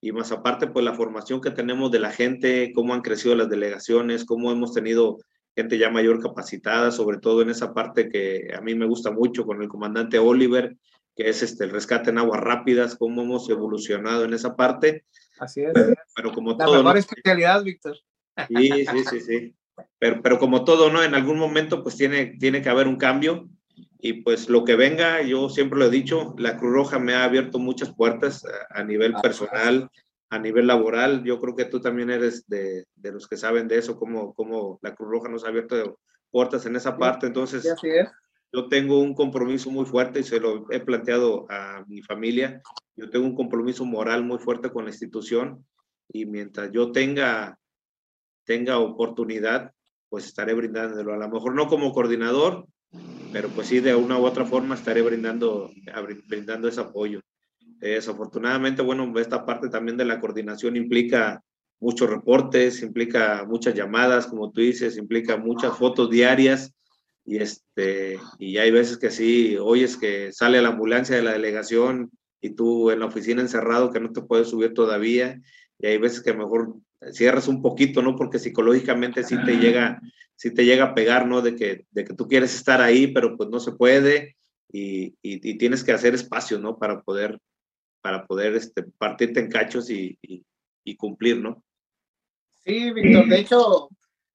Y 0.00 0.12
más 0.12 0.32
aparte, 0.32 0.68
pues 0.68 0.84
la 0.84 0.94
formación 0.94 1.40
que 1.40 1.50
tenemos 1.50 1.90
de 1.90 1.98
la 1.98 2.10
gente, 2.10 2.72
cómo 2.74 2.94
han 2.94 3.02
crecido 3.02 3.34
las 3.34 3.50
delegaciones, 3.50 4.24
cómo 4.24 4.50
hemos 4.50 4.72
tenido 4.72 5.18
gente 5.54 5.78
ya 5.78 5.90
mayor 5.90 6.20
capacitada, 6.20 6.90
sobre 6.90 7.18
todo 7.18 7.42
en 7.42 7.50
esa 7.50 7.74
parte 7.74 8.08
que 8.08 8.52
a 8.56 8.60
mí 8.60 8.74
me 8.74 8.86
gusta 8.86 9.10
mucho 9.10 9.44
con 9.44 9.62
el 9.62 9.68
comandante 9.68 10.18
Oliver, 10.18 10.76
que 11.14 11.28
es 11.28 11.42
este, 11.42 11.64
el 11.64 11.70
rescate 11.70 12.10
en 12.10 12.18
aguas 12.18 12.40
rápidas, 12.40 12.96
cómo 12.96 13.22
hemos 13.22 13.48
evolucionado 13.50 14.24
en 14.24 14.34
esa 14.34 14.56
parte 14.56 15.04
Así 15.38 15.62
es. 15.62 15.72
Pero 16.14 16.32
como 16.32 16.52
La 16.52 16.64
todo. 16.64 16.82
mejor 16.82 16.98
especialidad, 16.98 17.62
Víctor. 17.62 17.96
Sí, 18.48 18.86
sí, 18.86 19.04
sí, 19.10 19.20
sí. 19.20 19.54
Pero, 19.98 20.22
pero 20.22 20.38
como 20.38 20.64
todo, 20.64 20.90
¿no? 20.90 21.02
En 21.02 21.14
algún 21.14 21.38
momento, 21.38 21.82
pues 21.82 21.96
tiene, 21.96 22.36
tiene 22.38 22.62
que 22.62 22.68
haber 22.68 22.86
un 22.86 22.96
cambio. 22.96 23.48
Y 23.98 24.22
pues 24.22 24.48
lo 24.48 24.64
que 24.64 24.76
venga, 24.76 25.22
yo 25.22 25.48
siempre 25.48 25.78
lo 25.78 25.86
he 25.86 25.90
dicho, 25.90 26.34
la 26.38 26.58
Cruz 26.58 26.72
Roja 26.72 26.98
me 26.98 27.14
ha 27.14 27.24
abierto 27.24 27.58
muchas 27.58 27.92
puertas 27.94 28.44
a, 28.70 28.84
nivel 28.84 29.14
personal, 29.14 29.90
a 30.28 30.38
nivel 30.38 30.66
laboral. 30.66 31.24
Yo 31.24 31.40
creo 31.40 31.56
que 31.56 31.64
tú 31.64 31.80
también 31.80 32.10
eres 32.10 32.46
de, 32.46 32.84
de 32.94 33.12
los 33.12 33.26
que 33.26 33.36
saben 33.36 33.66
de 33.66 33.78
eso, 33.78 33.96
cómo, 33.96 34.34
cómo 34.34 34.78
la 34.82 34.94
Cruz 34.94 35.10
Roja 35.10 35.28
nos 35.28 35.44
ha 35.44 35.48
abierto 35.48 35.98
puertas 36.30 36.66
en 36.66 36.76
esa 36.76 36.96
parte. 36.98 37.26
Entonces, 37.26 37.62
Sí, 37.62 37.68
así 37.68 37.88
es. 37.88 38.08
Yo 38.54 38.68
tengo 38.68 39.00
un 39.00 39.14
compromiso 39.14 39.68
muy 39.68 39.84
fuerte 39.84 40.20
y 40.20 40.22
se 40.22 40.38
lo 40.38 40.70
he 40.70 40.78
planteado 40.78 41.44
a 41.50 41.84
mi 41.88 42.02
familia. 42.02 42.62
Yo 42.94 43.10
tengo 43.10 43.26
un 43.26 43.34
compromiso 43.34 43.84
moral 43.84 44.24
muy 44.24 44.38
fuerte 44.38 44.70
con 44.70 44.84
la 44.84 44.90
institución 44.90 45.66
y 46.12 46.24
mientras 46.26 46.70
yo 46.70 46.92
tenga, 46.92 47.58
tenga 48.44 48.78
oportunidad, 48.78 49.72
pues 50.08 50.26
estaré 50.26 50.54
brindándolo. 50.54 51.14
A 51.14 51.16
lo 51.16 51.28
mejor 51.28 51.56
no 51.56 51.66
como 51.66 51.92
coordinador, 51.92 52.68
pero 53.32 53.48
pues 53.48 53.66
sí, 53.66 53.80
de 53.80 53.96
una 53.96 54.18
u 54.18 54.24
otra 54.24 54.44
forma 54.44 54.76
estaré 54.76 55.02
brindando, 55.02 55.72
brindando 56.28 56.68
ese 56.68 56.80
apoyo. 56.80 57.20
Desafortunadamente, 57.80 58.82
bueno, 58.82 59.12
esta 59.18 59.44
parte 59.44 59.68
también 59.68 59.96
de 59.96 60.04
la 60.04 60.20
coordinación 60.20 60.76
implica 60.76 61.42
muchos 61.80 62.08
reportes, 62.08 62.84
implica 62.84 63.44
muchas 63.48 63.74
llamadas, 63.74 64.28
como 64.28 64.52
tú 64.52 64.60
dices, 64.60 64.96
implica 64.96 65.36
muchas 65.36 65.76
fotos 65.76 66.08
diarias 66.08 66.72
y 67.24 67.38
este 67.38 68.18
y 68.38 68.58
hay 68.58 68.70
veces 68.70 68.98
que 68.98 69.10
sí 69.10 69.56
oyes 69.58 69.96
que 69.96 70.32
sale 70.32 70.60
la 70.60 70.68
ambulancia 70.68 71.16
de 71.16 71.22
la 71.22 71.32
delegación 71.32 72.10
y 72.40 72.50
tú 72.50 72.90
en 72.90 73.00
la 73.00 73.06
oficina 73.06 73.40
encerrado 73.40 73.90
que 73.90 74.00
no 74.00 74.12
te 74.12 74.20
puedes 74.20 74.48
subir 74.48 74.74
todavía 74.74 75.40
y 75.78 75.86
hay 75.86 75.98
veces 75.98 76.22
que 76.22 76.34
mejor 76.34 76.74
cierras 77.12 77.48
un 77.48 77.60
poquito, 77.62 78.02
¿no? 78.02 78.16
Porque 78.16 78.38
psicológicamente 78.38 79.24
sí 79.24 79.36
te 79.44 79.56
llega 79.56 80.00
sí 80.36 80.52
te 80.52 80.64
llega 80.64 80.84
a 80.84 80.94
pegar, 80.94 81.26
¿no? 81.26 81.40
De 81.40 81.56
que 81.56 81.86
de 81.90 82.04
que 82.04 82.14
tú 82.14 82.28
quieres 82.28 82.54
estar 82.54 82.80
ahí, 82.80 83.06
pero 83.06 83.36
pues 83.36 83.48
no 83.48 83.60
se 83.60 83.72
puede 83.72 84.36
y, 84.70 85.14
y, 85.22 85.56
tienes 85.56 85.84
que 85.84 85.92
hacer 85.92 86.14
espacio, 86.14 86.58
¿no? 86.58 86.78
Para 86.78 87.02
poder 87.02 87.38
para 88.00 88.26
poder 88.26 88.54
este, 88.54 88.82
partirte 88.82 89.40
en 89.40 89.48
cachos 89.48 89.88
y, 89.88 90.18
y, 90.20 90.44
y 90.84 90.96
cumplir, 90.96 91.38
¿no? 91.38 91.62
Sí, 92.64 92.90
Víctor, 92.90 93.28
de 93.28 93.38
hecho, 93.38 93.88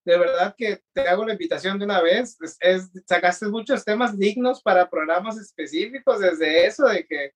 de 0.09 0.17
verdad 0.17 0.55
que 0.57 0.81
te 0.91 1.01
hago 1.01 1.23
la 1.23 1.33
invitación 1.33 1.77
de 1.77 1.85
una 1.85 2.01
vez. 2.01 2.35
Es, 2.59 2.89
sacaste 3.05 3.47
muchos 3.47 3.85
temas 3.85 4.17
dignos 4.17 4.59
para 4.59 4.89
programas 4.89 5.37
específicos, 5.37 6.19
desde 6.19 6.65
eso 6.65 6.85
de 6.87 7.05
que, 7.05 7.33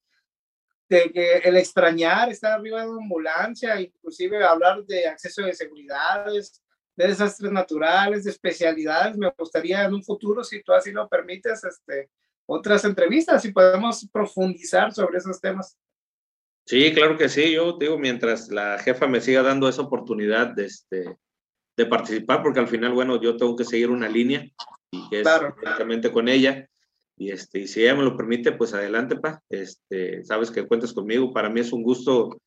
de 0.89 1.11
que 1.11 1.34
el 1.43 1.55
extrañar 1.57 2.32
estar 2.32 2.53
arriba 2.53 2.82
de 2.82 2.89
una 2.89 3.03
ambulancia, 3.03 3.80
inclusive 3.80 4.43
hablar 4.43 4.84
de 4.86 5.05
acceso 5.05 5.43
de 5.43 5.53
seguridades, 5.53 6.63
de 6.95 7.09
desastres 7.09 7.51
naturales, 7.51 8.24
de 8.24 8.32
especialidades. 8.32 9.17
Me 9.17 9.32
gustaría 9.38 9.84
en 9.84 9.93
un 9.93 10.03
futuro, 10.03 10.43
si 10.43 10.63
tú 10.63 10.74
así 10.74 10.91
lo 10.91 11.07
permites, 11.07 11.63
este, 11.63 12.09
otras 12.47 12.84
entrevistas 12.86 13.45
y 13.45 13.51
podemos 13.51 14.09
profundizar 14.11 14.91
sobre 14.91 15.19
esos 15.19 15.39
temas. 15.39 15.78
Sí, 16.65 16.91
claro 16.91 17.19
que 17.19 17.30
sí. 17.30 17.51
Yo 17.51 17.78
digo, 17.78 17.99
mientras 17.99 18.49
la 18.49 18.80
jefa 18.80 19.05
me 19.05 19.21
siga 19.21 19.43
dando 19.43 19.69
esa 19.69 19.84
oportunidad 19.84 20.47
de, 20.55 20.65
este, 20.65 21.17
de 21.76 21.86
participar, 21.86 22.43
porque 22.43 22.59
al 22.59 22.67
final, 22.67 22.93
bueno, 22.93 23.21
yo 23.21 23.36
tengo 23.38 23.55
que 23.55 23.65
seguir 23.65 23.89
una 23.89 24.07
línea 24.07 24.47
y 24.91 25.09
que 25.09 25.21
es 25.21 25.24
claro. 25.24 25.55
con 26.11 26.28
ella. 26.28 26.67
Y, 27.17 27.32
este, 27.32 27.59
y 27.59 27.67
si 27.67 27.82
ella 27.82 27.95
me 27.95 28.03
lo 28.03 28.17
permite, 28.17 28.51
pues 28.51 28.74
adelante, 28.74 29.15
pa. 29.15 29.41
Este, 29.49 30.24
sabes 30.24 30.51
que 30.51 30.67
cuentas 30.67 30.93
conmigo. 30.93 31.34
Para 31.34 31.49
mí 31.49 31.59
es 31.59 31.71
un 31.71 31.84
gusto 31.84 32.41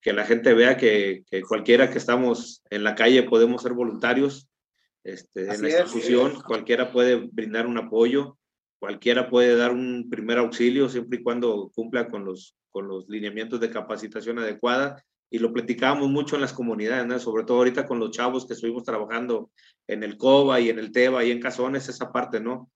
que 0.00 0.12
la 0.12 0.24
gente 0.24 0.54
vea 0.54 0.76
que, 0.76 1.24
que 1.30 1.42
cualquiera 1.42 1.90
que 1.90 1.98
estamos 1.98 2.62
en 2.70 2.84
la 2.84 2.94
calle 2.94 3.22
podemos 3.22 3.62
ser 3.62 3.72
voluntarios 3.72 4.48
este, 5.04 5.52
en 5.52 5.62
la 5.62 5.68
institución, 5.68 6.40
cualquiera 6.42 6.92
puede 6.92 7.16
brindar 7.16 7.66
un 7.66 7.78
apoyo, 7.78 8.38
cualquiera 8.78 9.28
puede 9.28 9.56
dar 9.56 9.72
un 9.72 10.08
primer 10.08 10.38
auxilio 10.38 10.88
siempre 10.88 11.18
y 11.18 11.22
cuando 11.22 11.70
cumpla 11.74 12.08
con 12.08 12.24
los, 12.24 12.56
con 12.70 12.86
los 12.88 13.08
lineamientos 13.08 13.58
de 13.60 13.70
capacitación 13.70 14.38
adecuada. 14.38 15.04
Y 15.34 15.38
lo 15.38 15.50
platicábamos 15.50 16.10
mucho 16.10 16.34
en 16.34 16.42
las 16.42 16.52
comunidades, 16.52 17.22
sobre 17.22 17.44
todo 17.44 17.56
ahorita 17.56 17.86
con 17.86 17.98
los 17.98 18.10
chavos 18.10 18.46
que 18.46 18.52
estuvimos 18.52 18.84
trabajando 18.84 19.50
en 19.86 20.02
el 20.02 20.18
COBA 20.18 20.60
y 20.60 20.68
en 20.68 20.78
el 20.78 20.92
TEBA 20.92 21.24
y 21.24 21.30
en 21.30 21.40
Cazones, 21.40 21.88
esa 21.88 22.12
parte, 22.12 22.38
¿no? 22.38 22.70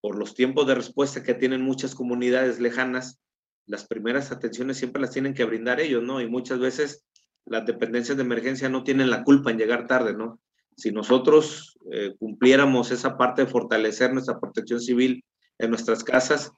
Por 0.00 0.16
los 0.16 0.32
tiempos 0.32 0.68
de 0.68 0.76
respuesta 0.76 1.24
que 1.24 1.34
tienen 1.34 1.62
muchas 1.62 1.96
comunidades 1.96 2.60
lejanas, 2.60 3.20
las 3.66 3.88
primeras 3.88 4.30
atenciones 4.30 4.76
siempre 4.76 5.02
las 5.02 5.10
tienen 5.10 5.34
que 5.34 5.44
brindar 5.44 5.80
ellos, 5.80 6.00
¿no? 6.00 6.20
Y 6.20 6.28
muchas 6.28 6.60
veces 6.60 7.04
las 7.44 7.66
dependencias 7.66 8.16
de 8.16 8.22
emergencia 8.22 8.68
no 8.68 8.84
tienen 8.84 9.10
la 9.10 9.24
culpa 9.24 9.50
en 9.50 9.58
llegar 9.58 9.88
tarde, 9.88 10.14
¿no? 10.14 10.38
Si 10.76 10.92
nosotros 10.92 11.76
eh, 11.90 12.14
cumpliéramos 12.20 12.92
esa 12.92 13.18
parte 13.18 13.42
de 13.42 13.50
fortalecer 13.50 14.12
nuestra 14.12 14.38
protección 14.38 14.80
civil 14.80 15.24
en 15.58 15.70
nuestras 15.70 16.04
casas, 16.04 16.52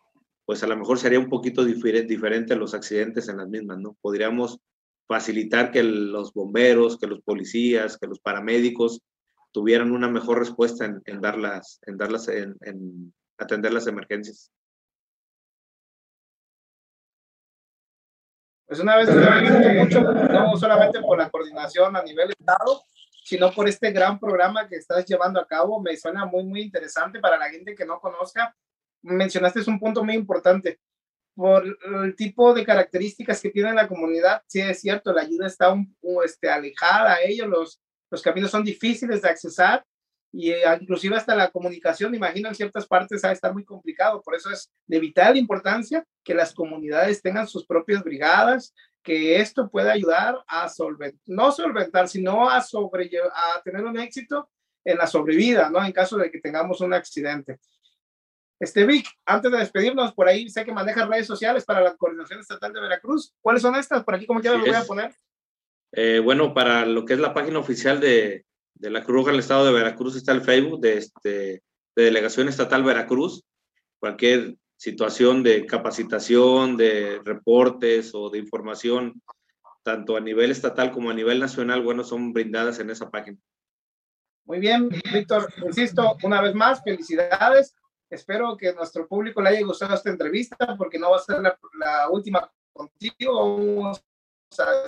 pues 0.45 0.63
a 0.63 0.67
lo 0.67 0.77
mejor 0.77 0.99
sería 0.99 1.19
un 1.19 1.31
poquito 1.31 1.65
diferente, 1.65 2.09
diferente 2.09 2.55
los 2.55 2.75
accidentes 2.75 3.31
en 3.31 3.39
las 3.39 3.49
mismas, 3.49 3.79
¿no? 3.79 3.97
Podríamos 4.03 4.61
facilitar 5.09 5.73
que 5.73 5.83
los 5.83 6.33
bomberos, 6.33 6.99
que 6.99 7.07
los 7.09 7.21
policías, 7.23 7.99
que 7.99 8.07
los 8.07 8.21
paramédicos 8.21 9.01
tuvieran 9.51 9.91
una 9.91 10.09
mejor 10.09 10.39
respuesta 10.39 10.85
en, 10.85 11.01
en 11.07 11.21
darlas, 11.21 11.81
en 11.87 11.97
darlas, 11.97 12.29
en, 12.29 12.55
en 12.61 13.13
atender 13.39 13.73
las 13.73 13.87
emergencias. 13.87 14.53
Pues 18.67 18.81
una 18.81 18.99
vez 18.99 19.09
agradezco 19.09 19.83
mucho, 19.83 20.13
no 20.13 20.57
solamente 20.59 21.01
por 21.01 21.17
la 21.17 21.31
coordinación 21.31 21.97
a 21.97 22.03
nivel 22.03 22.31
Estado, 22.31 22.83
sino 23.25 23.51
por 23.51 23.67
este 23.67 23.91
gran 23.93 24.21
programa 24.21 24.69
que 24.69 24.77
estás 24.77 25.07
llevando 25.07 25.41
a 25.41 25.47
cabo. 25.47 25.81
Me 25.81 25.97
suena 25.97 26.27
muy, 26.27 26.45
muy 26.45 26.61
interesante 26.61 27.19
para 27.19 27.39
la 27.39 27.49
gente 27.49 27.75
que 27.75 27.87
no 27.87 27.99
conozca. 27.99 28.55
Mencionaste 29.01 29.61
es 29.61 29.69
un 29.69 29.81
punto 29.81 30.05
muy 30.05 30.15
importante. 30.15 30.81
Por 31.39 31.79
el 32.05 32.17
tipo 32.17 32.53
de 32.53 32.65
características 32.65 33.41
que 33.41 33.51
tiene 33.51 33.73
la 33.73 33.87
comunidad, 33.87 34.43
sí 34.49 34.61
es 34.61 34.81
cierto, 34.81 35.13
la 35.13 35.23
ayuda 35.23 35.47
está 35.47 35.73
un, 35.73 35.95
este, 36.25 36.51
alejada 36.51 37.15
a 37.15 37.23
ellos, 37.23 37.47
los, 37.47 37.81
los 38.11 38.23
caminos 38.23 38.51
son 38.51 38.65
difíciles 38.65 39.23
de 39.23 39.29
accesar 39.29 39.85
y 40.33 40.51
eh, 40.51 40.65
inclusive 40.81 41.15
hasta 41.15 41.37
la 41.37 41.49
comunicación, 41.53 42.13
imagino 42.13 42.49
en 42.49 42.57
ciertas 42.57 42.89
partes 42.89 43.23
va 43.25 43.29
a 43.29 43.33
estar 43.35 43.53
muy 43.55 43.65
complicado, 43.65 44.21
por 44.21 44.35
eso 44.35 44.51
es 44.51 44.69
de 44.89 44.99
vital 44.99 45.37
importancia 45.37 46.05
que 46.25 46.35
las 46.35 46.53
comunidades 46.53 47.23
tengan 47.23 47.47
sus 47.47 47.65
propias 47.65 48.03
brigadas, 48.03 48.75
que 49.01 49.37
esto 49.41 49.71
pueda 49.71 49.93
ayudar 49.93 50.43
a 50.49 50.69
solventar, 50.69 51.21
no 51.27 51.53
solventar, 51.53 52.09
sino 52.09 52.51
a, 52.51 52.59
a 52.59 53.63
tener 53.63 53.85
un 53.85 54.01
éxito 54.01 54.51
en 54.85 54.99
la 54.99 55.07
sobrevida, 55.07 55.71
¿no? 55.71 55.85
En 55.85 55.93
caso 55.93 56.17
de 56.17 56.33
que 56.33 56.41
tengamos 56.41 56.81
un 56.81 56.95
accidente. 56.95 57.61
Este 58.61 58.85
Vic, 58.85 59.07
antes 59.25 59.53
de 59.53 59.59
despedirnos, 59.59 60.13
por 60.15 60.29
ahí 60.29 60.49
sé 60.51 60.65
que 60.65 60.73
maneja 60.73 61.07
redes 61.07 61.27
sociales 61.27 61.65
para 61.65 61.81
la 61.81 61.97
Coordinación 61.97 62.41
Estatal 62.41 62.73
de 62.73 62.81
Veracruz. 62.81 63.33
¿Cuáles 63.41 63.63
son 63.63 63.77
estas? 63.77 64.03
Por 64.03 64.15
aquí, 64.15 64.27
como 64.27 64.43
ya 64.43 64.53
lo 64.53 64.61
voy 64.61 64.71
a 64.71 64.83
poner. 64.83 65.15
Eh, 65.93 66.19
bueno, 66.19 66.53
para 66.53 66.85
lo 66.85 67.05
que 67.05 67.15
es 67.15 67.21
la 67.21 67.33
página 67.33 67.59
oficial 67.59 68.01
de, 68.01 68.45
de 68.75 68.91
la 68.91 69.05
Cruz 69.05 69.17
Roja 69.17 69.31
del 69.31 69.41
Estado 69.41 69.65
de 69.65 69.73
Veracruz 69.73 70.17
está 70.17 70.33
el 70.33 70.43
Facebook 70.43 70.81
de, 70.81 70.99
este, 70.99 71.63
de 71.95 72.03
Delegación 72.03 72.49
Estatal 72.49 72.83
Veracruz. 72.83 73.45
Cualquier 74.01 74.57
situación 74.77 75.43
de 75.43 75.67
capacitación, 75.67 76.77
de 76.77 77.21
reportes 77.25 78.13
o 78.15 78.31
de 78.31 78.39
información, 78.39 79.21
tanto 79.83 80.17
a 80.17 80.21
nivel 80.21 80.51
estatal 80.51 80.93
como 80.93 81.11
a 81.11 81.15
nivel 81.15 81.41
nacional, 81.41 81.83
bueno, 81.83 82.05
son 82.05 82.33
brindadas 82.33 82.79
en 82.79 82.91
esa 82.91 83.11
página. 83.11 83.39
Muy 84.45 84.61
bien, 84.61 84.89
Víctor, 85.13 85.53
insisto, 85.67 86.17
una 86.23 86.41
vez 86.41 86.55
más, 86.55 86.83
felicidades. 86.83 87.75
Espero 88.11 88.57
que 88.57 88.69
a 88.69 88.73
nuestro 88.73 89.07
público 89.07 89.43
le 89.43 89.51
haya 89.51 89.67
gustado 89.67 89.95
esta 89.95 90.11
entrevista, 90.11 90.57
porque 90.77 90.99
no 90.99 91.11
va 91.11 91.17
a 91.17 91.21
ser 91.21 91.41
la, 91.41 91.59
la 91.79 92.09
última 92.09 92.51
contigo. 92.73 93.93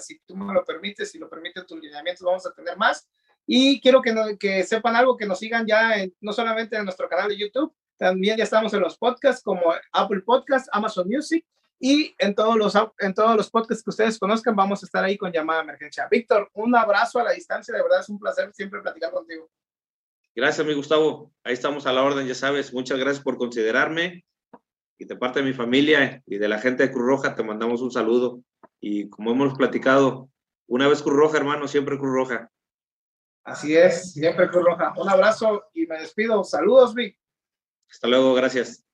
si 0.01 0.18
tú 0.21 0.37
me 0.37 0.55
lo 0.55 0.64
permites, 0.64 1.11
si 1.11 1.18
lo 1.18 1.29
permiten 1.29 1.66
tus 1.66 1.81
lineamientos, 1.81 2.25
vamos 2.25 2.47
a 2.47 2.53
tener 2.53 2.77
más. 2.77 3.09
Y 3.47 3.81
quiero 3.81 4.01
que, 4.01 4.37
que 4.39 4.62
sepan 4.62 4.97
algo, 4.97 5.16
que 5.16 5.27
nos 5.27 5.39
sigan 5.39 5.66
ya 5.66 5.97
no 6.21 6.33
solamente 6.33 6.77
en 6.77 6.85
nuestro 6.85 7.09
canal 7.09 7.29
de 7.29 7.39
YouTube, 7.39 7.75
también 7.97 8.39
ya 8.39 8.45
estamos 8.45 8.73
en 8.73 8.81
los 8.81 8.97
podcasts 8.97 9.43
como 9.43 9.75
Apple 9.93 10.23
Podcasts, 10.23 10.71
Amazon 10.73 11.07
Music 11.09 11.45
y 11.79 12.14
en 12.18 12.35
todos 12.35 12.57
los 12.57 12.75
en 12.99 13.14
todos 13.14 13.37
los 13.37 13.51
podcasts 13.51 13.83
que 13.83 13.91
ustedes 13.91 14.18
conozcan 14.18 14.55
vamos 14.55 14.83
a 14.83 14.87
estar 14.87 15.05
ahí 15.05 15.18
con 15.18 15.33
llamada 15.33 15.62
emergencia. 15.62 16.09
Víctor, 16.11 16.51
un 16.55 16.75
abrazo 16.77 17.18
a 17.18 17.25
la 17.25 17.33
distancia, 17.33 17.75
de 17.75 17.83
verdad 17.83 18.01
es 18.01 18.09
un 18.09 18.18
placer 18.18 18.53
siempre 18.55 18.81
platicar 18.81 19.11
contigo. 19.11 19.51
Gracias, 20.35 20.66
mi 20.66 20.74
Gustavo. 20.74 21.33
Ahí 21.45 21.55
estamos 21.55 21.87
a 21.87 21.93
la 21.93 22.03
orden, 22.03 22.26
ya 22.26 22.35
sabes. 22.35 22.72
Muchas 22.72 22.99
gracias 22.99 23.22
por 23.22 23.37
considerarme. 23.37 24.24
Y 24.99 25.05
de 25.07 25.16
parte 25.16 25.41
de 25.41 25.47
mi 25.47 25.53
familia 25.53 26.22
y 26.26 26.39
de 26.39 26.49
la 26.49 26.59
gente 26.59 26.85
de 26.85 26.93
Cruz 26.93 27.07
Roja, 27.07 27.35
te 27.35 27.43
mandamos 27.43 27.81
un 27.81 27.91
saludo. 27.91 28.43
Y 28.81 29.09
como 29.09 29.33
hemos 29.33 29.55
platicado, 29.55 30.28
una 30.66 30.89
vez 30.89 31.03
Cruz 31.03 31.16
Roja, 31.16 31.39
hermano, 31.39 31.66
siempre 31.66 31.99
Cruz 31.99 32.12
Roja. 32.12 32.51
Así 33.45 33.74
es, 33.76 34.12
siempre 34.12 34.49
Cruz 34.49 34.64
Roja. 34.64 34.93
Un 34.97 35.09
abrazo 35.09 35.64
y 35.72 35.87
me 35.87 35.99
despido. 35.99 36.45
Saludos, 36.45 36.95
Vic. 36.95 37.18
Hasta 37.91 38.07
luego, 38.07 38.35
gracias. 38.35 38.85